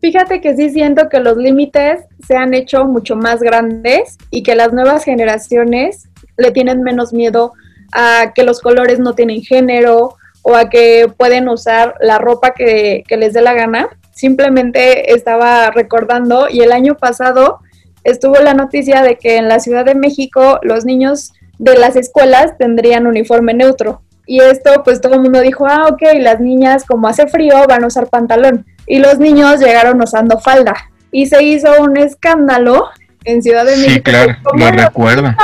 Fíjate 0.00 0.42
que 0.42 0.54
sí 0.54 0.68
siento 0.68 1.08
que 1.08 1.18
los 1.18 1.38
límites 1.38 2.00
se 2.26 2.36
han 2.36 2.52
hecho 2.52 2.84
mucho 2.84 3.16
más 3.16 3.40
grandes 3.40 4.18
y 4.30 4.42
que 4.42 4.54
las 4.54 4.74
nuevas 4.74 5.02
generaciones 5.02 6.10
le 6.36 6.50
tienen 6.50 6.82
menos 6.82 7.14
miedo 7.14 7.52
a 7.92 8.32
que 8.34 8.42
los 8.42 8.60
colores 8.60 8.98
no 8.98 9.14
tienen 9.14 9.40
género 9.40 10.16
o 10.42 10.54
a 10.54 10.68
que 10.68 11.10
pueden 11.16 11.48
usar 11.48 11.94
la 12.00 12.18
ropa 12.18 12.52
que, 12.52 13.02
que 13.08 13.16
les 13.16 13.32
dé 13.32 13.40
la 13.40 13.54
gana. 13.54 13.88
Simplemente 14.12 15.14
estaba 15.14 15.70
recordando 15.70 16.48
y 16.50 16.60
el 16.60 16.72
año 16.72 16.96
pasado 16.96 17.60
estuvo 18.02 18.34
la 18.40 18.52
noticia 18.52 19.02
de 19.02 19.16
que 19.16 19.38
en 19.38 19.48
la 19.48 19.58
Ciudad 19.58 19.86
de 19.86 19.94
México 19.94 20.58
los 20.62 20.84
niños 20.84 21.32
de 21.58 21.78
las 21.78 21.96
escuelas 21.96 22.58
tendrían 22.58 23.06
uniforme 23.06 23.54
neutro. 23.54 24.02
Y 24.26 24.40
esto, 24.40 24.82
pues 24.84 25.00
todo 25.00 25.14
el 25.14 25.20
mundo 25.20 25.40
dijo, 25.40 25.66
ah, 25.66 25.86
ok, 25.90 26.02
las 26.20 26.40
niñas 26.40 26.84
como 26.84 27.08
hace 27.08 27.26
frío 27.26 27.54
van 27.68 27.84
a 27.84 27.88
usar 27.88 28.08
pantalón. 28.08 28.66
Y 28.86 28.98
los 28.98 29.18
niños 29.18 29.60
llegaron 29.60 30.00
usando 30.02 30.38
falda. 30.38 30.74
Y 31.10 31.26
se 31.26 31.42
hizo 31.42 31.82
un 31.82 31.96
escándalo 31.96 32.88
en 33.24 33.42
Ciudad 33.42 33.64
de 33.64 33.76
México. 33.76 33.92
Sí, 33.94 34.02
claro, 34.02 34.36
lo 34.56 34.70
recuerdo. 34.70 35.34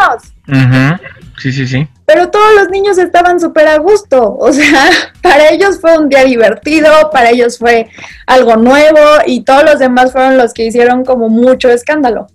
Sí, 1.38 1.52
sí, 1.52 1.66
sí. 1.66 1.88
Pero 2.04 2.28
todos 2.28 2.54
los 2.54 2.68
niños 2.68 2.98
estaban 2.98 3.40
súper 3.40 3.68
a 3.68 3.78
gusto. 3.78 4.36
O 4.38 4.52
sea, 4.52 4.90
para 5.22 5.50
ellos 5.50 5.80
fue 5.80 5.96
un 5.96 6.08
día 6.08 6.24
divertido, 6.24 7.10
para 7.10 7.30
ellos 7.30 7.58
fue 7.58 7.88
algo 8.26 8.56
nuevo 8.56 8.98
y 9.26 9.42
todos 9.42 9.64
los 9.64 9.78
demás 9.78 10.12
fueron 10.12 10.36
los 10.36 10.52
que 10.52 10.66
hicieron 10.66 11.04
como 11.04 11.28
mucho 11.28 11.70
escándalo 11.70 12.26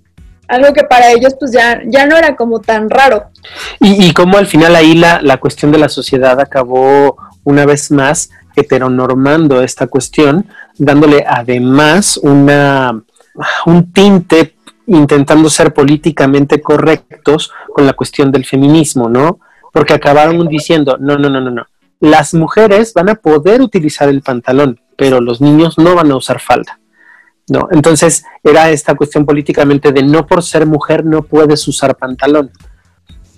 algo 0.47 0.73
que 0.73 0.83
para 0.83 1.11
ellos 1.11 1.35
pues 1.39 1.51
ya, 1.51 1.81
ya 1.85 2.05
no 2.05 2.17
era 2.17 2.35
como 2.35 2.59
tan 2.59 2.89
raro. 2.89 3.25
Y, 3.79 4.07
y 4.07 4.13
como 4.13 4.37
al 4.37 4.47
final 4.47 4.75
ahí 4.75 4.95
la, 4.95 5.21
la 5.21 5.37
cuestión 5.37 5.71
de 5.71 5.79
la 5.79 5.89
sociedad 5.89 6.39
acabó 6.39 7.17
una 7.43 7.65
vez 7.65 7.91
más 7.91 8.29
heteronormando 8.55 9.61
esta 9.61 9.87
cuestión, 9.87 10.47
dándole 10.77 11.25
además 11.27 12.17
una, 12.17 13.03
un 13.65 13.91
tinte 13.91 14.55
intentando 14.87 15.49
ser 15.49 15.73
políticamente 15.73 16.61
correctos 16.61 17.51
con 17.73 17.85
la 17.85 17.93
cuestión 17.93 18.31
del 18.31 18.45
feminismo, 18.45 19.09
¿no? 19.09 19.39
Porque 19.73 19.93
acabaron 19.93 20.47
diciendo, 20.47 20.97
no, 20.99 21.17
no, 21.17 21.29
no, 21.29 21.41
no, 21.41 21.51
no, 21.51 21.65
las 21.99 22.33
mujeres 22.33 22.93
van 22.93 23.09
a 23.09 23.15
poder 23.15 23.61
utilizar 23.61 24.09
el 24.09 24.21
pantalón, 24.21 24.79
pero 24.95 25.21
los 25.21 25.41
niños 25.41 25.77
no 25.77 25.95
van 25.95 26.11
a 26.11 26.15
usar 26.15 26.39
falda. 26.39 26.79
¿No? 27.47 27.67
Entonces 27.71 28.23
era 28.43 28.69
esta 28.69 28.95
cuestión 28.95 29.25
políticamente 29.25 29.91
de 29.91 30.03
no 30.03 30.25
por 30.25 30.43
ser 30.43 30.65
mujer 30.65 31.05
no 31.05 31.21
puedes 31.21 31.67
usar 31.67 31.95
pantalón. 31.95 32.51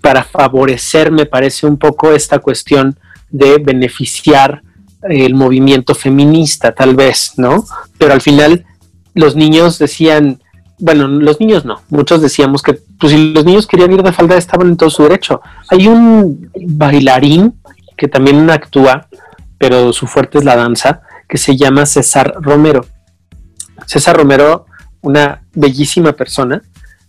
Para 0.02 0.24
favorecer, 0.24 1.12
me 1.12 1.26
parece 1.26 1.66
un 1.66 1.78
poco 1.78 2.12
esta 2.12 2.40
cuestión 2.40 2.98
de 3.30 3.58
beneficiar 3.58 4.62
el 5.02 5.36
movimiento 5.36 5.94
feminista, 5.94 6.74
tal 6.74 6.96
vez, 6.96 7.34
¿no? 7.38 7.66
Pero 7.98 8.14
al 8.14 8.22
final 8.22 8.66
los 9.14 9.36
niños 9.36 9.80
decían, 9.80 10.40
bueno, 10.80 11.08
los 11.08 11.40
niños 11.40 11.66
no, 11.66 11.82
muchos 11.90 12.22
decíamos 12.22 12.62
que 12.62 12.80
pues 13.00 13.12
si 13.12 13.34
los 13.34 13.46
niños 13.46 13.68
querían 13.68 13.92
ir 13.92 14.04
de 14.04 14.14
falda 14.14 14.38
estaban 14.38 14.68
en 14.68 14.78
todo 14.78 14.90
su 14.90 15.04
derecho. 15.04 15.42
Hay 15.70 15.88
un 15.88 16.50
bailarín 16.66 17.60
que 17.98 18.08
también 18.08 18.50
actúa, 18.50 19.08
pero 19.58 19.92
su 19.92 20.08
fuerte 20.08 20.38
es 20.38 20.46
la 20.46 20.56
danza, 20.56 21.02
que 21.28 21.38
se 21.38 21.58
llama 21.58 21.86
César 21.86 22.36
Romero 22.40 22.86
César 23.86 24.18
Romero, 24.18 24.66
una 25.02 25.42
bellísima 25.54 26.14
persona, 26.14 26.62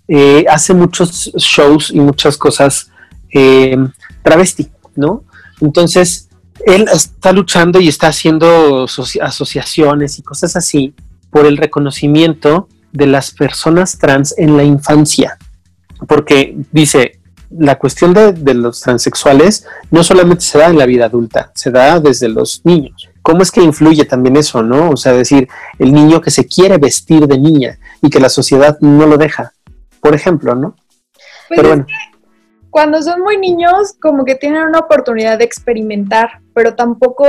eh, 0.06 0.44
hace 0.48 0.74
muchos 0.74 1.32
shows 1.36 1.90
y 1.90 2.00
muchas 2.00 2.36
cosas 2.36 2.90
eh, 3.32 3.76
travesti, 4.22 4.70
¿no? 4.96 5.24
Entonces, 5.60 6.28
él 6.66 6.86
está 6.92 7.32
luchando 7.32 7.80
y 7.80 7.88
está 7.88 8.08
haciendo 8.08 8.86
asociaciones 9.20 10.18
y 10.18 10.22
cosas 10.22 10.56
así 10.56 10.94
por 11.30 11.46
el 11.46 11.56
reconocimiento 11.56 12.68
de 12.92 13.06
las 13.06 13.30
personas 13.30 13.98
trans 13.98 14.34
en 14.38 14.56
la 14.56 14.64
infancia. 14.64 15.36
Porque 16.06 16.56
dice, 16.72 17.20
la 17.50 17.78
cuestión 17.78 18.12
de, 18.14 18.54
los 18.54 18.80
transexuales 18.80 19.66
no 19.90 20.02
solamente 20.04 20.44
se 20.44 20.58
da 20.58 20.68
en 20.68 20.78
la 20.78 20.86
vida 20.86 21.06
adulta, 21.06 21.50
se 21.54 21.70
da 21.70 21.98
desde 22.00 22.28
los 22.28 22.60
niños. 22.64 23.07
¿Cómo 23.28 23.42
es 23.42 23.50
que 23.50 23.60
influye 23.60 24.06
también 24.06 24.38
eso, 24.38 24.62
no? 24.62 24.88
O 24.88 24.96
sea, 24.96 25.12
decir, 25.12 25.50
el 25.78 25.92
niño 25.92 26.22
que 26.22 26.30
se 26.30 26.46
quiere 26.46 26.78
vestir 26.78 27.26
de 27.26 27.36
niña 27.36 27.78
y 28.00 28.08
que 28.08 28.20
la 28.20 28.30
sociedad 28.30 28.78
no 28.80 29.06
lo 29.06 29.18
deja, 29.18 29.52
por 30.00 30.14
ejemplo, 30.14 30.54
¿no? 30.54 30.74
Pues 31.46 31.60
Pero 31.60 31.68
bueno. 31.68 31.86
Cuando 32.70 33.02
son 33.02 33.20
muy 33.20 33.36
niños, 33.36 33.96
como 34.00 34.24
que 34.24 34.34
tienen 34.34 34.62
una 34.62 34.78
oportunidad 34.78 35.36
de 35.36 35.44
experimentar, 35.44 36.40
pero 36.54 36.74
tampoco 36.74 37.26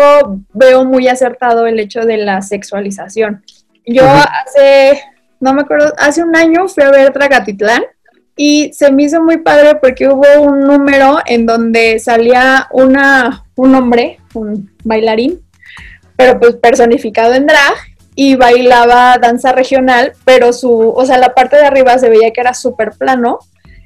veo 0.53 0.85
muy 0.85 1.09
acertado 1.09 1.67
el 1.67 1.77
hecho 1.81 2.05
de 2.05 2.15
la 2.15 2.41
sexualización. 2.43 3.43
Yo 3.85 4.05
hace, 4.07 5.01
no 5.41 5.53
me 5.53 5.63
acuerdo, 5.63 5.93
hace 5.97 6.23
un 6.23 6.33
año 6.33 6.69
fui 6.69 6.83
a 6.85 6.91
ver 6.91 7.11
Dragatitlán 7.11 7.83
y 8.37 8.71
se 8.71 8.89
me 8.89 9.03
hizo 9.03 9.21
muy 9.21 9.39
padre 9.39 9.75
porque 9.75 10.07
hubo 10.07 10.41
un 10.41 10.61
número 10.61 11.17
en 11.25 11.45
donde 11.45 11.99
salía 11.99 12.69
una, 12.71 13.43
un 13.57 13.75
hombre, 13.75 14.21
un 14.33 14.71
bailarín, 14.85 15.41
pero 16.19 16.37
pues 16.37 16.57
personificado 16.57 17.33
en 17.33 17.47
drag 17.47 17.75
y 18.13 18.35
bailaba 18.35 19.17
danza 19.19 19.53
regional, 19.53 20.11
pero 20.25 20.51
su, 20.51 20.69
o 20.69 21.05
sea, 21.05 21.17
la 21.17 21.33
parte 21.33 21.55
de 21.55 21.65
arriba 21.65 21.97
se 21.97 22.09
veía 22.09 22.31
que 22.31 22.41
era 22.41 22.53
súper 22.53 22.91
plano 22.91 23.39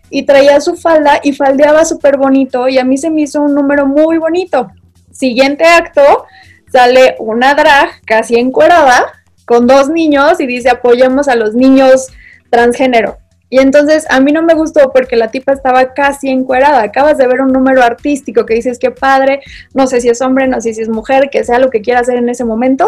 y 0.10 0.24
traía 0.24 0.60
su 0.60 0.76
falda 0.76 1.20
y 1.22 1.34
faldeaba 1.34 1.86
súper 1.86 2.18
bonito 2.18 2.68
y 2.68 2.80
a 2.80 2.84
mí 2.86 2.98
se 2.98 3.12
me 3.12 3.22
hizo 3.22 3.40
un 3.40 3.54
número 3.54 3.86
muy 3.86 4.18
bonito. 4.18 4.72
Siguiente 5.12 5.64
acto, 5.66 6.26
sale 6.72 7.18
una 7.20 7.54
drag 7.54 8.02
casi 8.04 8.38
encuerada 8.38 9.06
con 9.46 9.68
dos 9.68 9.90
niños 9.90 10.40
y 10.40 10.48
dice 10.48 10.72
apoyemos 10.72 11.28
a 11.28 11.36
los 11.36 11.54
niños 11.54 12.08
transgénero. 12.50 13.20
Y 13.54 13.60
entonces 13.60 14.08
a 14.10 14.20
mí 14.20 14.32
no 14.32 14.42
me 14.42 14.56
gustó 14.56 14.92
porque 14.92 15.16
la 15.16 15.30
tipa 15.30 15.54
estaba 15.54 15.94
casi 15.94 16.28
encuerada. 16.28 16.82
Acabas 16.82 17.20
de 17.20 17.28
ver 17.28 17.40
un 17.40 17.54
número 17.54 17.84
artístico 17.84 18.48
que 18.48 18.56
dices 18.56 18.80
que 18.80 18.90
padre, 18.90 19.42
no 19.76 19.86
sé 19.86 20.02
si 20.02 20.10
es 20.10 20.22
hombre, 20.22 20.48
no 20.48 20.60
sé 20.60 20.74
si 20.74 20.82
es 20.82 20.90
mujer, 20.90 21.30
que 21.30 21.44
sea 21.44 21.60
lo 21.60 21.70
que 21.70 21.82
quiera 21.84 22.00
hacer 22.00 22.16
en 22.16 22.30
ese 22.30 22.46
momento. 22.46 22.88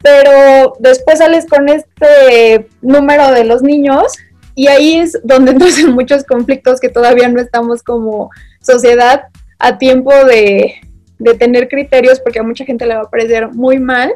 Pero 0.00 0.74
después 0.78 1.18
sales 1.18 1.46
con 1.46 1.68
este 1.68 2.68
número 2.80 3.32
de 3.32 3.42
los 3.42 3.64
niños 3.64 4.16
y 4.54 4.68
ahí 4.68 4.98
es 4.98 5.18
donde 5.24 5.50
entonces 5.50 5.88
muchos 5.88 6.22
conflictos 6.22 6.78
que 6.78 6.90
todavía 6.90 7.26
no 7.26 7.40
estamos 7.40 7.82
como 7.82 8.30
sociedad 8.62 9.24
a 9.58 9.78
tiempo 9.78 10.12
de, 10.26 10.76
de 11.18 11.34
tener 11.34 11.66
criterios 11.66 12.20
porque 12.20 12.38
a 12.38 12.44
mucha 12.44 12.64
gente 12.64 12.86
le 12.86 12.94
va 12.94 13.00
a 13.00 13.10
parecer 13.10 13.48
muy 13.48 13.80
mal 13.80 14.12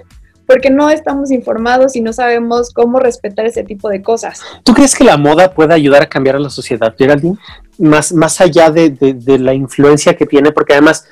porque 0.48 0.70
no 0.70 0.88
estamos 0.88 1.30
informados 1.30 1.94
y 1.94 2.00
no 2.00 2.14
sabemos 2.14 2.72
cómo 2.72 2.98
respetar 2.98 3.44
ese 3.44 3.64
tipo 3.64 3.90
de 3.90 4.00
cosas. 4.00 4.40
¿Tú 4.64 4.72
crees 4.72 4.94
que 4.96 5.04
la 5.04 5.18
moda 5.18 5.52
puede 5.52 5.74
ayudar 5.74 6.02
a 6.02 6.08
cambiar 6.08 6.36
a 6.36 6.38
la 6.38 6.48
sociedad, 6.48 6.94
Geraldine? 6.96 7.36
Más, 7.78 8.14
más 8.14 8.40
allá 8.40 8.70
de, 8.70 8.96
la 9.38 9.52
influencia 9.52 10.16
que 10.16 10.24
tiene, 10.24 10.50
porque 10.50 10.72
además 10.72 11.06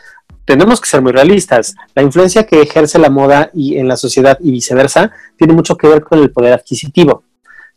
tenemos 0.47 0.81
que 0.81 0.89
ser 0.89 1.03
muy 1.03 1.13
realistas. 1.13 1.75
La 1.95 2.03
influencia 2.03 2.45
que 2.45 2.63
ejerce 2.63 2.99
la 2.99 3.11
moda 3.11 3.51
y 3.53 3.77
en 3.77 3.89
la 3.89 3.99
sociedad 3.99 4.39
y 4.41 4.53
viceversa 4.53 5.13
tiene 5.37 5.53
mucho 5.53 5.77
que 5.77 5.87
ver 5.87 6.03
con 6.03 6.19
el 6.19 6.31
poder 6.31 6.55
adquisitivo. 6.55 7.23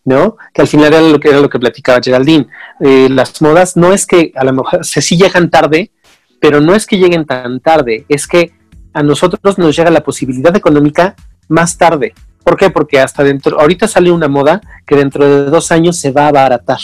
¿no? 0.05 0.37
Que 0.53 0.61
al 0.61 0.67
final 0.69 0.93
era 0.93 1.01
lo 1.01 1.19
que 1.19 1.27
era 1.27 1.41
lo 1.41 1.49
que 1.49 1.59
platicaba 1.59 1.99
Geraldine. 2.01 2.47
Eh, 2.79 3.09
las 3.11 3.41
modas 3.41 3.75
no 3.75 3.91
es 3.91 4.07
que 4.07 4.31
a 4.33 4.45
lo 4.45 4.53
mejor 4.53 4.85
se 4.85 5.01
sí 5.01 5.17
llegan 5.17 5.49
tarde, 5.49 5.91
pero 6.39 6.61
no 6.61 6.73
es 6.73 6.87
que 6.87 6.97
lleguen 6.97 7.25
tan 7.25 7.59
tarde, 7.59 8.05
es 8.07 8.27
que 8.27 8.53
a 8.93 9.03
nosotros 9.03 9.57
nos 9.57 9.75
llega 9.75 9.91
la 9.91 10.03
posibilidad 10.03 10.55
económica 10.55 11.15
más 11.49 11.77
tarde. 11.77 12.13
¿Por 12.43 12.57
qué? 12.57 12.69
Porque 12.69 12.99
hasta 12.99 13.23
dentro, 13.23 13.59
ahorita 13.59 13.87
sale 13.87 14.11
una 14.11 14.27
moda 14.27 14.61
que 14.87 14.95
dentro 14.95 15.27
de 15.27 15.51
dos 15.51 15.71
años 15.71 15.97
se 15.97 16.11
va 16.11 16.25
a 16.25 16.27
abaratar, 16.29 16.79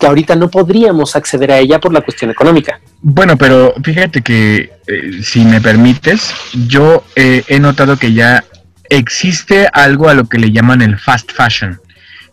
que 0.00 0.06
ahorita 0.06 0.34
no 0.36 0.50
podríamos 0.50 1.14
acceder 1.14 1.52
a 1.52 1.58
ella 1.58 1.78
por 1.78 1.92
la 1.92 2.00
cuestión 2.00 2.30
económica. 2.30 2.80
Bueno, 3.00 3.36
pero 3.36 3.74
fíjate 3.82 4.22
que, 4.22 4.72
eh, 4.86 5.22
si 5.22 5.44
me 5.44 5.60
permites, 5.60 6.32
yo 6.66 7.04
eh, 7.14 7.44
he 7.46 7.60
notado 7.60 7.96
que 7.98 8.12
ya 8.12 8.42
existe 8.90 9.68
algo 9.72 10.08
a 10.08 10.14
lo 10.14 10.28
que 10.28 10.38
le 10.38 10.50
llaman 10.50 10.82
el 10.82 10.98
fast 10.98 11.30
fashion, 11.32 11.80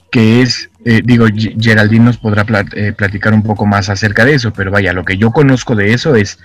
que 0.09 0.41
es, 0.41 0.69
eh, 0.85 1.01
digo, 1.03 1.27
Geraldine 1.59 2.05
nos 2.05 2.17
podrá 2.17 2.45
platicar 2.45 3.33
un 3.33 3.43
poco 3.43 3.65
más 3.65 3.89
acerca 3.89 4.25
de 4.25 4.35
eso, 4.35 4.53
pero 4.53 4.71
vaya, 4.71 4.93
lo 4.93 5.03
que 5.03 5.17
yo 5.17 5.31
conozco 5.31 5.75
de 5.75 5.93
eso 5.93 6.15
es 6.15 6.39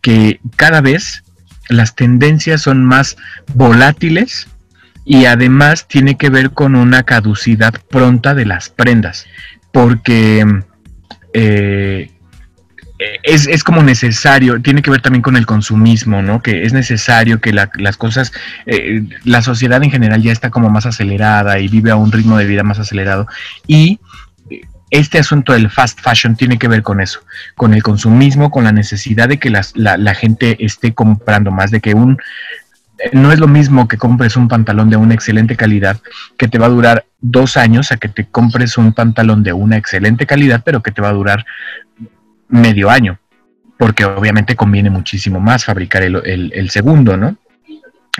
que 0.00 0.40
cada 0.56 0.80
vez 0.80 1.24
las 1.68 1.94
tendencias 1.94 2.62
son 2.62 2.84
más 2.84 3.16
volátiles 3.54 4.48
y 5.04 5.24
además 5.24 5.88
tiene 5.88 6.16
que 6.16 6.30
ver 6.30 6.50
con 6.50 6.76
una 6.76 7.02
caducidad 7.02 7.74
pronta 7.88 8.34
de 8.34 8.44
las 8.44 8.68
prendas, 8.68 9.26
porque 9.72 10.44
eh, 11.32 12.10
es, 13.22 13.62
como 13.62 13.82
necesario, 13.82 14.60
tiene 14.60 14.82
que 14.82 14.90
ver 14.90 15.00
también 15.00 15.22
con 15.22 15.36
el 15.36 15.46
consumismo, 15.46 16.20
¿no? 16.20 16.42
Que 16.42 16.64
es 16.64 16.72
necesario 16.72 17.40
que 17.40 17.52
las 17.52 17.96
cosas, 17.96 18.32
eh, 18.66 19.02
la 19.24 19.40
sociedad 19.40 19.82
en 19.82 19.90
general 19.90 20.22
ya 20.22 20.32
está 20.32 20.50
como 20.50 20.68
más 20.68 20.84
acelerada 20.84 21.60
y 21.60 21.68
vive 21.68 21.90
a 21.90 21.96
un 21.96 22.10
ritmo 22.10 22.36
de 22.36 22.46
vida 22.46 22.64
más 22.64 22.78
acelerado 22.78 23.26
y 23.66 24.00
este 24.90 25.18
asunto 25.18 25.52
del 25.52 25.70
fast 25.70 26.00
fashion 26.00 26.36
tiene 26.36 26.58
que 26.58 26.68
ver 26.68 26.82
con 26.82 27.00
eso, 27.00 27.20
con 27.56 27.74
el 27.74 27.82
consumismo, 27.82 28.50
con 28.50 28.64
la 28.64 28.72
necesidad 28.72 29.28
de 29.28 29.38
que 29.38 29.50
la, 29.50 30.14
gente 30.14 30.64
esté 30.64 30.94
comprando 30.94 31.50
más, 31.50 31.70
de 31.70 31.80
que 31.80 31.94
un... 31.94 32.18
No 33.12 33.30
es 33.30 33.38
lo 33.38 33.46
mismo 33.46 33.86
que 33.86 33.96
compres 33.96 34.36
un 34.36 34.48
pantalón 34.48 34.90
de 34.90 34.96
una 34.96 35.14
excelente 35.14 35.56
calidad 35.56 35.98
que 36.36 36.48
te 36.48 36.58
va 36.58 36.66
a 36.66 36.70
durar 36.70 37.04
dos 37.20 37.56
años 37.56 37.92
a 37.92 37.96
que 37.96 38.08
te 38.08 38.26
compres 38.26 38.76
un 38.76 38.92
pantalón 38.92 39.44
de 39.44 39.52
una 39.52 39.76
excelente 39.76 40.26
calidad, 40.26 40.62
pero 40.64 40.82
que 40.82 40.90
te 40.90 41.00
va 41.00 41.10
a 41.10 41.12
durar 41.12 41.46
medio 42.48 42.90
año, 42.90 43.20
porque 43.78 44.04
obviamente 44.04 44.56
conviene 44.56 44.90
muchísimo 44.90 45.38
más 45.38 45.64
fabricar 45.64 46.02
el, 46.02 46.50
el 46.52 46.70
segundo, 46.70 47.16
¿no? 47.16 47.36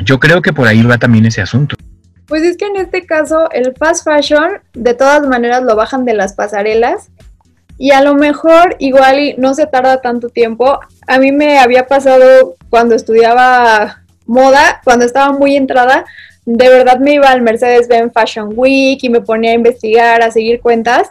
Yo 0.05 0.21
creo 0.21 0.43
que 0.43 0.53
por 0.53 0.69
ahí 0.69 0.83
va 0.83 0.99
también 0.99 1.27
ese 1.27 1.43
asunto. 1.43 1.77
Pues 2.29 2.43
es 2.43 2.59
que 2.59 2.67
en 2.67 2.77
este 2.77 3.07
caso 3.07 3.51
el 3.53 3.75
fast 3.75 4.05
fashion 4.05 4.61
de 4.75 4.93
todas 4.93 5.27
maneras 5.27 5.63
lo 5.63 5.75
bajan 5.75 6.05
de 6.05 6.13
las 6.13 6.35
pasarelas 6.35 7.09
y 7.79 7.93
a 7.93 8.03
lo 8.03 8.15
mejor 8.15 8.77
igual 8.79 9.35
no 9.39 9.55
se 9.55 9.67
tarda 9.67 10.03
tanto 10.03 10.29
tiempo. 10.29 10.79
A 11.07 11.19
mí 11.19 11.33
me 11.33 11.59
había 11.59 11.87
pasado 11.87 12.57
cuando 12.69 12.95
estudiaba 12.95 14.03
moda, 14.27 14.83
cuando 14.85 15.07
estaba 15.07 15.33
muy 15.33 15.57
entrada, 15.57 16.05
de 16.45 16.69
verdad 16.69 16.99
me 16.99 17.15
iba 17.15 17.31
al 17.31 17.41
Mercedes-Benz 17.41 18.13
Fashion 18.13 18.53
Week 18.55 18.99
y 19.03 19.09
me 19.09 19.23
ponía 19.23 19.53
a 19.53 19.55
investigar, 19.55 20.23
a 20.23 20.31
seguir 20.31 20.61
cuentas. 20.61 21.09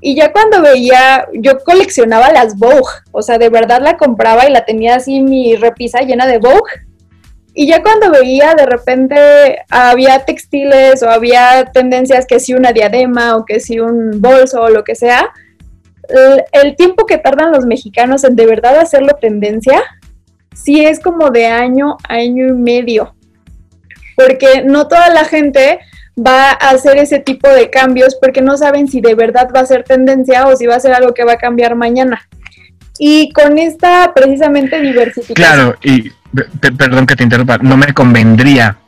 Y 0.00 0.16
ya 0.16 0.32
cuando 0.32 0.60
veía, 0.60 1.26
yo 1.32 1.58
coleccionaba 1.60 2.30
las 2.30 2.56
Vogue, 2.56 2.92
o 3.10 3.22
sea, 3.22 3.38
de 3.38 3.48
verdad 3.48 3.80
la 3.80 3.96
compraba 3.96 4.46
y 4.46 4.52
la 4.52 4.64
tenía 4.64 4.96
así 4.96 5.20
mi 5.20 5.56
repisa 5.56 6.00
llena 6.00 6.26
de 6.26 6.38
Vogue 6.38 6.87
y 7.60 7.66
ya 7.66 7.82
cuando 7.82 8.12
veía 8.12 8.54
de 8.54 8.66
repente 8.66 9.58
había 9.68 10.24
textiles 10.24 11.02
o 11.02 11.10
había 11.10 11.64
tendencias 11.74 12.24
que 12.24 12.38
si 12.38 12.54
una 12.54 12.70
diadema 12.70 13.34
o 13.34 13.44
que 13.44 13.58
si 13.58 13.80
un 13.80 14.20
bolso 14.20 14.60
o 14.62 14.68
lo 14.68 14.84
que 14.84 14.94
sea, 14.94 15.32
el, 16.52 16.76
tiempo 16.76 17.04
que 17.04 17.18
tardan 17.18 17.50
los 17.50 17.66
mexicanos 17.66 18.22
en 18.22 18.36
de 18.36 18.46
verdad 18.46 18.78
hacerlo 18.78 19.16
tendencia, 19.20 19.82
sí 20.54 20.86
es 20.86 21.00
como 21.00 21.30
de 21.30 21.46
año, 21.46 21.96
año 22.08 22.46
y 22.46 22.52
medio. 22.52 23.16
Porque 24.14 24.62
no 24.64 24.86
toda 24.86 25.08
la 25.08 25.24
gente 25.24 25.80
va 26.16 26.50
a 26.50 26.70
hacer 26.70 26.96
ese 26.98 27.18
tipo 27.18 27.48
de 27.48 27.70
cambios 27.70 28.16
porque 28.20 28.40
no 28.40 28.56
saben 28.56 28.86
si 28.86 29.00
de 29.00 29.16
verdad 29.16 29.48
va 29.52 29.62
a 29.62 29.66
ser 29.66 29.82
tendencia 29.82 30.46
o 30.46 30.54
si 30.54 30.66
va 30.66 30.76
a 30.76 30.80
ser 30.80 30.92
algo 30.92 31.12
que 31.12 31.24
va 31.24 31.32
a 31.32 31.38
cambiar 31.38 31.74
mañana. 31.74 32.20
Y 33.00 33.32
con 33.32 33.58
esta 33.58 34.12
precisamente 34.14 34.80
diversificación. 34.80 35.34
Claro, 35.34 35.76
y 35.82 36.12
perdón 36.76 37.06
que 37.06 37.16
te 37.16 37.24
interrumpa, 37.24 37.58
no 37.58 37.76
me 37.76 37.92
convendría 37.94 38.78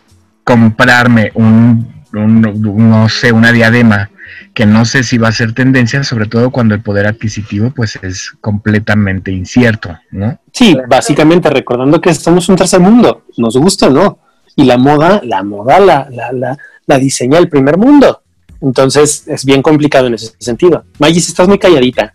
comprarme 0.45 1.31
un, 1.35 2.05
no 2.13 3.09
sé, 3.09 3.33
una 3.33 3.53
diadema 3.53 4.11
que 4.55 4.67
no 4.67 4.85
sé 4.85 5.05
si 5.05 5.19
va 5.19 5.29
a 5.29 5.33
ser 5.33 5.53
tendencia, 5.53 6.03
sobre 6.03 6.27
todo 6.27 6.51
cuando 6.51 6.75
el 6.75 6.83
poder 6.83 7.07
adquisitivo 7.07 7.71
pues 7.71 7.99
es 8.03 8.33
completamente 8.41 9.31
incierto, 9.31 9.97
¿no? 10.11 10.41
Sí, 10.53 10.77
básicamente 10.89 11.51
recordando 11.51 12.01
que 12.01 12.13
somos 12.15 12.49
un 12.49 12.57
tercer 12.57 12.81
mundo, 12.81 13.25
nos 13.37 13.57
gusta 13.57 13.87
o 13.87 13.91
no, 13.91 14.19
y 14.57 14.65
la 14.65 14.77
moda, 14.77 15.21
la 15.25 15.43
moda 15.43 15.79
la, 15.79 16.09
la, 16.11 16.33
la, 16.33 16.59
la 16.87 16.99
diseña 16.99 17.39
el 17.39 17.49
primer 17.49 17.77
mundo, 17.77 18.23
entonces 18.61 19.25
es 19.29 19.45
bien 19.45 19.63
complicado 19.63 20.09
en 20.09 20.15
ese 20.15 20.35
sentido. 20.39 20.85
Magis, 20.99 21.29
estás 21.29 21.49
muy 21.49 21.59
calladita. 21.59 22.15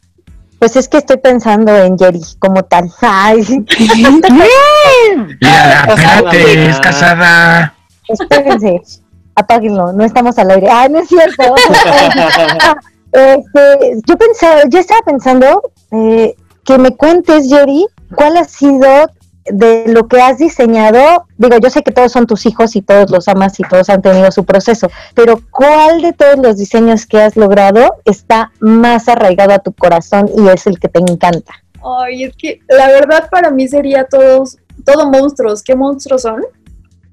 Pues 0.60 0.76
es 0.76 0.88
que 0.88 0.98
estoy 0.98 1.18
pensando 1.18 1.76
en 1.76 1.98
Jerry 1.98 2.22
como 2.40 2.64
tal. 2.64 2.90
Ay. 3.02 3.42
espérate, 5.40 6.70
es 6.70 6.80
casada. 6.80 7.76
Espérense, 8.08 8.82
apáguenlo, 9.36 9.92
no 9.94 10.06
estamos 10.06 10.38
al 10.38 10.52
aire. 10.52 10.68
Ah, 10.70 10.88
no 10.90 11.00
es 11.00 11.10
cierto. 11.10 11.44
este, 13.12 14.02
yo 14.08 14.18
pensaba, 14.18 14.62
yo 14.70 14.80
estaba 14.80 15.02
pensando 15.02 15.62
eh, 15.92 16.36
que 16.64 16.78
me 16.78 16.96
cuentes, 16.96 17.48
Jerry, 17.50 17.86
cuál 18.16 18.38
ha 18.38 18.46
sido 18.46 19.10
de 19.46 19.86
lo 19.88 20.08
que 20.08 20.22
has 20.22 20.40
diseñado, 20.40 21.28
digo, 21.38 21.58
yo 21.62 21.70
sé 21.70 21.84
que 21.84 21.92
todos 21.92 22.12
son 22.12 22.26
tus 22.26 22.46
hijos 22.46 22.76
y 22.76 22.82
todos 22.82 23.12
los 23.12 23.28
amas 23.28 23.60
y 23.60 23.64
todos 23.64 23.90
han 23.90 24.02
tenido 24.02 24.32
su 24.32 24.44
proceso, 24.44 24.90
pero 25.14 25.40
¿cuál 25.52 26.02
de 26.02 26.14
todos 26.14 26.38
los 26.38 26.58
diseños 26.58 27.06
que 27.06 27.22
has 27.22 27.36
logrado 27.36 27.96
está 28.06 28.52
más 28.60 29.08
arraigado 29.08 29.54
a 29.54 29.60
tu 29.60 29.72
corazón 29.72 30.30
y 30.36 30.48
es 30.50 30.66
el 30.66 30.80
que 30.80 30.90
te 30.90 31.00
encanta? 31.00 31.54
Ay, 31.84 32.24
es 32.24 32.36
que 32.36 32.62
la 32.68 32.88
verdad 32.88 33.30
para 33.30 33.52
mí 33.52 33.68
sería 33.68 34.06
todos, 34.06 34.58
todo 34.84 35.10
monstruos. 35.12 35.62
¿Qué 35.62 35.76
monstruos 35.76 36.24
son? 36.24 36.42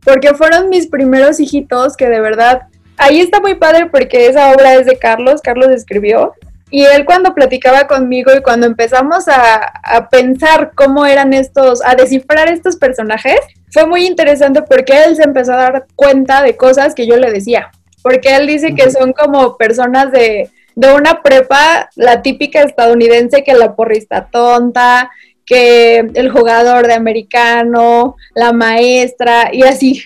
Porque 0.03 0.35
fueron 0.35 0.71
mis 0.71 0.87
primeros 0.87 1.39
hijitos 1.39 1.97
que 1.97 2.09
de 2.09 2.21
verdad, 2.21 2.63
ahí 2.97 3.21
está 3.21 3.41
muy 3.41 3.57
padre 3.57 3.91
porque 3.91 4.27
esa 4.27 4.51
obra 4.53 4.75
es 4.75 4.87
de 4.87 4.97
Carlos, 4.97 5.43
Carlos 5.43 5.69
escribió, 5.69 6.33
y 6.73 6.87
él 6.87 7.05
cuando 7.05 7.35
platicaba 7.35 7.87
conmigo 7.87 8.33
y 8.35 8.41
cuando 8.41 8.67
empezamos 8.67 9.29
a, 9.29 10.09
pensar 10.11 10.73
cómo 10.75 11.05
eran 11.05 11.35
estos, 11.35 11.83
a 11.85 11.95
descifrar 11.95 12.49
estos 12.49 12.77
personajes, 12.77 13.39
fue 13.71 13.87
muy 13.87 14.07
interesante 14.07 14.63
porque 14.63 15.05
él 15.05 15.15
se 15.15 15.23
empezó 15.23 15.53
a 15.53 15.57
dar 15.57 15.87
cuenta 15.95 16.43
de 16.43 16.57
cosas 16.57 16.95
que 16.95 17.07
yo 17.07 17.17
le 17.19 17.31
decía. 17.31 17.71
Porque 18.03 18.35
él 18.35 18.47
dice 18.47 18.75
que 18.75 18.91
son 18.91 19.13
como 19.13 19.59
personas 19.59 20.11
de, 20.13 20.49
de 20.75 20.95
una 20.95 21.21
prepa, 21.21 21.91
la 21.95 22.23
típica 22.23 22.63
estadounidense 22.63 23.45
que 23.45 23.53
la 23.53 23.77
porrista 23.77 24.29
tonta, 24.33 25.11
que 25.45 25.99
el 26.15 26.31
jugador 26.31 26.87
de 26.87 26.95
americano, 26.95 28.17
la 28.35 28.55
maestra 28.55 29.51
y 29.53 29.65
así. 29.65 30.05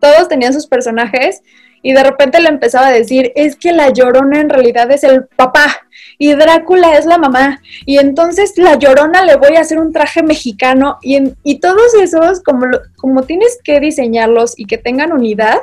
Todos 0.00 0.26
tenían 0.26 0.52
sus 0.52 0.66
personajes 0.66 1.42
y 1.86 1.92
de 1.92 2.02
repente 2.02 2.40
le 2.40 2.48
empezaba 2.48 2.88
a 2.88 2.92
decir, 2.92 3.30
es 3.36 3.54
que 3.54 3.70
la 3.70 3.90
llorona 3.90 4.40
en 4.40 4.50
realidad 4.50 4.90
es 4.90 5.04
el 5.04 5.26
papá 5.26 5.68
y 6.18 6.34
Drácula 6.34 6.98
es 6.98 7.06
la 7.06 7.16
mamá 7.16 7.60
y 7.84 7.98
entonces 7.98 8.54
la 8.58 8.74
llorona 8.74 9.24
le 9.24 9.36
voy 9.36 9.54
a 9.54 9.60
hacer 9.60 9.78
un 9.78 9.92
traje 9.92 10.24
mexicano 10.24 10.98
y, 11.00 11.32
y 11.44 11.60
todos 11.60 11.94
esos 11.94 12.42
como, 12.42 12.66
como 12.96 13.22
tienes 13.22 13.60
que 13.62 13.78
diseñarlos 13.78 14.58
y 14.58 14.66
que 14.66 14.78
tengan 14.78 15.12
unidad, 15.12 15.58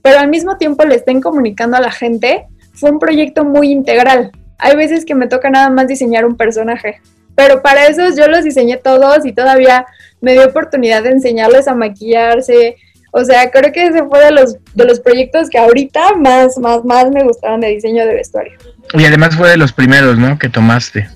pero 0.00 0.20
al 0.20 0.28
mismo 0.28 0.56
tiempo 0.56 0.82
le 0.86 0.94
estén 0.94 1.20
comunicando 1.20 1.76
a 1.76 1.82
la 1.82 1.90
gente, 1.90 2.46
fue 2.72 2.90
un 2.90 2.98
proyecto 2.98 3.44
muy 3.44 3.70
integral. 3.70 4.32
Hay 4.56 4.76
veces 4.76 5.04
que 5.04 5.14
me 5.14 5.28
toca 5.28 5.50
nada 5.50 5.68
más 5.68 5.88
diseñar 5.88 6.24
un 6.24 6.38
personaje, 6.38 7.02
pero 7.34 7.60
para 7.60 7.84
eso 7.86 8.00
yo 8.16 8.28
los 8.28 8.44
diseñé 8.44 8.78
todos 8.78 9.26
y 9.26 9.34
todavía 9.34 9.84
me 10.22 10.32
dio 10.32 10.46
oportunidad 10.46 11.02
de 11.02 11.10
enseñarles 11.10 11.68
a 11.68 11.74
maquillarse, 11.74 12.76
o 13.12 13.24
sea, 13.24 13.50
creo 13.50 13.72
que 13.72 13.86
ese 13.86 14.04
fue 14.04 14.24
de 14.24 14.30
los, 14.30 14.56
de 14.74 14.84
los 14.84 15.00
proyectos 15.00 15.48
que 15.50 15.58
ahorita 15.58 16.14
más, 16.16 16.58
más, 16.58 16.84
más 16.84 17.10
me 17.10 17.24
gustaron 17.24 17.60
de 17.60 17.68
diseño 17.68 18.04
de 18.06 18.14
vestuario. 18.14 18.52
Y 18.94 19.04
además 19.04 19.36
fue 19.36 19.50
de 19.50 19.56
los 19.56 19.72
primeros, 19.72 20.18
¿no? 20.18 20.38
Que 20.38 20.48
tomaste. 20.48 21.08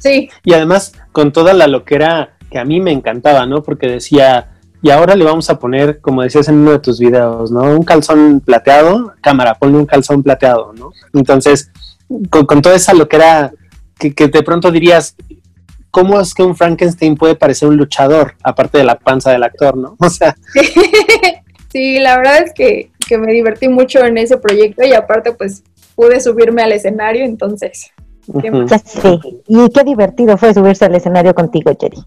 Sí. 0.00 0.30
Y 0.44 0.54
además 0.54 0.92
con 1.12 1.32
toda 1.32 1.52
la 1.52 1.66
loquera 1.66 2.36
que 2.50 2.58
a 2.58 2.64
mí 2.64 2.80
me 2.80 2.92
encantaba, 2.92 3.46
¿no? 3.46 3.62
Porque 3.62 3.88
decía, 3.88 4.48
y 4.82 4.90
ahora 4.90 5.14
le 5.14 5.24
vamos 5.24 5.50
a 5.50 5.58
poner, 5.58 6.00
como 6.00 6.22
decías 6.22 6.48
en 6.48 6.56
uno 6.56 6.72
de 6.72 6.78
tus 6.78 6.98
videos, 6.98 7.50
¿no? 7.50 7.62
Un 7.62 7.84
calzón 7.84 8.40
plateado, 8.40 9.14
cámara, 9.20 9.54
ponle 9.54 9.78
un 9.78 9.86
calzón 9.86 10.22
plateado, 10.22 10.72
¿no? 10.72 10.92
Entonces, 11.12 11.70
con, 12.30 12.62
toda 12.62 12.76
esa 12.76 12.94
loquera 12.94 13.52
que, 13.98 14.14
que 14.14 14.28
de 14.28 14.42
pronto 14.42 14.70
dirías, 14.70 15.14
¿cómo 15.90 16.20
es 16.20 16.34
que 16.34 16.42
un 16.42 16.56
Frankenstein 16.56 17.16
puede 17.16 17.34
parecer 17.34 17.68
un 17.68 17.76
luchador, 17.76 18.34
aparte 18.42 18.78
de 18.78 18.84
la 18.84 18.98
panza 18.98 19.30
del 19.32 19.42
actor, 19.42 19.76
¿no? 19.76 19.96
O 20.00 20.10
sea. 20.10 20.36
sí, 21.72 21.98
la 21.98 22.16
verdad 22.16 22.42
es 22.44 22.52
que, 22.54 22.90
me 23.18 23.32
divertí 23.32 23.68
mucho 23.68 24.04
en 24.04 24.18
ese 24.18 24.36
proyecto 24.36 24.84
y 24.84 24.92
aparte, 24.92 25.32
pues 25.32 25.64
pude 25.96 26.20
subirme 26.20 26.62
al 26.62 26.72
escenario, 26.72 27.24
entonces. 27.24 27.90
Sí, 28.84 29.18
y 29.48 29.70
qué 29.70 29.82
divertido 29.82 30.36
fue 30.36 30.54
subirse 30.54 30.84
al 30.84 30.94
escenario 30.94 31.34
contigo, 31.34 31.72
Jerry. 31.80 31.98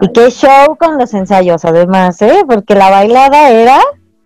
Y 0.00 0.10
qué 0.12 0.30
show 0.30 0.76
con 0.78 0.96
los 0.96 1.12
ensayos, 1.12 1.66
además, 1.66 2.22
¿eh? 2.22 2.42
Porque 2.48 2.74
la 2.74 2.88
bailada 2.88 3.50
era 3.50 3.80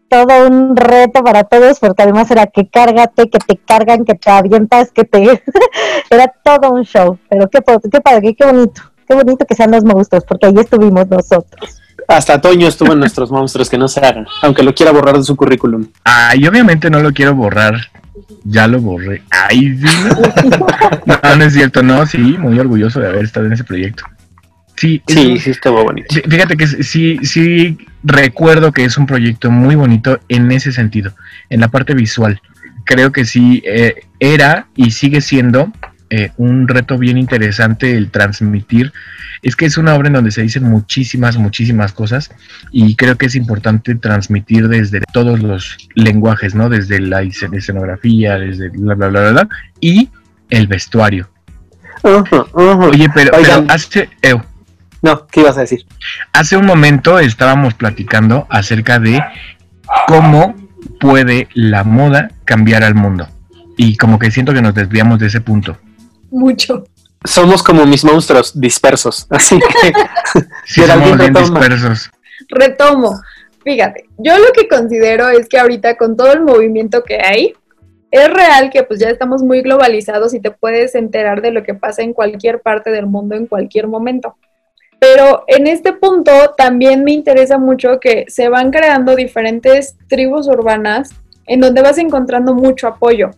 todo 0.09 0.47
un 0.47 0.77
reto 0.77 1.23
para 1.23 1.45
todos, 1.45 1.79
porque 1.81 2.03
además 2.03 2.31
era 2.31 2.47
que 2.47 2.69
cárgate, 2.69 3.29
que 3.29 3.39
te 3.39 3.57
cargan, 3.57 4.05
que 4.05 4.15
te 4.15 4.31
avientas, 4.31 4.91
que 4.93 5.05
te... 5.05 5.43
era 6.11 6.33
todo 6.43 6.73
un 6.73 6.85
show, 6.85 7.19
pero 7.29 7.49
qué, 7.49 7.61
qué 7.91 8.01
padre, 8.01 8.35
qué 8.35 8.45
bonito, 8.45 8.83
qué 9.09 9.15
bonito 9.15 9.45
que 9.45 9.55
sean 9.55 9.71
los 9.71 9.85
monstruos, 9.85 10.25
porque 10.25 10.47
ahí 10.47 10.55
estuvimos 10.57 11.09
nosotros. 11.09 11.81
Hasta 12.07 12.41
Toño 12.41 12.69
estuvo 12.69 12.93
en 12.93 12.99
nuestros 12.99 13.31
monstruos, 13.31 13.71
que 13.71 13.79
no 13.79 13.89
se 13.89 14.01
hagan, 14.01 14.27
aunque 14.43 14.63
lo 14.63 14.75
quiera 14.75 14.93
borrar 14.93 15.17
de 15.17 15.25
su 15.25 15.37
currículum. 15.37 15.87
Ay, 16.05 16.47
obviamente 16.47 16.91
no 16.91 17.01
lo 17.01 17.13
quiero 17.13 17.35
borrar, 17.35 17.75
ya 18.45 18.67
lo 18.67 18.81
borré. 18.81 19.23
Ay, 19.31 19.79
no, 21.07 21.37
no 21.37 21.45
es 21.45 21.53
cierto, 21.55 21.83
no, 21.83 22.07
sí, 22.07 22.19
muy 22.19 22.59
orgulloso 22.59 23.01
de 23.01 23.09
haber 23.09 23.25
estado 23.25 23.47
en 23.47 23.55
ese 23.55 23.65
proyecto. 23.65 24.05
Sí, 24.85 25.03
sí, 25.07 25.39
sí, 25.39 25.51
estuvo 25.51 25.83
bonito. 25.83 26.15
Fíjate 26.29 26.59
que 26.59 26.67
sí, 26.67 27.19
sí 27.23 27.79
recuerdo 28.03 28.71
que 28.71 28.85
es 28.85 28.99
un 28.99 29.07
proyecto 29.07 29.51
muy 29.51 29.77
bonito 29.77 30.21
en 30.29 30.53
ese 30.53 30.73
sentido, 30.73 31.15
en 31.49 31.61
la 31.61 31.69
parte 31.69 31.95
visual. 31.95 32.43
Creo 32.85 33.11
que 33.11 33.25
sí 33.25 33.63
eh, 33.65 34.03
era 34.21 34.67
y 34.77 34.91
sigue 34.91 35.23
siendo 35.23 35.73
eh, 36.11 36.33
un 36.37 36.69
reto 36.69 36.99
bien 36.99 37.17
interesante 37.17 37.97
el 37.97 38.11
transmitir. 38.11 38.93
Es 39.41 39.57
que 39.57 39.65
es 39.65 39.79
una 39.79 39.95
obra 39.95 40.09
en 40.09 40.15
donde 40.15 40.33
se 40.33 40.43
dicen 40.43 40.65
muchísimas, 40.65 41.39
muchísimas 41.39 41.95
cosas 41.95 42.31
y 42.71 42.95
creo 42.95 43.17
que 43.17 43.25
es 43.25 43.37
importante 43.37 43.95
transmitir 43.95 44.69
desde 44.69 45.01
todos 45.15 45.41
los 45.41 45.79
lenguajes, 45.95 46.55
¿no? 46.55 46.69
Desde 46.69 47.01
la 47.01 47.23
escenografía, 47.23 48.39
desde 48.39 48.69
bla, 48.69 48.95
bla, 48.95 49.09
bla, 49.09 49.31
bla, 49.31 49.49
y 49.81 50.11
el 50.51 50.67
vestuario. 50.67 51.31
Oye, 52.53 53.09
pero, 53.15 53.33
hace... 53.69 54.11
No, 55.05 55.27
¿qué 55.27 55.41
ibas 55.41 55.59
a 55.59 55.61
decir? 55.61 55.85
Hace 56.33 56.57
un 56.57 56.65
momento 56.65 57.19
estábamos 57.19 57.75
platicando 57.75 58.47
acerca 58.49 58.99
de 58.99 59.23
cómo 60.07 60.55
puede 60.99 61.47
la 61.53 61.85
moda 61.85 62.31
cambiar 62.47 62.83
al 62.85 62.95
mundo. 62.95 63.29
Y 63.77 63.99
como 63.99 64.19
que 64.19 64.31
siento 64.31 64.55
que 64.55 64.63
nos 64.63 64.75
desviamos 64.75 65.19
de 65.19 65.27
ese 65.27 65.43
punto. 65.43 65.77
Mucho. 66.31 66.85
Somos 67.23 67.63
como 67.63 67.85
mis 67.85 68.03
monstruos 68.03 68.59
dispersos, 68.59 69.27
así 69.31 69.59
que 69.59 69.93
sí, 70.65 70.81
somos 70.87 71.19
bien 71.19 71.35
dispersos. 71.35 72.11
Retomo. 72.49 73.21
Fíjate, 73.63 74.07
yo 74.17 74.39
lo 74.39 74.53
que 74.55 74.69
considero 74.69 75.29
es 75.29 75.51
que 75.51 75.59
ahorita 75.59 75.99
con 75.99 76.17
todo 76.17 76.33
el 76.33 76.41
movimiento 76.41 77.05
que 77.05 77.21
hay, 77.21 77.53
es 78.11 78.33
real 78.33 78.71
que 78.71 78.85
pues 78.85 79.01
ya 79.01 79.11
estamos 79.11 79.43
muy 79.43 79.61
globalizados 79.61 80.33
y 80.33 80.41
te 80.41 80.51
puedes 80.51 80.95
enterar 80.95 81.43
de 81.43 81.51
lo 81.51 81.63
que 81.63 81.75
pasa 81.75 82.01
en 82.01 82.15
cualquier 82.15 82.63
parte 82.63 82.91
del 82.91 83.05
mundo 83.05 83.35
en 83.35 83.47
cualquier 83.47 83.87
momento. 83.87 84.37
Pero 84.99 85.45
en 85.47 85.67
este 85.67 85.93
punto 85.93 86.33
también 86.57 87.05
me 87.05 87.13
interesa 87.13 87.59
mucho 87.59 88.01
que 88.01 88.25
se 88.29 88.49
van 88.49 88.71
creando 88.71 89.17
diferentes 89.17 89.97
tribus 90.09 90.49
urbanas 90.49 91.11
en 91.47 91.61
donde 91.61 91.83
vas 91.83 91.99
encontrando 91.99 92.55
mucho 92.55 92.89
apoyo. 92.89 93.31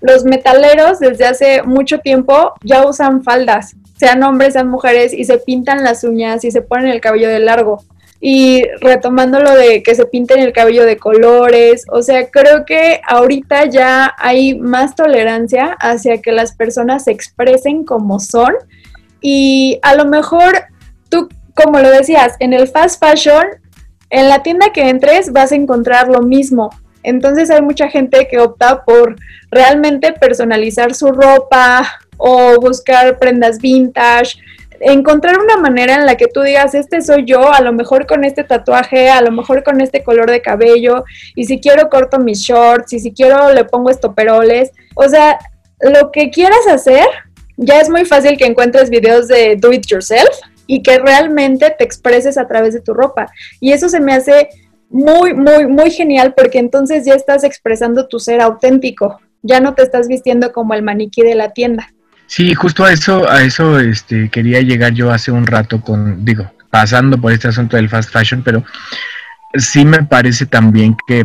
Los 0.00 0.24
metaleros 0.24 0.98
desde 0.98 1.24
hace 1.24 1.62
mucho 1.62 1.98
tiempo 1.98 2.52
ya 2.62 2.86
usan 2.86 3.22
faldas, 3.22 3.74
sean 3.96 4.22
hombres, 4.22 4.52
sean 4.52 4.68
mujeres, 4.68 5.14
y 5.14 5.24
se 5.24 5.38
pintan 5.38 5.82
las 5.82 6.04
uñas 6.04 6.44
y 6.44 6.50
se 6.50 6.60
ponen 6.60 6.88
el 6.88 7.00
cabello 7.00 7.28
de 7.28 7.38
largo. 7.38 7.82
Y 8.20 8.64
retomando 8.80 9.40
lo 9.40 9.54
de 9.54 9.82
que 9.82 9.94
se 9.94 10.06
pinten 10.06 10.40
el 10.40 10.52
cabello 10.52 10.84
de 10.84 10.96
colores, 10.96 11.84
o 11.90 12.02
sea, 12.02 12.28
creo 12.30 12.64
que 12.64 13.00
ahorita 13.06 13.66
ya 13.66 14.14
hay 14.18 14.58
más 14.58 14.94
tolerancia 14.94 15.76
hacia 15.80 16.20
que 16.20 16.32
las 16.32 16.54
personas 16.54 17.04
se 17.04 17.10
expresen 17.10 17.84
como 17.84 18.20
son 18.20 18.54
y 19.20 19.78
a 19.82 19.94
lo 19.94 20.04
mejor 20.04 20.64
tú, 21.14 21.28
como 21.54 21.78
lo 21.78 21.90
decías, 21.90 22.34
en 22.40 22.52
el 22.52 22.66
fast 22.66 23.02
fashion, 23.02 23.46
en 24.10 24.28
la 24.28 24.42
tienda 24.42 24.72
que 24.72 24.88
entres 24.88 25.32
vas 25.32 25.52
a 25.52 25.54
encontrar 25.54 26.08
lo 26.08 26.22
mismo. 26.22 26.70
Entonces 27.04 27.50
hay 27.50 27.62
mucha 27.62 27.88
gente 27.88 28.26
que 28.28 28.40
opta 28.40 28.84
por 28.84 29.16
realmente 29.50 30.12
personalizar 30.12 30.94
su 30.94 31.12
ropa 31.12 32.00
o 32.16 32.58
buscar 32.60 33.18
prendas 33.18 33.58
vintage, 33.58 34.38
encontrar 34.80 35.38
una 35.38 35.56
manera 35.56 35.94
en 35.94 36.06
la 36.06 36.16
que 36.16 36.26
tú 36.26 36.42
digas, 36.42 36.74
este 36.74 37.02
soy 37.02 37.24
yo, 37.24 37.52
a 37.52 37.60
lo 37.60 37.72
mejor 37.72 38.06
con 38.06 38.24
este 38.24 38.42
tatuaje, 38.42 39.10
a 39.10 39.20
lo 39.20 39.30
mejor 39.30 39.62
con 39.62 39.80
este 39.80 40.02
color 40.02 40.30
de 40.30 40.42
cabello, 40.42 41.04
y 41.36 41.44
si 41.44 41.60
quiero 41.60 41.88
corto 41.88 42.18
mis 42.18 42.40
shorts, 42.40 42.92
y 42.92 42.98
si 42.98 43.12
quiero 43.12 43.52
le 43.52 43.64
pongo 43.64 43.90
estoperoles, 43.90 44.72
o 44.94 45.08
sea, 45.08 45.38
lo 45.80 46.10
que 46.10 46.30
quieras 46.30 46.66
hacer, 46.68 47.06
ya 47.56 47.80
es 47.80 47.88
muy 47.88 48.04
fácil 48.04 48.36
que 48.36 48.46
encuentres 48.46 48.90
videos 48.90 49.28
de 49.28 49.56
do 49.56 49.72
it 49.72 49.86
yourself, 49.86 50.28
y 50.66 50.82
que 50.82 50.98
realmente 50.98 51.74
te 51.76 51.84
expreses 51.84 52.38
a 52.38 52.46
través 52.46 52.74
de 52.74 52.80
tu 52.80 52.94
ropa. 52.94 53.26
Y 53.60 53.72
eso 53.72 53.88
se 53.88 54.00
me 54.00 54.14
hace 54.14 54.48
muy, 54.90 55.34
muy, 55.34 55.66
muy 55.66 55.90
genial 55.90 56.34
porque 56.36 56.58
entonces 56.58 57.04
ya 57.04 57.14
estás 57.14 57.44
expresando 57.44 58.06
tu 58.06 58.18
ser 58.18 58.40
auténtico, 58.40 59.20
ya 59.42 59.60
no 59.60 59.74
te 59.74 59.82
estás 59.82 60.08
vistiendo 60.08 60.52
como 60.52 60.74
el 60.74 60.82
maniquí 60.82 61.22
de 61.22 61.34
la 61.34 61.52
tienda. 61.52 61.88
Sí, 62.26 62.54
justo 62.54 62.84
a 62.84 62.92
eso, 62.92 63.28
a 63.28 63.42
eso 63.42 63.78
este, 63.78 64.30
quería 64.30 64.60
llegar 64.60 64.92
yo 64.94 65.10
hace 65.10 65.30
un 65.30 65.46
rato 65.46 65.80
con, 65.80 66.24
digo, 66.24 66.50
pasando 66.70 67.18
por 67.18 67.32
este 67.32 67.48
asunto 67.48 67.76
del 67.76 67.88
fast 67.88 68.10
fashion, 68.10 68.42
pero 68.42 68.64
sí 69.54 69.84
me 69.84 70.02
parece 70.02 70.46
también 70.46 70.96
que 71.06 71.24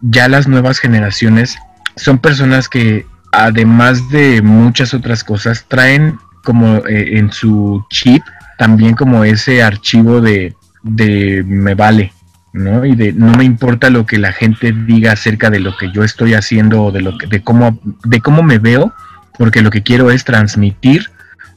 ya 0.00 0.28
las 0.28 0.46
nuevas 0.46 0.78
generaciones 0.78 1.56
son 1.96 2.18
personas 2.18 2.68
que 2.68 3.06
además 3.32 4.10
de 4.10 4.42
muchas 4.42 4.94
otras 4.94 5.24
cosas 5.24 5.64
traen 5.68 6.18
como 6.44 6.76
eh, 6.86 7.18
en 7.18 7.32
su 7.32 7.84
chip 7.90 8.22
también 8.58 8.94
como 8.94 9.24
ese 9.24 9.62
archivo 9.62 10.20
de, 10.20 10.54
de 10.82 11.44
me 11.46 11.74
vale, 11.74 12.12
¿no? 12.52 12.84
Y 12.84 12.94
de 12.94 13.12
no 13.12 13.32
me 13.36 13.44
importa 13.44 13.90
lo 13.90 14.06
que 14.06 14.18
la 14.18 14.32
gente 14.32 14.72
diga 14.72 15.12
acerca 15.12 15.50
de 15.50 15.60
lo 15.60 15.76
que 15.76 15.90
yo 15.92 16.04
estoy 16.04 16.34
haciendo 16.34 16.84
o 16.84 16.92
de 16.92 17.02
lo 17.02 17.18
que, 17.18 17.26
de 17.26 17.42
cómo, 17.42 17.78
de 18.04 18.20
cómo 18.20 18.42
me 18.42 18.58
veo, 18.58 18.92
porque 19.38 19.62
lo 19.62 19.70
que 19.70 19.82
quiero 19.82 20.10
es 20.10 20.24
transmitir 20.24 21.10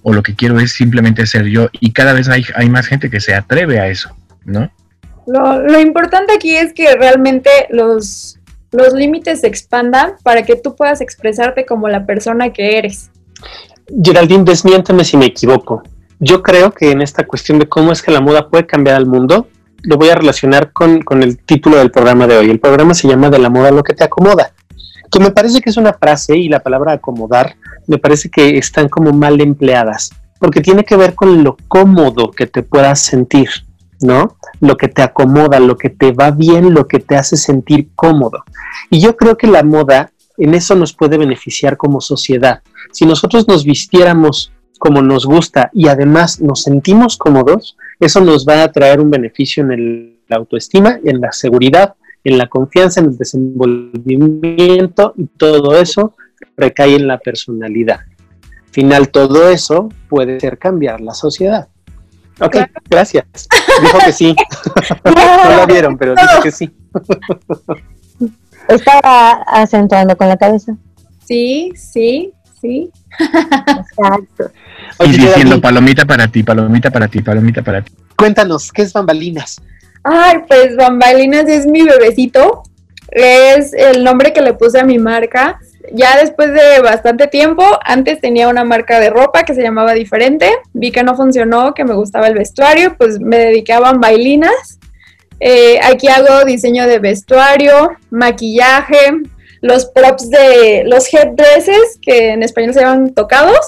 o 0.04 0.14
lo 0.14 0.24
que 0.24 0.36
quiero 0.36 0.60
es 0.60 0.74
simplemente 0.74 1.26
ser 1.26 1.46
yo. 1.46 1.70
Y 1.80 1.92
cada 1.92 2.14
vez 2.14 2.30
hay, 2.30 2.44
hay 2.56 2.70
más 2.70 2.88
gente 2.88 3.10
que 3.10 3.20
se 3.20 3.34
atreve 3.34 3.80
a 3.80 3.88
eso, 3.88 4.16
¿no? 4.46 4.72
Lo, 5.28 5.62
lo 5.62 5.80
importante 5.80 6.34
aquí 6.34 6.56
es 6.56 6.74
que 6.74 6.96
realmente 6.96 7.50
los, 7.70 8.40
los 8.72 8.94
límites 8.94 9.42
se 9.42 9.48
expandan 9.48 10.14
para 10.24 10.44
que 10.44 10.56
tú 10.56 10.76
puedas 10.76 11.02
expresarte 11.02 11.66
como 11.66 11.88
la 11.88 12.06
persona 12.06 12.52
que 12.52 12.78
eres. 12.78 13.12
Geraldine, 14.04 14.44
desmiénteme 14.44 15.04
si 15.04 15.18
me 15.18 15.26
equivoco. 15.26 15.84
Yo 16.20 16.44
creo 16.44 16.72
que 16.72 16.92
en 16.92 17.02
esta 17.02 17.26
cuestión 17.26 17.60
de 17.60 17.70
cómo 17.70 17.94
es 17.94 18.02
que 18.02 18.12
la 18.12 18.20
moda 18.20 18.50
puede 18.50 18.66
cambiar 18.66 18.98
al 18.98 19.06
mundo, 19.06 19.48
lo 19.84 19.98
voy 19.98 20.10
a 20.10 20.16
relacionar 20.16 20.74
con, 20.74 21.02
el 21.24 21.38
título 21.38 21.78
del 21.78 21.92
programa 21.92 22.28
de 22.28 22.38
hoy. 22.38 22.50
El 22.50 22.60
programa 22.60 22.94
se 22.94 23.08
llama 23.08 23.30
De 23.30 23.40
la 23.40 23.50
moda 23.50 23.72
lo 23.72 23.84
que 23.84 23.94
te 23.94 24.04
acomoda, 24.04 24.52
que 25.10 25.20
me 25.20 25.32
parece 25.32 25.62
que 25.62 25.70
es 25.70 25.78
una 25.78 25.94
frase 25.94 26.36
y 26.36 26.50
la 26.50 26.60
palabra 26.60 26.94
acomodar 26.94 27.56
me 27.88 27.98
parece 27.98 28.30
que 28.30 28.58
están 28.58 28.90
como 28.90 29.12
mal 29.14 29.40
empleadas, 29.42 30.12
porque 30.40 30.62
tiene 30.62 30.84
que 30.84 30.98
ver 30.98 31.16
con 31.16 31.44
lo 31.44 31.58
cómodo 31.68 32.32
que 32.32 32.46
te 32.46 32.64
puedas 32.64 33.00
sentir, 33.00 33.50
¿no? 34.02 34.38
Lo 34.60 34.76
que 34.78 34.90
te 34.90 35.02
acomoda, 35.02 35.60
lo 35.60 35.78
que 35.78 35.90
te 35.90 36.12
va 36.12 36.32
bien, 36.32 36.74
lo 36.74 36.88
que 36.88 37.00
te 37.00 37.16
hace 37.16 37.38
sentir 37.38 37.90
cómodo. 37.96 38.44
Y 38.90 39.00
yo 39.00 39.16
creo 39.16 39.38
que 39.38 39.48
la 39.48 39.64
moda 39.64 40.12
en 40.38 40.54
eso 40.54 40.76
nos 40.76 40.94
puede 40.94 41.18
beneficiar 41.18 41.78
como 41.78 42.00
sociedad. 42.00 42.62
Si 42.92 43.06
nosotros 43.06 43.48
nos 43.48 43.64
vistiéramos 43.64 44.52
como 44.80 45.02
nos 45.04 45.26
gusta 45.26 45.70
y 45.74 45.88
además 45.88 46.42
nos 46.42 46.64
sentimos 46.64 47.18
cómodos, 47.18 47.78
eso 48.00 48.22
nos 48.22 48.48
va 48.48 48.64
a 48.64 48.72
traer 48.72 49.00
un 49.00 49.12
beneficio 49.12 49.64
en 49.64 49.72
el, 49.72 50.20
la 50.28 50.38
autoestima, 50.38 51.00
en 51.04 51.22
la 51.22 51.32
seguridad, 51.32 51.96
en 52.24 52.38
la 52.38 52.48
confianza, 52.48 53.02
en 53.02 53.08
el 53.08 53.18
desenvolvimiento 53.18 55.14
y 55.18 55.26
todo 55.26 55.78
eso 55.78 56.16
recae 56.58 56.96
en 56.96 57.08
la 57.08 57.20
personalidad. 57.20 58.00
Al 58.00 58.72
final, 58.72 59.10
todo 59.10 59.50
eso 59.50 59.90
puede 60.08 60.40
ser 60.40 60.58
cambiar 60.58 61.02
la 61.02 61.14
sociedad. 61.14 61.68
Ok, 62.40 62.56
gracias. 62.90 63.26
Dijo 63.82 63.98
que 64.06 64.14
sí. 64.14 64.36
no 65.06 65.58
lo 65.58 65.68
vieron, 65.68 65.98
pero 65.98 66.16
dijo 66.16 66.42
que 66.42 66.52
sí. 66.52 66.74
Estaba 68.70 69.44
acentuando 69.48 70.16
con 70.16 70.30
la 70.30 70.38
cabeza. 70.38 70.78
Sí, 71.26 71.74
sí, 71.76 72.34
sí. 72.62 72.90
Exacto. 73.20 74.52
y 75.06 75.12
diciendo 75.12 75.60
palomita 75.62 76.06
para 76.06 76.28
ti, 76.28 76.44
palomita 76.44 76.90
para 76.92 77.08
ti, 77.08 77.22
palomita 77.22 77.62
para 77.62 77.82
ti. 77.82 77.92
Cuéntanos, 78.16 78.72
¿qué 78.72 78.84
es 78.84 78.94
Bambalinas? 78.94 79.62
Ay, 80.04 80.40
pues 80.48 80.76
Bambalinas 80.76 81.48
es 81.48 81.66
mi 81.66 81.84
bebecito. 81.84 82.64
Es 83.12 83.74
el 83.74 84.04
nombre 84.04 84.34
que 84.34 84.42
le 84.42 84.54
puse 84.54 84.80
a 84.80 84.86
mi 84.86 85.00
marca. 85.00 85.60
Ya 85.94 86.18
después 86.18 86.54
de 86.54 86.82
bastante 86.82 87.28
tiempo, 87.28 87.64
antes 87.84 88.22
tenía 88.22 88.48
una 88.50 88.64
marca 88.64 89.00
de 89.00 89.10
ropa 89.10 89.44
que 89.44 89.56
se 89.56 89.64
llamaba 89.64 89.94
diferente. 89.94 90.52
Vi 90.74 90.92
que 90.92 91.04
no 91.04 91.16
funcionó, 91.16 91.74
que 91.74 91.86
me 91.86 91.96
gustaba 91.96 92.28
el 92.28 92.36
vestuario, 92.36 92.96
pues 92.98 93.20
me 93.20 93.38
dediqué 93.38 93.74
a 93.74 93.80
Bambalinas. 93.80 94.80
Eh, 95.40 95.80
aquí 95.82 96.08
hago 96.08 96.44
diseño 96.46 96.86
de 96.86 97.00
vestuario, 97.00 97.92
maquillaje, 98.10 99.14
los 99.62 99.86
props 99.88 100.30
de 100.30 100.84
los 100.86 101.12
headdresses, 101.14 102.00
que 102.02 102.32
en 102.32 102.44
español 102.44 102.74
se 102.74 102.82
llaman 102.82 103.14
tocados. 103.14 103.60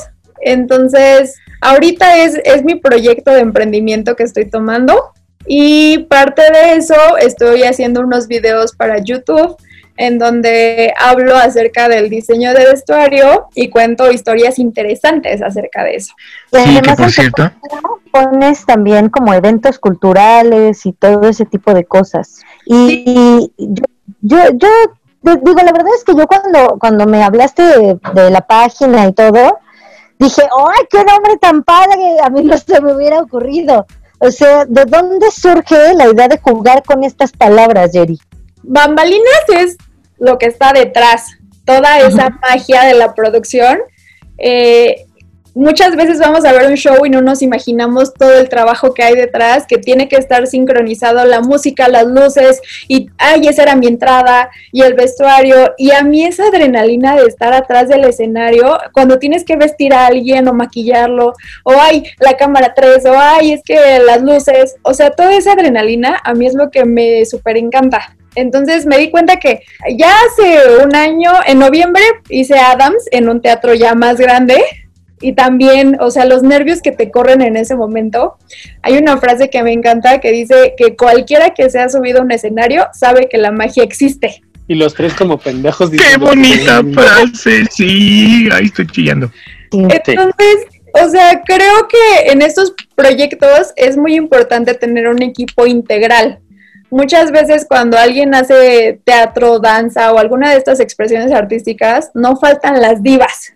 Entonces, 0.42 1.36
ahorita 1.62 2.18
es, 2.18 2.39
es 2.44 2.64
mi 2.64 2.76
proyecto 2.76 3.32
de 3.32 3.42
emprendimiento 3.42 4.16
que 4.16 4.24
estoy 4.24 4.50
tomando. 4.50 5.12
Y 5.46 6.00
parte 6.10 6.44
de 6.44 6.76
eso 6.76 7.18
estoy 7.18 7.64
haciendo 7.64 8.02
unos 8.02 8.28
videos 8.28 8.76
para 8.76 9.00
YouTube 9.00 9.58
en 9.98 10.18
donde 10.18 10.94
hablo 10.98 11.36
acerca 11.36 11.88
del 11.88 12.10
diseño 12.10 12.54
de 12.54 12.66
vestuario 12.66 13.46
y 13.54 13.70
cuento 13.70 14.12
historias 14.12 14.58
interesantes 14.58 15.42
acerca 15.44 15.84
de 15.84 15.96
eso. 15.96 16.14
sí, 16.52 16.82
que 16.82 16.94
por 16.94 17.12
cierto. 17.12 17.52
Pones 18.12 18.66
también 18.66 19.10
como 19.10 19.34
eventos 19.34 19.80
culturales 19.80 20.86
y 20.86 20.94
todo 20.94 21.30
ese 21.30 21.46
tipo 21.46 21.74
de 21.74 21.86
cosas. 21.86 22.42
Y 22.66 23.52
yo, 24.22 24.38
yo, 24.54 24.68
digo, 25.22 25.61
la 25.63 25.72
verdad 25.72 25.93
es 25.95 26.03
que 26.03 26.15
yo 26.15 26.28
cuando, 26.28 26.78
cuando 26.80 27.05
me 27.05 27.24
hablaste 27.24 27.63
de, 27.63 28.30
la 28.30 28.41
página 28.41 29.07
y 29.07 29.13
todo, 29.13 29.59
dije, 30.17 30.41
¡ay, 30.41 30.86
qué 30.89 31.03
nombre 31.03 31.38
tan 31.38 31.63
padre! 31.63 32.17
A 32.24 32.30
mí 32.30 32.43
no 32.43 32.57
se 32.57 32.82
me 32.82 32.93
hubiera 32.93 33.19
ocurrido. 33.19 33.86
O 34.19 34.32
sea, 34.32 34.65
¿de 34.65 34.86
dónde 34.86 35.32
surge 35.32 35.93
la 35.95 36.07
idea 36.07 36.28
de 36.28 36.39
jugar 36.39 36.84
con 36.84 37.03
estas 37.03 37.32
palabras, 37.32 37.91
Jerry? 37.91 38.19
Bambalinas 38.63 39.43
es 39.55 39.78
lo 40.19 40.38
que 40.38 40.45
está 40.45 40.74
detrás, 40.74 41.32
toda 41.65 41.99
esa 41.99 42.30
magia 42.30 42.84
de 42.84 42.93
la 42.93 43.15
producción. 43.15 43.80
Eh, 44.38 45.07
muchas 45.54 45.95
veces 45.95 46.20
vamos 46.20 46.45
a 46.45 46.52
ver 46.54 46.68
un 46.68 46.76
show 46.76 47.06
y 47.06 47.10
no 47.10 47.22
nos 47.22 47.41
imaginamos 47.41 48.14
todo 48.14 48.39
el 48.39 48.49
trabajo 48.49 48.93
que 48.93 49.04
hay 49.04 49.16
detrás, 49.16 49.66
que 49.68 49.78
tiene 49.78 50.08
que 50.08 50.16
estar 50.16 50.47
sincronizado 50.47 51.24
la 51.26 51.41
música, 51.41 51.88
las 51.88 52.06
luces, 52.06 52.62
y 52.88 53.10
ay, 53.18 53.47
esa 53.47 53.64
era 53.64 53.76
mi 53.76 53.88
entrada, 53.88 54.49
y 54.72 54.82
el 54.82 54.93
vestuario, 54.93 55.74
y 55.78 55.91
a 55.91 56.04
mí 56.04 56.26
esa 56.26 56.45
adrenalina 56.45 57.16
de 57.16 57.28
estar 57.28 57.54
atrás 57.54 57.89
del 57.89 58.04
escenario, 58.06 58.78
cuando 58.93 59.20
tienes 59.20 59.43
que 59.43 59.56
vestir 59.56 59.93
a 59.93 60.08
alguien 60.08 60.47
o 60.47 60.54
maquillarlo, 60.54 61.34
o 61.64 61.74
ay, 61.80 62.04
la 62.20 62.36
cámara 62.36 62.74
3, 62.76 63.06
o 63.06 63.14
ay, 63.18 63.54
es 63.54 63.62
que 63.64 63.99
las 63.99 64.22
luces, 64.22 64.76
o 64.84 64.93
sea, 64.93 65.12
toda 65.12 65.34
esa 65.34 65.54
adrenalina 65.54 66.20
a 66.24 66.34
mí 66.34 66.47
es 66.47 66.54
lo 66.54 66.70
que 66.70 66.86
me 66.86 67.26
súper 67.26 67.58
encanta. 67.58 68.16
Entonces 68.36 68.86
me 68.86 68.97
di 68.97 69.12
cuenta 69.12 69.38
que 69.38 69.62
ya 69.97 70.10
hace 70.10 70.84
un 70.84 70.95
año, 70.95 71.32
en 71.45 71.60
noviembre, 71.60 72.04
hice 72.30 72.58
Adams 72.58 73.04
en 73.12 73.28
un 73.28 73.41
teatro 73.41 73.74
ya 73.74 73.93
más 73.93 74.18
grande, 74.18 74.64
y 75.22 75.34
también, 75.34 75.97
o 75.99 76.11
sea, 76.11 76.26
los 76.26 76.43
nervios 76.43 76.82
que 76.82 76.91
te 76.91 77.11
corren 77.11 77.41
en 77.41 77.55
ese 77.55 77.76
momento. 77.76 78.38
Hay 78.82 78.97
una 78.97 79.17
frase 79.17 79.49
que 79.49 79.63
me 79.63 79.72
encanta 79.72 80.19
que 80.19 80.32
dice 80.32 80.74
que 80.76 80.95
cualquiera 80.95 81.51
que 81.51 81.69
se 81.69 81.80
ha 81.80 81.89
subido 81.89 82.19
a 82.19 82.24
un 82.24 82.32
escenario 82.32 82.88
sabe 82.93 83.30
que 83.30 83.38
la 83.38 83.51
magia 83.51 83.84
existe. 83.84 84.41
Y 84.67 84.76
los 84.76 84.93
tres 84.93 85.13
como 85.13 85.38
pendejos. 85.38 85.91
¡Qué 85.91 86.17
bonita 86.17 86.82
frase! 86.93 87.65
Sí, 87.69 88.49
ahí 88.51 88.65
estoy 88.65 88.88
chillando. 88.88 89.32
Entonces, 89.72 90.65
o 90.93 91.09
sea, 91.09 91.41
creo 91.45 91.88
que 91.88 92.32
en 92.32 92.41
estos 92.41 92.74
proyectos 92.95 93.74
es 93.76 93.97
muy 93.97 94.15
importante 94.15 94.74
tener 94.74 95.07
un 95.07 95.22
equipo 95.22 95.65
integral. 95.65 96.39
Muchas 96.89 97.32
veces 97.32 97.65
cuando 97.67 97.97
alguien 97.97 98.36
hace 98.36 98.99
teatro, 99.05 99.59
danza 99.59 100.11
o 100.11 100.17
alguna 100.17 100.51
de 100.51 100.57
estas 100.57 100.82
expresiones 100.82 101.32
artísticas, 101.32 102.11
no 102.13 102.36
faltan 102.36 102.82
las 102.82 103.01
divas 103.01 103.53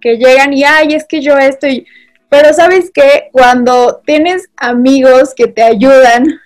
que 0.00 0.16
llegan 0.16 0.52
y, 0.52 0.64
ay, 0.64 0.94
es 0.94 1.04
que 1.04 1.20
yo 1.20 1.36
estoy... 1.38 1.86
Pero 2.28 2.52
sabes 2.54 2.90
que 2.92 3.28
cuando 3.32 4.00
tienes 4.06 4.48
amigos 4.56 5.34
que 5.34 5.48
te 5.48 5.62
ayudan, 5.62 6.40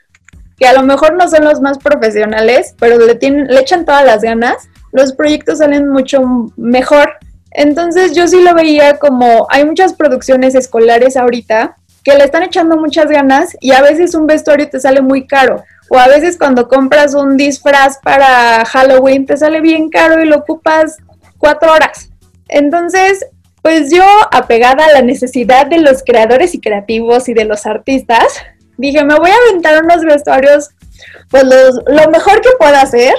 que 0.58 0.66
a 0.66 0.72
lo 0.72 0.82
mejor 0.82 1.14
no 1.14 1.28
son 1.28 1.44
los 1.44 1.60
más 1.60 1.78
profesionales, 1.78 2.74
pero 2.78 2.98
le, 2.98 3.14
tienen, 3.16 3.48
le 3.48 3.60
echan 3.60 3.84
todas 3.84 4.04
las 4.04 4.22
ganas, 4.22 4.68
los 4.92 5.12
proyectos 5.12 5.58
salen 5.58 5.88
mucho 5.88 6.22
mejor. 6.56 7.14
Entonces 7.50 8.14
yo 8.14 8.26
sí 8.26 8.42
lo 8.42 8.54
veía 8.54 8.98
como, 8.98 9.46
hay 9.50 9.64
muchas 9.64 9.92
producciones 9.92 10.54
escolares 10.54 11.16
ahorita 11.16 11.76
que 12.04 12.14
le 12.14 12.24
están 12.24 12.42
echando 12.42 12.76
muchas 12.76 13.06
ganas 13.06 13.56
y 13.60 13.72
a 13.72 13.82
veces 13.82 14.14
un 14.14 14.26
vestuario 14.26 14.68
te 14.68 14.80
sale 14.80 15.00
muy 15.00 15.26
caro. 15.26 15.64
O 15.90 15.98
a 15.98 16.08
veces 16.08 16.38
cuando 16.38 16.68
compras 16.68 17.14
un 17.14 17.36
disfraz 17.36 17.98
para 18.02 18.64
Halloween 18.64 19.26
te 19.26 19.36
sale 19.36 19.60
bien 19.60 19.88
caro 19.88 20.22
y 20.22 20.26
lo 20.26 20.38
ocupas 20.38 20.96
cuatro 21.38 21.72
horas. 21.72 22.10
Entonces, 22.48 23.24
pues 23.64 23.90
yo, 23.90 24.04
apegada 24.30 24.84
a 24.84 24.92
la 24.92 25.00
necesidad 25.00 25.66
de 25.66 25.78
los 25.78 26.02
creadores 26.04 26.54
y 26.54 26.60
creativos 26.60 27.30
y 27.30 27.32
de 27.32 27.46
los 27.46 27.64
artistas, 27.64 28.26
dije, 28.76 29.02
me 29.02 29.14
voy 29.14 29.30
a 29.30 29.48
aventar 29.48 29.82
unos 29.82 30.04
vestuarios, 30.04 30.68
pues 31.30 31.44
lo 31.44 32.10
mejor 32.10 32.42
que 32.42 32.50
pueda 32.58 32.82
hacer. 32.82 33.14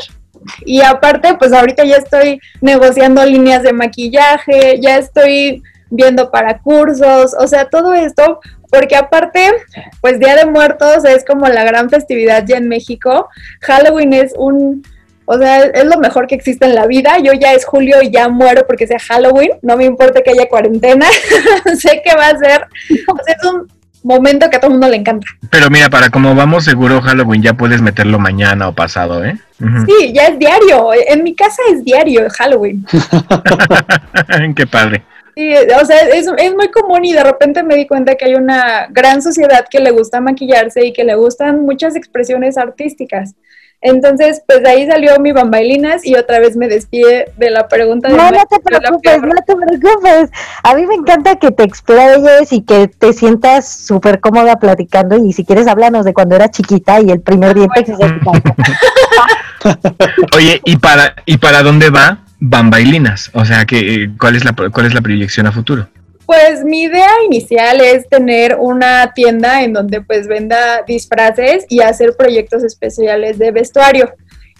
Y 0.63 0.81
aparte, 0.81 1.33
pues 1.39 1.51
ahorita 1.51 1.83
ya 1.83 1.95
estoy 1.95 2.39
negociando 2.61 3.25
líneas 3.25 3.63
de 3.63 3.73
maquillaje, 3.73 4.79
ya 4.79 4.99
estoy 4.99 5.63
viendo 5.89 6.29
para 6.29 6.59
cursos, 6.59 7.35
o 7.39 7.47
sea, 7.47 7.67
todo 7.67 7.95
esto, 7.95 8.39
porque 8.69 8.95
aparte, 8.95 9.51
pues 9.99 10.19
Día 10.19 10.35
de 10.35 10.45
Muertos 10.45 11.05
es 11.05 11.25
como 11.25 11.47
la 11.47 11.63
gran 11.63 11.89
festividad 11.89 12.45
ya 12.45 12.57
en 12.57 12.67
México. 12.67 13.29
Halloween 13.61 14.13
es 14.13 14.31
un 14.37 14.83
o 15.25 15.37
sea, 15.37 15.63
es 15.63 15.85
lo 15.85 15.99
mejor 15.99 16.27
que 16.27 16.35
existe 16.35 16.65
en 16.65 16.75
la 16.75 16.85
vida. 16.85 17.17
Yo 17.23 17.33
ya 17.33 17.53
es 17.53 17.65
julio 17.65 18.01
y 18.01 18.11
ya 18.11 18.29
muero 18.29 18.65
porque 18.67 18.87
sea 18.87 18.99
Halloween. 18.99 19.51
No 19.61 19.75
me 19.75 19.85
importa 19.85 20.21
que 20.21 20.31
haya 20.31 20.47
cuarentena. 20.47 21.07
sé 21.77 22.01
que 22.03 22.15
va 22.15 22.27
a 22.27 22.37
ser. 22.37 22.67
O 23.07 23.23
sea, 23.23 23.35
es 23.35 23.43
un 23.43 23.67
momento 24.03 24.49
que 24.49 24.57
a 24.57 24.59
todo 24.59 24.69
el 24.69 24.73
mundo 24.73 24.87
le 24.87 24.97
encanta. 24.97 25.25
Pero 25.49 25.69
mira, 25.69 25.89
para 25.89 26.09
como 26.09 26.35
vamos 26.35 26.63
seguro 26.63 27.01
Halloween 27.01 27.41
ya 27.41 27.53
puedes 27.53 27.81
meterlo 27.81 28.19
mañana 28.19 28.67
o 28.67 28.73
pasado, 28.73 29.25
¿eh? 29.25 29.35
Sí, 29.59 30.13
ya 30.13 30.27
es 30.27 30.37
diario. 30.37 30.91
En 31.07 31.23
mi 31.23 31.35
casa 31.35 31.61
es 31.71 31.83
diario 31.83 32.27
Halloween. 32.29 32.85
Qué 34.55 34.67
padre. 34.67 35.03
Sí, 35.35 35.53
o 35.53 35.85
sea, 35.85 35.99
es, 36.01 36.27
es, 36.37 36.55
muy 36.55 36.69
común 36.69 37.03
y 37.03 37.11
de 37.11 37.23
repente 37.23 37.61
me 37.61 37.75
di 37.75 37.87
cuenta 37.87 38.15
que 38.15 38.25
hay 38.25 38.35
una 38.35 38.87
gran 38.89 39.21
sociedad 39.21 39.65
que 39.69 39.81
le 39.81 39.91
gusta 39.91 40.21
maquillarse 40.21 40.85
y 40.85 40.93
que 40.93 41.03
le 41.03 41.15
gustan 41.15 41.65
muchas 41.65 41.97
expresiones 41.97 42.57
artísticas. 42.57 43.35
Entonces, 43.81 44.41
pues 44.47 44.63
de 44.63 44.69
ahí 44.69 44.87
salió 44.87 45.19
mi 45.19 45.31
bambailinas 45.31 46.05
y 46.05 46.15
otra 46.15 46.39
vez 46.39 46.55
me 46.55 46.67
despide 46.67 47.31
de 47.37 47.51
la 47.51 47.67
pregunta. 47.67 48.09
No, 48.09 48.31
no 48.31 48.43
te 48.49 48.59
preocupes, 48.59 49.21
no 49.21 49.35
te 49.45 49.55
preocupes. 49.55 50.31
A 50.63 50.73
mí 50.75 50.87
me 50.87 50.95
encanta 50.95 51.35
que 51.35 51.51
te 51.51 51.63
explayes 51.63 52.51
y 52.51 52.61
que 52.61 52.87
te 52.87 53.13
sientas 53.13 53.67
súper 53.67 54.19
cómoda 54.19 54.57
platicando 54.57 55.17
y 55.17 55.33
si 55.33 55.45
quieres 55.45 55.67
háblanos 55.67 56.05
de 56.05 56.13
cuando 56.13 56.35
era 56.35 56.49
chiquita 56.49 57.01
y 57.01 57.11
el 57.11 57.21
primer 57.21 57.53
diente 57.53 57.83
que 57.83 57.95
se 57.95 58.05
Oye, 60.35 60.61
¿y 60.65 60.77
para, 60.77 61.15
¿y 61.25 61.37
para 61.37 61.63
dónde 61.63 61.89
va 61.89 62.19
Bambailinas? 62.39 63.31
O 63.33 63.45
sea, 63.45 63.65
que, 63.65 64.11
¿cuál, 64.19 64.35
es 64.35 64.45
la, 64.45 64.53
¿cuál 64.53 64.85
es 64.85 64.93
la 64.93 65.01
proyección 65.01 65.47
a 65.47 65.51
futuro? 65.51 65.87
Pues 66.25 66.63
mi 66.63 66.83
idea 66.83 67.09
inicial 67.25 67.81
es 67.81 68.07
tener 68.07 68.57
una 68.59 69.13
tienda 69.13 69.63
en 69.63 69.73
donde 69.73 70.01
pues 70.01 70.27
venda 70.27 70.81
disfraces 70.87 71.65
y 71.69 71.81
hacer 71.81 72.15
proyectos 72.17 72.63
especiales 72.63 73.37
de 73.37 73.51
vestuario, 73.51 74.11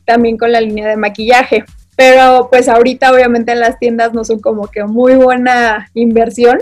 también 0.05 0.37
con 0.37 0.51
la 0.51 0.61
línea 0.61 0.87
de 0.87 0.95
maquillaje. 0.95 1.65
Pero 1.95 2.49
pues 2.51 2.69
ahorita 2.69 3.11
obviamente 3.11 3.53
en 3.53 3.61
las 3.61 3.79
tiendas 3.79 4.13
no 4.13 4.23
son 4.23 4.39
como 4.39 4.67
que 4.67 4.83
muy 4.83 5.15
buena 5.15 5.89
inversión 5.93 6.59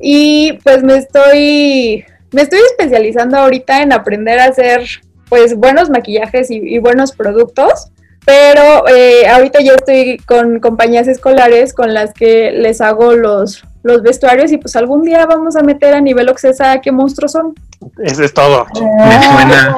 y 0.00 0.54
pues 0.64 0.82
me 0.82 0.96
estoy 0.96 2.04
me 2.32 2.42
estoy 2.42 2.60
especializando 2.70 3.36
ahorita 3.36 3.82
en 3.82 3.92
aprender 3.92 4.40
a 4.40 4.46
hacer 4.46 4.82
pues 5.28 5.54
buenos 5.54 5.90
maquillajes 5.90 6.50
y, 6.50 6.78
buenos 6.78 7.12
productos 7.12 7.92
pero 8.24 8.88
eh, 8.88 9.28
ahorita 9.28 9.60
ya 9.60 9.74
estoy 9.74 10.18
con 10.26 10.58
compañías 10.60 11.06
escolares 11.06 11.72
con 11.74 11.94
las 11.94 12.12
que 12.14 12.50
les 12.52 12.80
hago 12.80 13.14
los 13.14 13.64
los 13.82 14.02
vestuarios 14.02 14.52
y 14.52 14.58
pues 14.58 14.76
algún 14.76 15.02
día 15.02 15.26
vamos 15.26 15.56
a 15.56 15.62
meter 15.62 15.94
a 15.94 16.00
nivel 16.00 16.28
Oxesa 16.28 16.80
qué 16.80 16.92
monstruos 16.92 17.32
son. 17.32 17.54
Eso 18.02 18.22
es 18.22 18.32
todo. 18.32 18.66
Me 18.74 19.22
suena, 19.22 19.76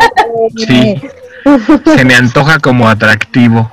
sí. 0.56 1.00
Se 1.96 2.04
me 2.04 2.14
antoja 2.14 2.58
como 2.58 2.88
atractivo. 2.88 3.70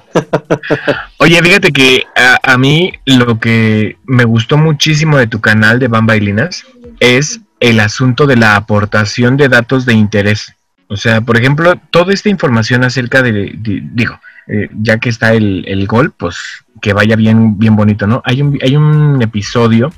Oye, 1.19 1.41
fíjate 1.41 1.71
que 1.71 2.03
a, 2.43 2.57
mí 2.57 2.93
lo 3.05 3.39
que 3.39 3.97
me 4.05 4.25
gustó 4.25 4.57
muchísimo 4.57 5.17
de 5.17 5.27
tu 5.27 5.39
canal 5.39 5.79
de 5.79 5.87
Bambailinas 5.87 6.65
es 6.99 7.39
el 7.59 7.79
asunto 7.79 8.27
de 8.27 8.35
la 8.35 8.55
aportación 8.55 9.37
de 9.37 9.47
datos 9.47 9.85
de 9.85 9.93
interés. 9.93 10.53
O 10.87 10.97
sea, 10.97 11.21
por 11.21 11.37
ejemplo, 11.37 11.75
toda 11.91 12.13
esta 12.13 12.27
información 12.27 12.83
acerca 12.83 13.21
de, 13.21 13.53
digo, 13.55 14.19
eh, 14.47 14.67
ya 14.81 14.97
que 14.97 15.07
está 15.07 15.33
el, 15.33 15.63
el, 15.67 15.87
gol, 15.87 16.11
pues 16.11 16.37
que 16.81 16.91
vaya 16.91 17.15
bien, 17.15 17.57
bien 17.57 17.77
bonito, 17.77 18.07
¿no? 18.07 18.21
Hay 18.25 18.41
un, 18.41 18.59
hay 18.61 18.75
un 18.75 19.21
episodio 19.21 19.93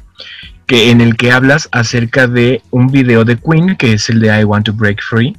que 0.66 0.91
en 0.91 1.01
el 1.01 1.16
que 1.16 1.32
hablas 1.32 1.68
acerca 1.72 2.28
de 2.28 2.61
un 2.72 2.88
video 2.88 3.26
de 3.26 3.38
Queen, 3.38 3.76
que 3.76 3.93
es 3.93 4.09
el 4.09 4.20
de 4.20 4.39
I 4.39 4.43
Want 4.43 4.66
to 4.66 4.74
Break 4.74 5.01
Free. 5.01 5.36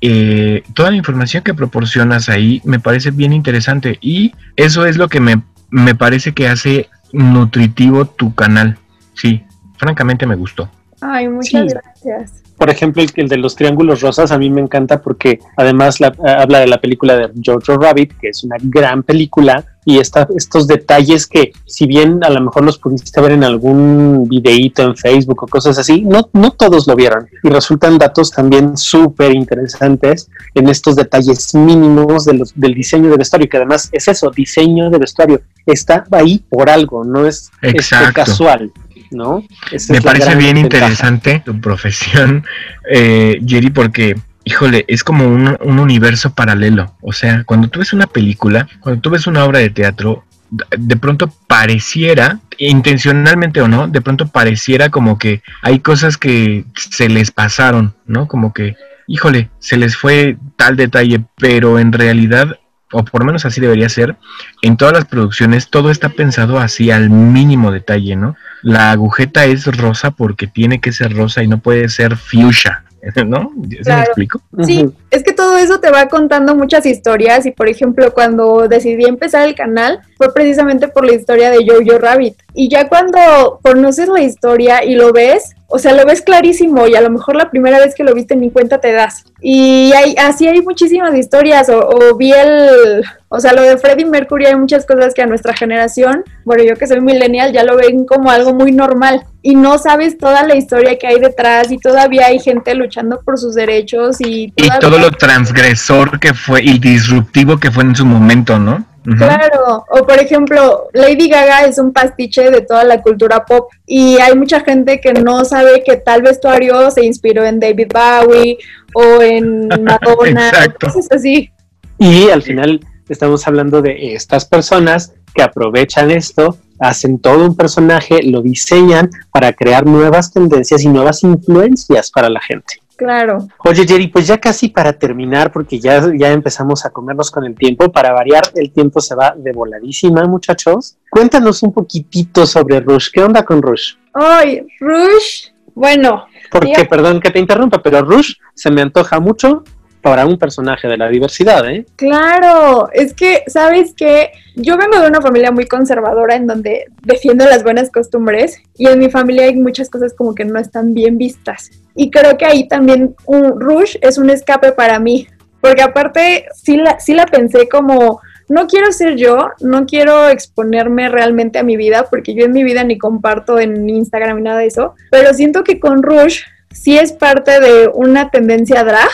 Eh, 0.00 0.62
toda 0.74 0.90
la 0.90 0.96
información 0.96 1.42
que 1.42 1.52
proporcionas 1.52 2.28
ahí 2.28 2.62
me 2.64 2.80
parece 2.80 3.10
bien 3.10 3.32
interesante 3.32 3.98
y 4.00 4.32
eso 4.56 4.86
es 4.86 4.96
lo 4.96 5.08
que 5.08 5.20
me, 5.20 5.42
me 5.70 5.94
parece 5.94 6.32
que 6.32 6.48
hace 6.48 6.88
nutritivo 7.12 8.06
tu 8.06 8.34
canal. 8.34 8.78
Sí, 9.14 9.42
francamente 9.76 10.26
me 10.26 10.36
gustó. 10.36 10.70
Ay, 11.00 11.28
muchas 11.28 11.66
gracias. 11.72 12.42
Por 12.56 12.68
ejemplo, 12.68 13.02
el, 13.02 13.28
de 13.28 13.36
los 13.38 13.56
triángulos 13.56 14.02
rosas 14.02 14.32
a 14.32 14.38
mí 14.38 14.50
me 14.50 14.60
encanta 14.60 15.00
porque 15.00 15.38
además 15.56 15.98
la, 15.98 16.14
habla 16.38 16.60
de 16.60 16.66
la 16.66 16.78
película 16.78 17.16
de 17.16 17.30
Jojo 17.44 17.78
Rabbit, 17.78 18.12
que 18.20 18.28
es 18.28 18.44
una 18.44 18.56
gran 18.60 19.02
película, 19.02 19.64
y 19.84 19.98
está 19.98 20.28
estos 20.36 20.66
detalles 20.66 21.26
que 21.26 21.52
si 21.66 21.86
bien 21.86 22.22
a 22.22 22.30
lo 22.30 22.40
mejor 22.40 22.64
los 22.64 22.78
pudiste 22.78 23.20
ver 23.20 23.32
en 23.32 23.44
algún 23.44 24.28
videíto 24.28 24.82
en 24.82 24.96
Facebook 24.96 25.44
o 25.44 25.46
cosas 25.46 25.78
así, 25.78 26.02
no, 26.02 26.28
no 26.32 26.52
todos 26.52 26.86
lo 26.86 26.94
vieron 26.94 27.28
y 27.42 27.48
resultan 27.48 27.98
datos 27.98 28.30
también 28.30 28.76
súper 28.76 29.34
interesantes 29.34 30.28
en 30.54 30.68
estos 30.68 30.96
detalles 30.96 31.54
mínimos 31.54 32.24
de 32.24 32.34
los, 32.34 32.52
del 32.54 32.74
diseño 32.74 33.10
de 33.10 33.16
vestuario, 33.16 33.48
que 33.48 33.56
además 33.56 33.88
es 33.92 34.08
eso, 34.08 34.30
diseño 34.30 34.90
de 34.90 34.98
vestuario, 34.98 35.40
está 35.66 36.04
ahí 36.10 36.42
por 36.48 36.68
algo, 36.68 37.04
no 37.04 37.26
es 37.26 37.50
este, 37.62 38.12
casual. 38.12 38.72
¿no? 39.10 39.44
Me 39.88 40.00
parece 40.00 40.36
bien 40.36 40.56
interesante 40.56 41.42
tu 41.44 41.60
profesión, 41.60 42.44
eh, 42.90 43.40
Jerry, 43.44 43.70
porque, 43.70 44.14
híjole, 44.44 44.84
es 44.88 45.04
como 45.04 45.26
un, 45.26 45.56
un, 45.60 45.78
universo 45.78 46.34
paralelo. 46.34 46.94
O 47.00 47.12
sea, 47.12 47.44
cuando 47.44 47.68
tú 47.68 47.78
ves 47.80 47.92
una 47.92 48.06
película, 48.06 48.68
cuando 48.80 49.00
tú 49.00 49.10
ves 49.10 49.26
una 49.26 49.44
obra 49.44 49.58
de 49.58 49.70
teatro, 49.70 50.24
de 50.50 50.96
pronto 50.96 51.32
pareciera, 51.46 52.40
intencionalmente 52.58 53.60
o 53.60 53.68
no, 53.68 53.86
de 53.88 54.00
pronto 54.00 54.28
pareciera 54.28 54.88
como 54.88 55.18
que 55.18 55.42
hay 55.62 55.80
cosas 55.80 56.16
que 56.16 56.64
se 56.74 57.08
les 57.08 57.30
pasaron, 57.30 57.94
¿no? 58.06 58.26
Como 58.26 58.52
que, 58.52 58.76
híjole, 59.06 59.50
se 59.58 59.76
les 59.76 59.96
fue 59.96 60.36
tal 60.56 60.76
detalle, 60.76 61.24
pero 61.36 61.78
en 61.78 61.92
realidad 61.92 62.58
o 62.92 63.04
por 63.04 63.20
lo 63.20 63.26
menos 63.26 63.44
así 63.44 63.60
debería 63.60 63.88
ser, 63.88 64.16
en 64.62 64.76
todas 64.76 64.92
las 64.94 65.04
producciones 65.04 65.70
todo 65.70 65.90
está 65.90 66.08
pensado 66.08 66.58
así 66.58 66.90
al 66.90 67.08
mínimo 67.08 67.70
detalle, 67.70 68.16
¿no? 68.16 68.36
La 68.62 68.90
agujeta 68.90 69.44
es 69.44 69.64
rosa 69.66 70.10
porque 70.10 70.46
tiene 70.46 70.80
que 70.80 70.92
ser 70.92 71.14
rosa 71.14 71.42
y 71.42 71.48
no 71.48 71.58
puede 71.58 71.88
ser 71.88 72.16
fuchsia, 72.16 72.82
¿no? 73.26 73.50
¿Se 73.82 73.94
me 73.94 74.02
explico? 74.02 74.42
Sí, 74.62 74.90
es 75.10 75.22
que 75.22 75.32
todo 75.32 75.56
eso 75.58 75.80
te 75.80 75.90
va 75.90 76.08
contando 76.08 76.54
muchas 76.54 76.86
historias 76.86 77.46
y 77.46 77.52
por 77.52 77.68
ejemplo 77.68 78.12
cuando 78.12 78.68
decidí 78.68 79.04
empezar 79.04 79.48
el 79.48 79.54
canal 79.54 80.00
fue 80.20 80.34
precisamente 80.34 80.86
por 80.86 81.06
la 81.06 81.14
historia 81.14 81.50
de 81.50 81.64
Jojo 81.66 81.96
Rabbit 81.98 82.34
y 82.52 82.68
ya 82.68 82.90
cuando 82.90 83.58
conoces 83.62 84.06
la 84.06 84.20
historia 84.20 84.84
y 84.84 84.94
lo 84.94 85.14
ves, 85.14 85.54
o 85.66 85.78
sea, 85.78 85.94
lo 85.94 86.04
ves 86.04 86.20
clarísimo 86.20 86.86
y 86.86 86.94
a 86.94 87.00
lo 87.00 87.08
mejor 87.08 87.36
la 87.36 87.48
primera 87.48 87.78
vez 87.78 87.94
que 87.94 88.04
lo 88.04 88.12
viste 88.12 88.36
ni 88.36 88.50
cuenta 88.50 88.82
te 88.82 88.92
das. 88.92 89.24
Y 89.40 89.90
hay, 89.96 90.14
así 90.18 90.46
hay 90.46 90.60
muchísimas 90.60 91.14
historias, 91.14 91.70
o, 91.70 92.18
vi 92.18 92.32
el, 92.32 93.02
o 93.30 93.40
sea, 93.40 93.54
lo 93.54 93.62
de 93.62 93.78
Freddie 93.78 94.04
Mercury 94.04 94.44
hay 94.44 94.56
muchas 94.56 94.84
cosas 94.84 95.14
que 95.14 95.22
a 95.22 95.26
nuestra 95.26 95.54
generación, 95.54 96.22
bueno, 96.44 96.64
yo 96.64 96.76
que 96.76 96.86
soy 96.86 97.00
millennial, 97.00 97.54
ya 97.54 97.64
lo 97.64 97.78
ven 97.78 98.04
como 98.04 98.30
algo 98.30 98.52
muy 98.52 98.72
normal 98.72 99.22
y 99.40 99.54
no 99.54 99.78
sabes 99.78 100.18
toda 100.18 100.42
la 100.46 100.54
historia 100.54 100.98
que 100.98 101.06
hay 101.06 101.18
detrás 101.18 101.72
y 101.72 101.78
todavía 101.78 102.26
hay 102.26 102.40
gente 102.40 102.74
luchando 102.74 103.22
por 103.22 103.38
sus 103.38 103.54
derechos 103.54 104.20
y... 104.20 104.52
Y 104.54 104.68
todo 104.80 104.98
lo 104.98 105.10
transgresor 105.12 106.20
que 106.20 106.34
fue 106.34 106.62
y 106.62 106.78
disruptivo 106.78 107.56
que 107.56 107.70
fue 107.70 107.84
en 107.84 107.96
su 107.96 108.04
momento, 108.04 108.58
¿no? 108.58 108.89
Claro, 109.02 109.84
o 109.90 110.06
por 110.06 110.18
ejemplo, 110.18 110.88
Lady 110.92 111.28
Gaga 111.28 111.64
es 111.64 111.78
un 111.78 111.92
pastiche 111.92 112.50
de 112.50 112.60
toda 112.60 112.84
la 112.84 113.00
cultura 113.00 113.44
pop 113.46 113.70
y 113.86 114.18
hay 114.18 114.36
mucha 114.36 114.60
gente 114.60 115.00
que 115.00 115.14
no 115.14 115.44
sabe 115.44 115.82
que 115.82 115.96
tal 115.96 116.22
vestuario 116.22 116.90
se 116.90 117.04
inspiró 117.04 117.44
en 117.44 117.60
David 117.60 117.88
Bowie 117.92 118.58
o 118.94 119.22
en 119.22 119.68
Madonna, 119.84 120.74
cosas 120.78 121.08
así. 121.10 121.50
Y 121.98 122.28
al 122.28 122.42
final 122.42 122.80
estamos 123.08 123.46
hablando 123.46 123.80
de 123.80 124.14
estas 124.14 124.44
personas 124.44 125.14
que 125.34 125.42
aprovechan 125.42 126.10
esto, 126.10 126.58
hacen 126.78 127.18
todo 127.18 127.46
un 127.46 127.56
personaje, 127.56 128.22
lo 128.22 128.42
diseñan 128.42 129.10
para 129.32 129.52
crear 129.52 129.86
nuevas 129.86 130.32
tendencias 130.32 130.82
y 130.82 130.88
nuevas 130.88 131.22
influencias 131.22 132.10
para 132.10 132.28
la 132.28 132.40
gente. 132.40 132.80
Claro. 133.00 133.48
Oye, 133.64 133.86
Jerry, 133.88 134.08
pues 134.08 134.26
ya 134.26 134.36
casi 134.36 134.68
para 134.68 134.92
terminar, 134.92 135.50
porque 135.50 135.80
ya, 135.80 136.12
ya 136.14 136.32
empezamos 136.32 136.84
a 136.84 136.90
comernos 136.90 137.30
con 137.30 137.46
el 137.46 137.54
tiempo, 137.54 137.90
para 137.90 138.12
variar, 138.12 138.42
el 138.54 138.70
tiempo 138.72 139.00
se 139.00 139.14
va 139.14 139.32
de 139.34 139.52
voladísima, 139.52 140.22
muchachos. 140.24 140.98
Cuéntanos 141.08 141.62
un 141.62 141.72
poquitito 141.72 142.44
sobre 142.44 142.80
Rush. 142.80 143.08
¿Qué 143.10 143.22
onda 143.22 143.42
con 143.42 143.62
Rush? 143.62 143.94
Ay, 144.12 144.66
Rush, 144.80 145.46
bueno. 145.74 146.26
Porque, 146.50 146.84
perdón 146.84 147.20
que 147.20 147.30
te 147.30 147.38
interrumpa, 147.38 147.82
pero 147.82 148.02
Rush 148.02 148.34
se 148.54 148.70
me 148.70 148.82
antoja 148.82 149.18
mucho 149.18 149.64
para 150.02 150.26
un 150.26 150.36
personaje 150.36 150.86
de 150.86 150.98
la 150.98 151.08
diversidad, 151.08 151.70
¿eh? 151.70 151.86
Claro, 151.96 152.90
es 152.92 153.14
que, 153.14 153.44
¿sabes 153.46 153.94
qué? 153.96 154.32
Yo 154.62 154.76
vengo 154.76 155.00
de 155.00 155.08
una 155.08 155.22
familia 155.22 155.50
muy 155.50 155.66
conservadora 155.66 156.36
en 156.36 156.46
donde 156.46 156.84
defiendo 157.02 157.46
las 157.46 157.62
buenas 157.62 157.90
costumbres 157.90 158.60
y 158.76 158.88
en 158.88 158.98
mi 158.98 159.08
familia 159.08 159.44
hay 159.44 159.56
muchas 159.56 159.88
cosas 159.88 160.12
como 160.12 160.34
que 160.34 160.44
no 160.44 160.58
están 160.58 160.92
bien 160.92 161.16
vistas. 161.16 161.70
Y 161.94 162.10
creo 162.10 162.36
que 162.36 162.44
ahí 162.44 162.68
también 162.68 163.16
un 163.24 163.58
Rush 163.58 163.96
es 164.02 164.18
un 164.18 164.28
escape 164.28 164.72
para 164.72 164.98
mí, 164.98 165.26
porque 165.62 165.80
aparte 165.80 166.44
sí 166.52 166.76
la, 166.76 167.00
sí 167.00 167.14
la 167.14 167.24
pensé 167.24 167.70
como, 167.70 168.20
no 168.50 168.66
quiero 168.66 168.92
ser 168.92 169.16
yo, 169.16 169.48
no 169.60 169.86
quiero 169.86 170.28
exponerme 170.28 171.08
realmente 171.08 171.58
a 171.58 171.62
mi 171.62 171.78
vida, 171.78 172.08
porque 172.10 172.34
yo 172.34 172.44
en 172.44 172.52
mi 172.52 172.62
vida 172.62 172.84
ni 172.84 172.98
comparto 172.98 173.58
en 173.58 173.88
Instagram 173.88 174.36
ni 174.36 174.42
nada 174.42 174.58
de 174.58 174.66
eso, 174.66 174.94
pero 175.10 175.32
siento 175.32 175.64
que 175.64 175.80
con 175.80 176.02
Rush 176.02 176.42
sí 176.70 176.98
es 176.98 177.12
parte 177.12 177.60
de 177.60 177.88
una 177.94 178.30
tendencia 178.30 178.84
drag 178.84 179.08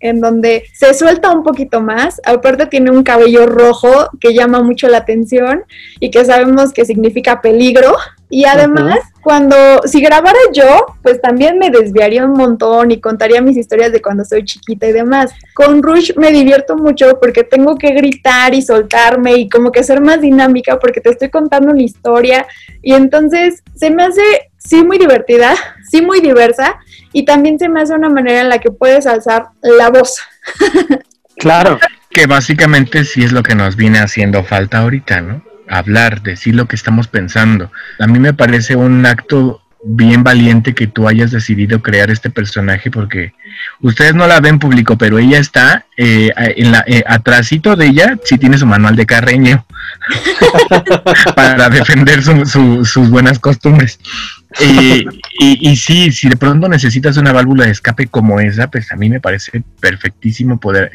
en 0.00 0.20
donde 0.20 0.64
se 0.72 0.92
suelta 0.94 1.30
un 1.30 1.42
poquito 1.42 1.80
más. 1.80 2.20
Aparte 2.24 2.66
tiene 2.66 2.90
un 2.90 3.02
cabello 3.02 3.46
rojo 3.46 4.08
que 4.18 4.34
llama 4.34 4.62
mucho 4.62 4.88
la 4.88 4.98
atención 4.98 5.64
y 6.00 6.10
que 6.10 6.24
sabemos 6.24 6.72
que 6.72 6.84
significa 6.84 7.40
peligro. 7.40 7.96
Y 8.32 8.44
además, 8.44 9.00
cuando, 9.22 9.56
si 9.84 10.00
grabara 10.00 10.38
yo, 10.52 10.86
pues 11.02 11.20
también 11.20 11.58
me 11.58 11.68
desviaría 11.68 12.24
un 12.24 12.34
montón 12.34 12.92
y 12.92 13.00
contaría 13.00 13.42
mis 13.42 13.56
historias 13.56 13.90
de 13.90 14.00
cuando 14.00 14.24
soy 14.24 14.44
chiquita 14.44 14.86
y 14.86 14.92
demás. 14.92 15.32
Con 15.52 15.82
Rush 15.82 16.12
me 16.16 16.30
divierto 16.30 16.76
mucho 16.76 17.18
porque 17.20 17.42
tengo 17.42 17.76
que 17.76 17.90
gritar 17.90 18.54
y 18.54 18.62
soltarme 18.62 19.34
y 19.34 19.48
como 19.48 19.72
que 19.72 19.82
ser 19.82 20.00
más 20.00 20.20
dinámica 20.20 20.78
porque 20.78 21.00
te 21.00 21.10
estoy 21.10 21.28
contando 21.28 21.72
una 21.72 21.82
historia. 21.82 22.46
Y 22.82 22.94
entonces 22.94 23.64
se 23.74 23.90
me 23.90 24.04
hace, 24.04 24.22
sí, 24.58 24.84
muy 24.84 24.98
divertida, 24.98 25.54
sí, 25.90 26.00
muy 26.00 26.20
diversa 26.20 26.78
y 27.12 27.24
también 27.24 27.58
se 27.58 27.68
me 27.68 27.80
hace 27.80 27.94
una 27.94 28.08
manera 28.08 28.40
en 28.40 28.48
la 28.48 28.58
que 28.58 28.70
puedes 28.70 29.06
alzar 29.06 29.48
la 29.62 29.90
voz. 29.90 30.18
Claro. 31.36 31.78
Que 32.12 32.26
básicamente 32.26 33.04
sí 33.04 33.22
es 33.22 33.30
lo 33.30 33.44
que 33.44 33.54
nos 33.54 33.76
viene 33.76 34.00
haciendo 34.00 34.42
falta 34.42 34.78
ahorita, 34.78 35.20
¿no? 35.20 35.44
hablar, 35.70 36.22
decir 36.22 36.54
lo 36.54 36.66
que 36.66 36.76
estamos 36.76 37.08
pensando. 37.08 37.70
A 37.98 38.06
mí 38.06 38.18
me 38.18 38.34
parece 38.34 38.76
un 38.76 39.06
acto 39.06 39.62
bien 39.82 40.22
valiente 40.22 40.74
que 40.74 40.86
tú 40.86 41.08
hayas 41.08 41.30
decidido 41.30 41.80
crear 41.80 42.10
este 42.10 42.28
personaje 42.28 42.90
porque 42.90 43.32
ustedes 43.80 44.14
no 44.14 44.26
la 44.26 44.40
ven 44.40 44.58
público, 44.58 44.98
pero 44.98 45.18
ella 45.18 45.38
está 45.38 45.86
eh, 45.96 46.30
en 46.36 46.72
la 46.72 46.84
eh, 46.86 47.02
atrásito 47.06 47.76
de 47.76 47.86
ella, 47.86 48.18
sí 48.24 48.36
tiene 48.36 48.58
su 48.58 48.66
manual 48.66 48.94
de 48.96 49.06
carreño 49.06 49.64
para 51.34 51.70
defender 51.70 52.22
sus 52.22 53.08
buenas 53.08 53.38
costumbres. 53.38 53.98
Y, 54.58 55.06
y, 55.38 55.76
sí, 55.76 56.10
si 56.10 56.28
de 56.28 56.36
pronto 56.36 56.68
necesitas 56.68 57.16
una 57.16 57.32
válvula 57.32 57.66
de 57.66 57.70
escape 57.70 58.08
como 58.08 58.40
esa, 58.40 58.68
pues 58.68 58.90
a 58.90 58.96
mí 58.96 59.08
me 59.08 59.20
parece 59.20 59.62
perfectísimo 59.80 60.58
poder 60.58 60.90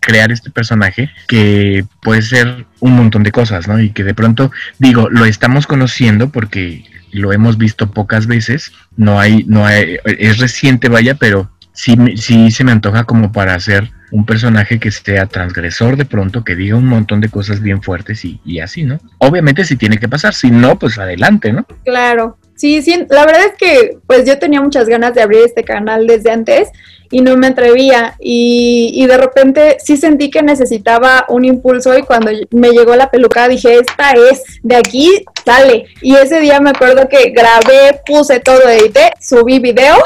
crear 0.00 0.32
este 0.32 0.50
personaje 0.50 1.10
que 1.28 1.84
puede 2.02 2.22
ser 2.22 2.66
un 2.80 2.96
montón 2.96 3.22
de 3.22 3.32
cosas, 3.32 3.68
¿no? 3.68 3.80
Y 3.80 3.90
que 3.90 4.02
de 4.02 4.14
pronto, 4.14 4.50
digo, 4.78 5.08
lo 5.08 5.24
estamos 5.24 5.66
conociendo 5.66 6.30
porque 6.30 6.84
lo 7.12 7.32
hemos 7.32 7.58
visto 7.58 7.90
pocas 7.90 8.26
veces, 8.26 8.72
no 8.96 9.20
hay, 9.20 9.44
no 9.44 9.64
hay, 9.64 9.98
es 10.04 10.38
reciente, 10.38 10.88
vaya, 10.88 11.14
pero 11.14 11.50
sí, 11.72 11.96
sí 12.16 12.50
se 12.50 12.64
me 12.64 12.72
antoja 12.72 13.04
como 13.04 13.30
para 13.30 13.54
hacer 13.54 13.90
un 14.10 14.26
personaje 14.26 14.78
que 14.78 14.90
sea 14.90 15.26
transgresor 15.26 15.96
de 15.96 16.04
pronto, 16.04 16.44
que 16.44 16.56
diga 16.56 16.76
un 16.76 16.86
montón 16.86 17.20
de 17.20 17.28
cosas 17.28 17.60
bien 17.60 17.82
fuertes 17.82 18.24
y, 18.24 18.40
y 18.44 18.60
así, 18.60 18.82
¿no? 18.82 18.98
Obviamente 19.18 19.64
si 19.64 19.76
tiene 19.76 19.98
que 19.98 20.08
pasar, 20.08 20.34
si 20.34 20.50
no, 20.50 20.78
pues 20.78 20.98
adelante, 20.98 21.52
¿no? 21.52 21.66
Claro, 21.84 22.38
Sí, 22.56 22.80
sí, 22.80 23.06
la 23.10 23.26
verdad 23.26 23.44
es 23.44 23.54
que 23.58 23.98
pues 24.06 24.24
yo 24.24 24.38
tenía 24.38 24.62
muchas 24.62 24.88
ganas 24.88 25.14
de 25.14 25.20
abrir 25.20 25.42
este 25.44 25.62
canal 25.62 26.06
desde 26.06 26.30
antes 26.30 26.70
y 27.10 27.20
no 27.20 27.36
me 27.36 27.48
atrevía 27.48 28.16
y, 28.18 28.92
y, 28.94 29.06
de 29.06 29.16
repente 29.16 29.76
sí 29.78 29.96
sentí 29.96 30.30
que 30.30 30.42
necesitaba 30.42 31.24
un 31.28 31.44
impulso 31.44 31.96
y 31.96 32.02
cuando 32.02 32.30
me 32.50 32.70
llegó 32.70 32.96
la 32.96 33.10
peluca 33.10 33.46
dije, 33.48 33.78
esta 33.78 34.12
es, 34.12 34.42
de 34.62 34.76
aquí 34.76 35.24
sale. 35.44 35.86
Y 36.02 36.16
ese 36.16 36.40
día 36.40 36.60
me 36.60 36.70
acuerdo 36.70 37.08
que 37.08 37.30
grabé, 37.30 38.00
puse 38.06 38.40
todo, 38.40 38.68
edité, 38.68 39.12
subí 39.20 39.58
video 39.58 39.96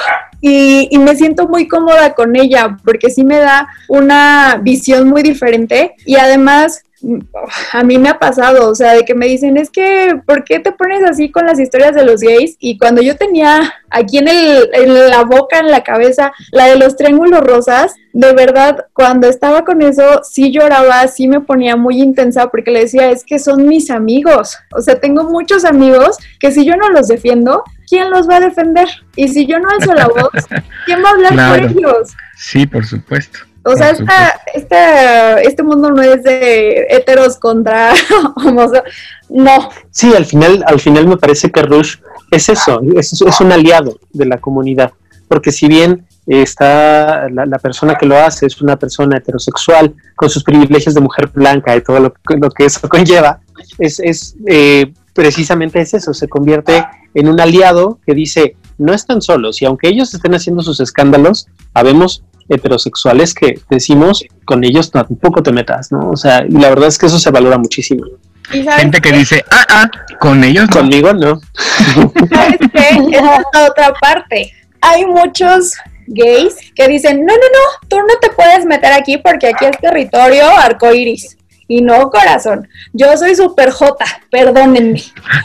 y, 0.40 0.88
y, 0.90 0.98
me 0.98 1.16
siento 1.16 1.46
muy 1.46 1.68
cómoda 1.68 2.14
con 2.14 2.34
ella 2.36 2.76
porque 2.84 3.10
sí 3.10 3.24
me 3.24 3.38
da 3.38 3.68
una 3.88 4.58
visión 4.62 5.08
muy 5.08 5.22
diferente 5.22 5.94
y 6.04 6.16
además 6.16 6.82
a 7.72 7.82
mí 7.84 7.98
me 7.98 8.08
ha 8.08 8.18
pasado, 8.18 8.68
o 8.68 8.74
sea, 8.74 8.94
de 8.94 9.04
que 9.04 9.14
me 9.14 9.26
dicen, 9.26 9.56
es 9.56 9.70
que, 9.70 10.20
¿por 10.26 10.44
qué 10.44 10.58
te 10.58 10.72
pones 10.72 11.02
así 11.04 11.30
con 11.30 11.46
las 11.46 11.58
historias 11.58 11.94
de 11.94 12.04
los 12.04 12.20
gays? 12.20 12.56
Y 12.58 12.78
cuando 12.78 13.02
yo 13.02 13.16
tenía 13.16 13.74
aquí 13.90 14.18
en, 14.18 14.28
el, 14.28 14.70
en 14.72 15.10
la 15.10 15.24
boca, 15.24 15.58
en 15.58 15.70
la 15.70 15.82
cabeza, 15.82 16.32
la 16.52 16.66
de 16.66 16.76
los 16.76 16.96
triángulos 16.96 17.40
rosas, 17.40 17.94
de 18.12 18.32
verdad, 18.32 18.86
cuando 18.92 19.28
estaba 19.28 19.64
con 19.64 19.82
eso, 19.82 20.22
sí 20.24 20.50
lloraba, 20.50 21.06
sí 21.08 21.28
me 21.28 21.40
ponía 21.40 21.76
muy 21.76 22.00
intensa 22.00 22.48
porque 22.48 22.70
le 22.70 22.80
decía, 22.80 23.10
es 23.10 23.24
que 23.24 23.38
son 23.38 23.66
mis 23.68 23.90
amigos, 23.90 24.58
o 24.74 24.80
sea, 24.80 24.98
tengo 25.00 25.24
muchos 25.24 25.64
amigos 25.64 26.18
que 26.38 26.50
si 26.50 26.64
yo 26.64 26.76
no 26.76 26.88
los 26.90 27.08
defiendo, 27.08 27.62
¿quién 27.88 28.10
los 28.10 28.28
va 28.28 28.36
a 28.36 28.40
defender? 28.40 28.88
Y 29.16 29.28
si 29.28 29.46
yo 29.46 29.58
no 29.58 29.68
alzo 29.70 29.94
la 29.94 30.08
voz, 30.08 30.30
¿quién 30.86 31.02
va 31.04 31.10
a 31.10 31.12
hablar 31.12 31.50
por 31.50 31.70
ellos? 31.70 32.14
Sí, 32.36 32.66
por 32.66 32.84
supuesto. 32.84 33.49
O 33.72 33.76
sea, 33.76 33.90
esta, 34.54 35.40
este 35.40 35.62
mundo 35.62 35.90
no 35.90 36.02
es 36.02 36.22
de 36.22 36.86
heteros 36.90 37.38
contra 37.38 37.92
homos, 38.36 38.70
no. 39.28 39.68
Sí, 39.90 40.12
al 40.14 40.26
final, 40.26 40.64
al 40.66 40.80
final 40.80 41.06
me 41.06 41.16
parece 41.16 41.50
que 41.50 41.62
Rush 41.62 41.96
es 42.30 42.48
eso, 42.48 42.80
es, 42.96 43.12
es 43.12 43.40
un 43.40 43.52
aliado 43.52 43.98
de 44.12 44.26
la 44.26 44.38
comunidad, 44.38 44.92
porque 45.28 45.52
si 45.52 45.68
bien 45.68 46.06
está 46.26 47.28
la, 47.28 47.58
persona 47.58 47.96
que 47.96 48.06
lo 48.06 48.16
hace 48.16 48.46
es 48.46 48.60
una 48.60 48.76
persona 48.76 49.16
heterosexual 49.16 49.94
con 50.14 50.30
sus 50.30 50.44
privilegios 50.44 50.94
de 50.94 51.00
mujer 51.00 51.28
blanca 51.28 51.74
y 51.74 51.80
todo 51.80 51.98
lo, 51.98 52.14
lo 52.36 52.50
que 52.50 52.66
eso 52.66 52.80
conlleva, 52.88 53.40
es, 53.78 53.98
es 54.00 54.36
eh, 54.46 54.92
precisamente 55.12 55.80
es 55.80 55.94
eso, 55.94 56.14
se 56.14 56.28
convierte 56.28 56.86
en 57.14 57.28
un 57.28 57.40
aliado 57.40 57.98
que 58.06 58.14
dice, 58.14 58.56
no 58.80 58.92
están 58.92 59.22
solos 59.22 59.62
y 59.62 59.66
aunque 59.66 59.88
ellos 59.88 60.12
estén 60.14 60.34
haciendo 60.34 60.62
sus 60.62 60.80
escándalos, 60.80 61.46
habemos 61.74 62.24
heterosexuales 62.48 63.34
que 63.34 63.60
decimos 63.70 64.24
con 64.44 64.64
ellos 64.64 64.90
tampoco 64.90 65.42
te 65.42 65.52
metas, 65.52 65.92
¿no? 65.92 66.10
O 66.10 66.16
sea, 66.16 66.44
y 66.48 66.52
la 66.52 66.68
verdad 66.70 66.88
es 66.88 66.98
que 66.98 67.06
eso 67.06 67.18
se 67.18 67.30
valora 67.30 67.58
muchísimo. 67.58 68.04
Gente 68.50 69.00
que 69.00 69.12
dice, 69.12 69.44
ah, 69.50 69.64
ah, 69.68 69.90
con 70.18 70.42
ellos 70.42 70.68
Conmigo 70.70 71.12
no. 71.12 71.40
¿Sabes 72.30 72.58
qué? 72.72 72.88
Esa 73.12 73.36
es 73.36 73.42
la 73.52 73.66
otra 73.68 73.92
parte. 74.00 74.52
Hay 74.80 75.06
muchos 75.06 75.74
gays 76.08 76.56
que 76.74 76.88
dicen, 76.88 77.24
no, 77.24 77.32
no, 77.32 77.40
no, 77.40 77.88
tú 77.88 77.98
no 77.98 78.18
te 78.20 78.30
puedes 78.30 78.64
meter 78.64 78.92
aquí 78.92 79.18
porque 79.18 79.48
aquí 79.48 79.66
es 79.66 79.78
territorio 79.78 80.48
arcoiris 80.48 81.36
y 81.70 81.82
no 81.82 82.10
corazón. 82.10 82.68
Yo 82.92 83.16
soy 83.16 83.36
super 83.36 83.70
J, 83.70 84.04
perdónenme. 84.28 85.00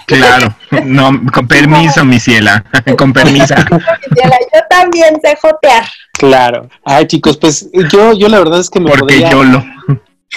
Claro, 0.07 0.55
no, 0.83 1.21
con 1.31 1.47
permiso, 1.47 2.03
mi 2.03 2.19
ciela, 2.19 2.65
con 2.97 3.13
permiso. 3.13 3.53
yo 3.53 4.59
también 4.67 5.19
sé 5.23 5.37
jotear. 5.39 5.85
Claro. 6.13 6.67
Ay, 6.83 7.05
chicos, 7.05 7.37
pues 7.37 7.69
yo, 7.91 8.13
yo 8.13 8.27
la 8.27 8.39
verdad 8.39 8.59
es 8.59 8.71
que 8.71 8.79
me 8.79 8.89
Porque 8.89 9.23
yo 9.29 9.43
lo. 9.43 9.63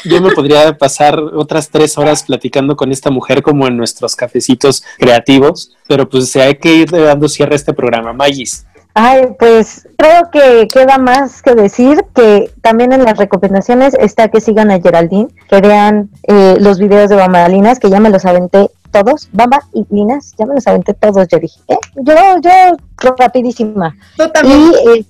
Yo 0.05 0.21
me 0.21 0.31
podría 0.31 0.77
pasar 0.77 1.19
otras 1.19 1.71
tres 1.71 1.97
horas 1.97 2.23
platicando 2.23 2.77
con 2.77 2.93
esta 2.93 3.11
mujer 3.11 3.43
como 3.43 3.67
en 3.67 3.79
nuestros 3.79 4.15
cafecitos 4.15 4.85
creativos, 4.99 5.73
pero 5.89 6.07
pues 6.07 6.31
se 6.31 6.43
hay 6.43 6.57
que 6.57 6.75
ir 6.75 6.91
dando 6.91 7.29
cierre 7.29 7.55
a 7.55 7.57
este 7.57 7.73
programa. 7.73 8.13
Magis. 8.13 8.67
Ay, 9.01 9.29
pues 9.39 9.87
creo 9.97 10.29
que 10.33 10.67
queda 10.67 10.99
más 10.99 11.41
que 11.41 11.55
decir 11.55 12.05
que 12.17 12.51
también 12.63 12.93
en 12.93 13.05
las 13.05 13.17
recomendaciones 13.17 13.95
está 13.95 14.27
que 14.29 14.41
sigan 14.41 14.73
a 14.73 14.81
Geraldine, 14.81 15.29
que 15.49 15.61
vean 15.61 16.11
eh, 16.25 16.57
los 16.59 16.81
videos 16.81 17.09
de 17.09 17.15
Bambalinas, 17.15 17.79
que 17.79 17.91
ya 17.91 18.01
me 18.01 18.11
los 18.11 18.25
aventé 18.25 18.71
todos, 18.91 19.29
Bamba 19.31 19.61
y 19.73 19.87
Linas, 19.89 20.35
ya 20.37 20.47
me 20.47 20.57
los 20.57 20.67
aventé 20.67 20.95
todos, 20.95 21.29
yo 21.29 21.39
dije, 21.39 21.61
¿eh? 21.69 21.79
yo, 21.95 22.13
yo, 22.43 23.13
rapidísima. 23.17 23.95
también. 24.35 24.73
Y, 24.97 25.07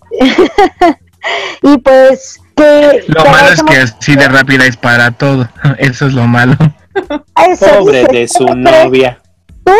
y 1.72 1.78
pues 1.78 2.42
que... 2.54 3.04
Lo 3.06 3.24
malo 3.24 3.48
es 3.54 3.62
que 3.62 3.76
así 3.78 4.16
de 4.16 4.28
rápida 4.28 4.66
es 4.66 4.76
para 4.76 5.12
todo, 5.12 5.48
eso 5.78 6.08
es 6.08 6.12
lo 6.12 6.26
malo. 6.26 6.56
Pobre 7.78 8.04
de 8.04 8.28
su 8.28 8.44
novia. 8.44 9.18
¿Tú? 9.64 9.72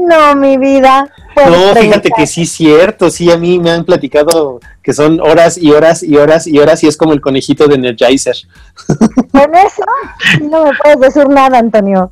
No, 0.00 0.34
mi 0.34 0.56
vida. 0.56 1.08
No, 1.36 1.74
fíjate 1.74 2.10
que 2.10 2.26
sí 2.26 2.42
es 2.42 2.52
cierto, 2.52 3.10
sí, 3.10 3.30
a 3.30 3.36
mí 3.36 3.58
me 3.58 3.70
han 3.70 3.84
platicado 3.84 4.60
que 4.90 4.94
son 4.94 5.20
horas 5.20 5.56
y 5.56 5.70
horas 5.70 6.02
y 6.02 6.16
horas 6.16 6.48
y 6.48 6.58
horas 6.58 6.82
y 6.82 6.88
es 6.88 6.96
como 6.96 7.12
el 7.12 7.20
conejito 7.20 7.68
de 7.68 7.76
Energizer. 7.76 8.34
Con 9.30 9.54
eso 9.54 9.84
no 10.50 10.64
me 10.64 10.72
puedes 10.82 10.98
decir 10.98 11.28
nada, 11.28 11.58
Antonio. 11.60 12.10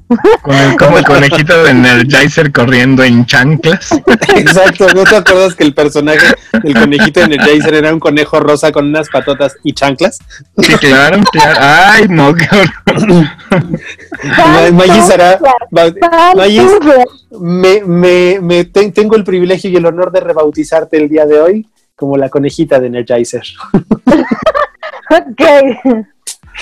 como 0.79 0.97
el 0.97 1.05
conejito 1.05 1.65
de 1.65 1.71
Energizer 1.71 2.53
corriendo 2.53 3.03
en 3.03 3.27
chanclas. 3.27 3.91
Exacto, 4.37 4.87
¿no 4.95 5.03
te 5.03 5.17
acuerdas 5.17 5.57
que 5.57 5.65
el 5.65 5.75
personaje 5.75 6.25
del 6.63 6.73
conejito 6.73 7.19
de 7.19 7.27
Energizer 7.35 7.75
era 7.75 7.93
un 7.93 7.99
conejo 7.99 8.39
rosa 8.39 8.71
con 8.71 8.87
unas 8.87 9.09
patotas 9.09 9.57
y 9.65 9.73
chanclas? 9.73 10.21
Sí, 10.59 10.75
claro, 10.75 11.19
claro. 11.33 11.59
Ay, 11.61 12.07
no, 12.09 12.33
qué 12.33 12.47
horror. 12.87 13.27
Magis 14.73 15.11
hará... 15.11 15.41
me, 17.41 17.83
me, 17.83 18.39
me 18.41 18.65
tengo 18.67 19.17
el 19.17 19.25
privilegio 19.25 19.69
y 19.69 19.75
el 19.75 19.87
honor 19.87 20.13
de 20.13 20.21
rebautizarte 20.21 20.97
el 20.97 21.09
día 21.09 21.27
de 21.27 21.41
hoy 21.41 21.67
como 21.99 22.17
la 22.17 22.29
conejita 22.29 22.79
de 22.79 22.87
Energizer. 22.87 23.43
ok. 25.11 25.43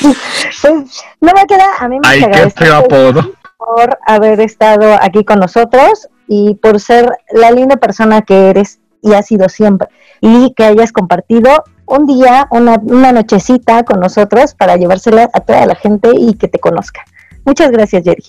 Pues 0.00 1.02
no 1.20 1.32
me 1.32 1.46
queda, 1.46 1.66
a 1.78 1.88
mí 1.88 1.98
me 2.00 2.08
Ay, 2.08 2.24
qué 2.56 2.66
apodo. 2.68 3.32
por 3.58 3.98
haber 4.06 4.40
estado 4.40 4.96
aquí 5.00 5.24
con 5.24 5.38
nosotros 5.38 6.08
y 6.26 6.54
por 6.54 6.80
ser 6.80 7.10
la 7.32 7.50
linda 7.50 7.76
persona 7.76 8.22
que 8.22 8.50
eres 8.50 8.80
y 9.02 9.12
has 9.12 9.26
sido 9.26 9.48
siempre. 9.48 9.88
Y 10.20 10.54
que 10.54 10.64
hayas 10.64 10.92
compartido 10.92 11.64
un 11.86 12.06
día, 12.06 12.48
una, 12.50 12.76
una 12.82 13.12
nochecita 13.12 13.84
con 13.84 14.00
nosotros 14.00 14.54
para 14.54 14.76
llevársela 14.76 15.30
a 15.32 15.40
toda 15.40 15.66
la 15.66 15.74
gente 15.74 16.10
y 16.18 16.34
que 16.34 16.48
te 16.48 16.58
conozca. 16.58 17.04
Muchas 17.44 17.70
gracias, 17.70 18.02
Jerry. 18.04 18.24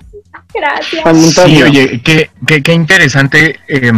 Gracias. 0.53 1.43
Sí, 1.45 1.63
oye, 1.63 2.01
qué, 2.03 2.29
qué, 2.45 2.61
qué 2.61 2.73
interesante. 2.73 3.59
Eh, 3.67 3.91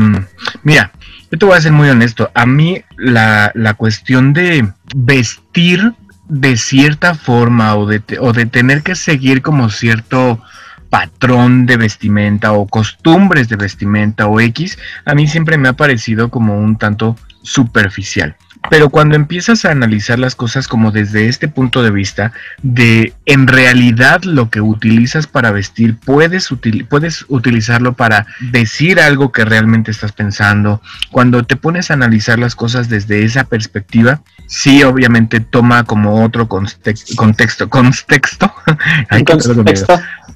mira, 0.64 0.91
yo 1.32 1.38
te 1.38 1.45
voy 1.45 1.57
a 1.57 1.61
ser 1.61 1.71
muy 1.71 1.89
honesto. 1.89 2.32
A 2.34 2.45
mí 2.45 2.82
la, 2.97 3.51
la 3.53 3.73
cuestión 3.75 4.34
de 4.34 4.67
vestir 4.95 5.93
de 6.27 6.57
cierta 6.57 7.15
forma 7.15 7.75
o 7.75 7.86
de, 7.86 8.01
o 8.19 8.34
de 8.34 8.45
tener 8.45 8.84
que 8.84 8.95
seguir 8.95 9.41
como 9.41 9.69
cierto 9.69 10.41
patrón 10.89 11.65
de 11.65 11.77
vestimenta 11.77 12.53
o 12.53 12.67
costumbres 12.67 13.47
de 13.49 13.55
vestimenta 13.55 14.27
o 14.27 14.39
X, 14.39 14.77
a 15.05 15.13
mí 15.13 15.27
siempre 15.27 15.57
me 15.57 15.69
ha 15.69 15.73
parecido 15.73 16.30
como 16.30 16.57
un 16.59 16.77
tanto 16.77 17.15
superficial. 17.43 18.36
Pero 18.70 18.89
cuando 18.89 19.16
empiezas 19.16 19.64
a 19.64 19.72
analizar 19.72 20.20
las 20.20 20.36
cosas 20.36 20.68
como 20.68 20.91
desde 20.91 21.28
este 21.28 21.47
punto 21.47 21.82
de 21.82 21.91
vista, 21.91 22.34
de 22.62 23.14
en 23.26 23.47
realidad 23.47 24.24
lo 24.24 24.49
que 24.49 24.62
utilizas 24.62 25.28
para 25.28 25.51
vestir, 25.51 25.97
puedes, 25.97 26.49
puedes 26.89 27.26
utilizarlo 27.30 27.93
para 27.93 28.28
decir 28.51 28.99
algo 28.99 29.32
que 29.32 29.45
realmente 29.45 29.91
estás 29.91 30.12
pensando. 30.12 30.82
Cuando 31.10 31.43
te 31.43 31.55
pones 31.55 31.89
a 31.89 31.93
analizar 31.93 32.38
las 32.38 32.55
cosas 32.55 32.89
desde 32.89 33.24
esa 33.24 33.45
perspectiva, 33.45 34.22
sí, 34.45 34.84
obviamente 34.84 35.39
toma 35.39 35.86
como 35.86 36.24
otro 36.24 36.47
contexto, 36.47 37.16
contexto, 37.16 37.70
contexto, 37.70 38.53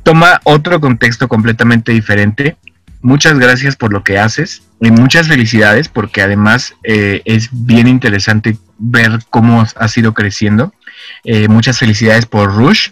toma 0.03 0.39
otro 0.43 0.79
contexto 0.79 1.27
completamente 1.27 1.91
diferente 1.91 2.57
muchas 3.03 3.37
gracias 3.37 3.75
por 3.75 3.93
lo 3.93 4.03
que 4.03 4.17
haces 4.17 4.63
y 4.81 4.89
muchas 4.89 5.27
felicidades 5.27 5.87
porque 5.87 6.23
además 6.23 6.73
eh, 6.83 7.21
es 7.25 7.49
bien 7.51 7.87
interesante 7.87 8.57
ver 8.79 9.19
cómo 9.29 9.61
has 9.61 9.97
ido 9.97 10.13
creciendo. 10.13 10.73
Eh, 11.23 11.47
muchas 11.47 11.77
felicidades 11.77 12.25
por 12.25 12.53
Rush. 12.55 12.89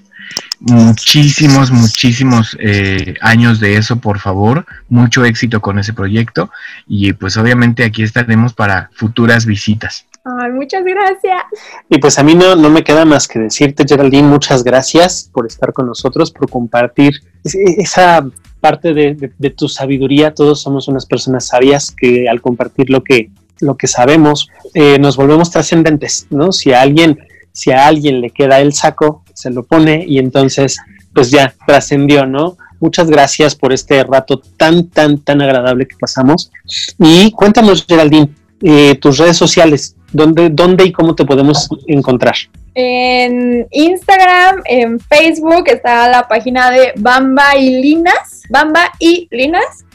Muchísimos, 0.60 1.72
muchísimos 1.72 2.56
eh, 2.60 3.16
años 3.22 3.60
de 3.60 3.76
eso, 3.76 3.98
por 3.98 4.20
favor. 4.20 4.66
Mucho 4.88 5.26
éxito 5.26 5.60
con 5.60 5.80
ese 5.80 5.94
proyecto. 5.94 6.52
Y 6.88 7.14
pues 7.14 7.36
obviamente 7.38 7.84
aquí 7.84 8.04
estaremos 8.04 8.54
para 8.54 8.90
futuras 8.94 9.46
visitas. 9.46 10.06
Ay, 10.24 10.52
muchas 10.52 10.84
gracias. 10.84 11.44
Y 11.90 11.98
pues 11.98 12.20
a 12.20 12.24
mí 12.24 12.36
no, 12.36 12.56
no 12.56 12.70
me 12.70 12.84
queda 12.84 13.06
más 13.06 13.28
que 13.28 13.40
decirte, 13.40 13.86
Geraldine, 13.88 14.28
muchas 14.28 14.64
gracias 14.64 15.30
por 15.34 15.48
estar 15.48 15.74
con 15.74 15.88
nosotros, 15.88 16.32
por 16.32 16.48
compartir 16.48 17.22
esa 17.44 18.24
parte 18.62 18.94
de, 18.94 19.50
tu 19.50 19.68
sabiduría, 19.68 20.34
todos 20.34 20.62
somos 20.62 20.88
unas 20.88 21.06
personas 21.06 21.48
sabias 21.48 21.92
que 21.92 22.30
al 22.30 22.40
compartir 22.40 22.90
lo 22.90 23.04
que, 23.04 23.32
lo 23.60 23.76
que 23.76 23.88
sabemos, 23.88 24.48
eh, 24.74 25.00
nos 25.00 25.18
volvemos 25.18 25.52
trascendentes, 25.52 26.28
¿no? 26.30 26.52
Si 26.52 26.72
a 26.72 26.82
alguien, 26.82 27.20
si 27.52 27.72
a 27.72 27.88
alguien 27.88 28.22
le 28.22 28.30
queda 28.30 28.62
el 28.62 28.74
saco, 28.74 29.24
se 29.34 29.50
lo 29.50 29.64
pone 29.64 30.06
y 30.08 30.20
entonces, 30.20 30.78
pues 31.14 31.32
ya 31.32 31.54
trascendió, 31.66 32.26
¿no? 32.26 32.58
Muchas 32.80 33.10
gracias 33.10 33.56
por 33.56 33.74
este 33.74 34.04
rato 34.04 34.42
tan, 34.58 34.88
tan, 34.88 35.20
tan 35.20 35.42
agradable 35.42 35.88
que 35.88 35.96
pasamos. 36.00 36.52
Y 36.98 37.32
cuéntanos, 37.32 37.86
Geraldine, 37.86 38.30
eh, 38.62 38.96
tus 38.96 39.18
redes 39.18 39.38
sociales, 39.38 39.96
¿dónde, 40.14 40.50
¿dónde 40.50 40.86
y 40.86 40.92
cómo 40.92 41.16
te 41.16 41.26
podemos 41.26 41.68
encontrar? 41.88 42.36
En 42.74 43.68
Instagram, 43.72 44.62
en 44.66 45.00
Facebook 45.00 45.66
está 45.68 46.10
la 46.10 46.28
página 46.28 46.72
de 46.72 46.94
Bamba 46.96 47.58
y 47.58 47.82
Linas, 47.82 48.44
Bamba 48.50 48.92
y 48.98 49.28
Linas, 49.30 49.86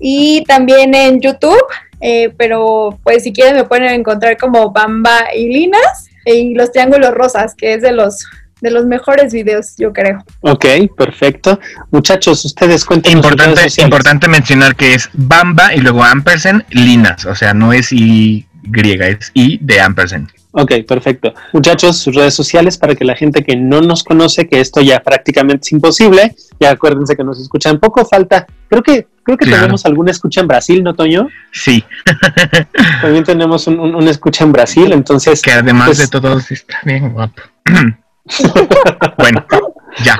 y 0.00 0.42
también 0.44 0.94
en 0.94 1.20
YouTube, 1.20 1.62
eh, 2.00 2.32
pero 2.36 2.98
pues 3.04 3.22
si 3.22 3.32
quieren 3.32 3.54
me 3.54 3.64
pueden 3.64 3.84
encontrar 3.84 4.36
como 4.36 4.70
Bamba 4.72 5.34
y 5.34 5.48
Linas 5.48 6.08
y 6.24 6.54
los 6.54 6.72
triángulos 6.72 7.12
rosas, 7.12 7.54
que 7.54 7.74
es 7.74 7.82
de 7.82 7.92
los 7.92 8.26
de 8.60 8.70
los 8.70 8.86
mejores 8.86 9.32
videos, 9.32 9.74
yo 9.76 9.92
creo. 9.92 10.24
Ok, 10.40 10.64
perfecto. 10.96 11.60
Muchachos, 11.90 12.44
ustedes 12.44 12.84
cuenten. 12.84 13.12
Importante, 13.12 13.60
importante 13.82 14.28
mencionar 14.28 14.74
que 14.74 14.94
es 14.94 15.10
Bamba 15.12 15.74
y 15.74 15.80
luego 15.80 16.02
Ampersand 16.02 16.64
Linas, 16.70 17.26
o 17.26 17.34
sea, 17.34 17.52
no 17.52 17.72
es 17.72 17.92
I 17.92 18.46
griega, 18.62 19.08
es 19.08 19.30
I 19.34 19.58
de 19.60 19.80
Ampersand. 19.80 20.35
Ok, 20.58 20.72
perfecto. 20.88 21.34
Muchachos, 21.52 21.98
sus 21.98 22.14
redes 22.14 22.32
sociales 22.32 22.78
para 22.78 22.94
que 22.94 23.04
la 23.04 23.14
gente 23.14 23.44
que 23.44 23.56
no 23.56 23.82
nos 23.82 24.02
conoce, 24.02 24.48
que 24.48 24.60
esto 24.60 24.80
ya 24.80 25.00
prácticamente 25.00 25.66
es 25.66 25.72
imposible, 25.72 26.34
ya 26.58 26.70
acuérdense 26.70 27.14
que 27.14 27.22
nos 27.22 27.38
escuchan 27.38 27.78
poco, 27.78 28.06
falta, 28.06 28.46
creo 28.70 28.82
que 28.82 29.06
creo 29.22 29.36
que 29.36 29.44
tenemos 29.44 29.84
alguna 29.84 30.12
escucha 30.12 30.40
en 30.40 30.48
Brasil, 30.48 30.82
¿no, 30.82 30.94
Toño? 30.94 31.28
Sí. 31.52 31.84
También 33.02 33.24
tenemos 33.24 33.66
un, 33.66 34.08
escucha 34.08 34.44
en 34.44 34.52
Brasil, 34.52 34.92
entonces... 34.92 35.42
Que 35.42 35.52
además 35.52 35.88
pues 35.88 35.98
de 35.98 36.08
todo 36.08 36.38
está 36.38 36.78
bien 36.84 37.12
guapo. 37.12 37.42
bueno, 39.18 39.44
ya. 40.02 40.16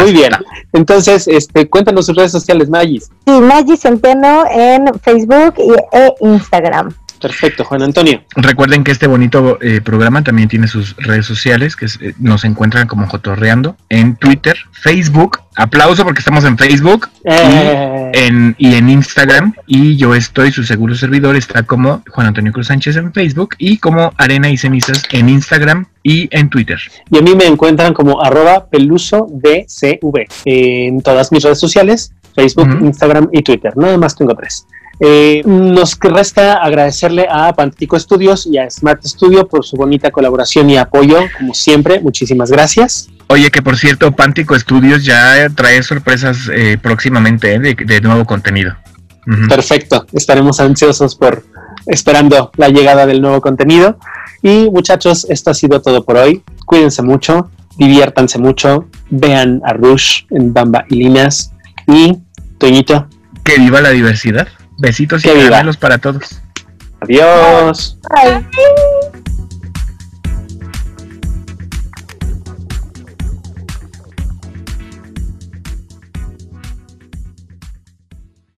Muy 0.00 0.12
bien. 0.12 0.32
Entonces, 0.72 1.26
este, 1.26 1.68
cuéntanos 1.68 2.06
sus 2.06 2.14
redes 2.14 2.30
sociales, 2.30 2.70
Magis. 2.70 3.10
Sí, 3.26 3.32
Magis 3.32 3.80
Centeno 3.80 4.44
en 4.48 4.92
Facebook 5.00 5.54
e 5.58 6.14
Instagram. 6.20 6.94
Perfecto, 7.22 7.64
Juan 7.64 7.82
Antonio. 7.82 8.20
Recuerden 8.34 8.82
que 8.82 8.90
este 8.90 9.06
bonito 9.06 9.56
eh, 9.62 9.80
programa 9.80 10.24
también 10.24 10.48
tiene 10.48 10.66
sus 10.66 10.96
redes 10.96 11.24
sociales, 11.24 11.76
que 11.76 11.86
eh, 11.86 12.14
nos 12.18 12.44
encuentran 12.44 12.88
como 12.88 13.06
Jotorreando 13.06 13.76
en 13.88 14.16
Twitter, 14.16 14.56
Facebook. 14.72 15.38
Aplauso 15.54 16.02
porque 16.02 16.18
estamos 16.18 16.44
en 16.44 16.58
Facebook 16.58 17.08
y, 17.24 17.28
eh. 17.30 18.10
en, 18.12 18.56
y 18.58 18.74
en 18.74 18.88
Instagram. 18.88 19.54
Y 19.68 19.96
yo 19.96 20.16
estoy, 20.16 20.50
su 20.50 20.64
seguro 20.64 20.96
servidor 20.96 21.36
está 21.36 21.62
como 21.62 22.02
Juan 22.10 22.26
Antonio 22.26 22.52
Cruz 22.52 22.66
Sánchez 22.66 22.96
en 22.96 23.12
Facebook 23.12 23.54
y 23.56 23.78
como 23.78 24.12
Arena 24.16 24.50
y 24.50 24.56
Cenizas 24.56 25.04
en 25.12 25.28
Instagram 25.28 25.86
y 26.02 26.28
en 26.36 26.50
Twitter. 26.50 26.80
Y 27.08 27.18
a 27.18 27.22
mí 27.22 27.36
me 27.36 27.46
encuentran 27.46 27.94
como 27.94 28.20
arroba 28.20 28.66
peluso 28.66 29.28
DCV 29.30 30.26
en 30.44 31.00
todas 31.02 31.30
mis 31.30 31.44
redes 31.44 31.60
sociales, 31.60 32.12
Facebook, 32.34 32.78
Instagram 32.80 33.28
y 33.30 33.42
Twitter. 33.42 33.76
Nada 33.76 33.96
más 33.96 34.16
tengo 34.16 34.34
tres. 34.34 34.66
Eh, 35.04 35.42
nos 35.44 35.98
resta 35.98 36.62
agradecerle 36.62 37.26
a 37.28 37.52
Pantico 37.54 37.98
Studios 37.98 38.46
y 38.46 38.58
a 38.58 38.70
Smart 38.70 39.02
Studio 39.04 39.48
por 39.48 39.64
su 39.64 39.76
bonita 39.76 40.12
colaboración 40.12 40.70
y 40.70 40.76
apoyo, 40.76 41.18
como 41.36 41.54
siempre. 41.54 41.98
Muchísimas 41.98 42.52
gracias. 42.52 43.08
Oye, 43.26 43.50
que 43.50 43.62
por 43.62 43.76
cierto, 43.76 44.12
Pántico 44.12 44.56
Studios 44.56 45.04
ya 45.04 45.48
trae 45.56 45.82
sorpresas 45.82 46.48
eh, 46.54 46.78
próximamente 46.80 47.54
eh, 47.54 47.74
de, 47.74 48.00
nuevo 48.00 48.24
contenido. 48.24 48.76
Perfecto, 49.48 50.06
estaremos 50.12 50.60
ansiosos 50.60 51.16
por 51.16 51.44
esperando 51.86 52.52
la 52.56 52.68
llegada 52.68 53.04
del 53.04 53.20
nuevo 53.20 53.40
contenido. 53.40 53.98
Y 54.40 54.70
muchachos, 54.70 55.26
esto 55.28 55.50
ha 55.50 55.54
sido 55.54 55.82
todo 55.82 56.04
por 56.04 56.16
hoy. 56.16 56.44
Cuídense 56.64 57.02
mucho, 57.02 57.50
diviértanse 57.76 58.38
mucho, 58.38 58.88
vean 59.10 59.62
a 59.64 59.72
Rush 59.72 60.26
en 60.30 60.52
Bamba 60.52 60.84
y 60.88 60.94
Linas. 60.94 61.52
Y, 61.88 62.18
Toñito. 62.58 63.08
Que 63.42 63.58
viva 63.58 63.80
la 63.80 63.90
diversidad. 63.90 64.46
Besitos 64.82 65.24
y 65.24 65.28
caramelos 65.28 65.76
para 65.76 65.96
todos. 65.98 66.40
Adiós. 67.02 67.96
Bye. 68.10 69.11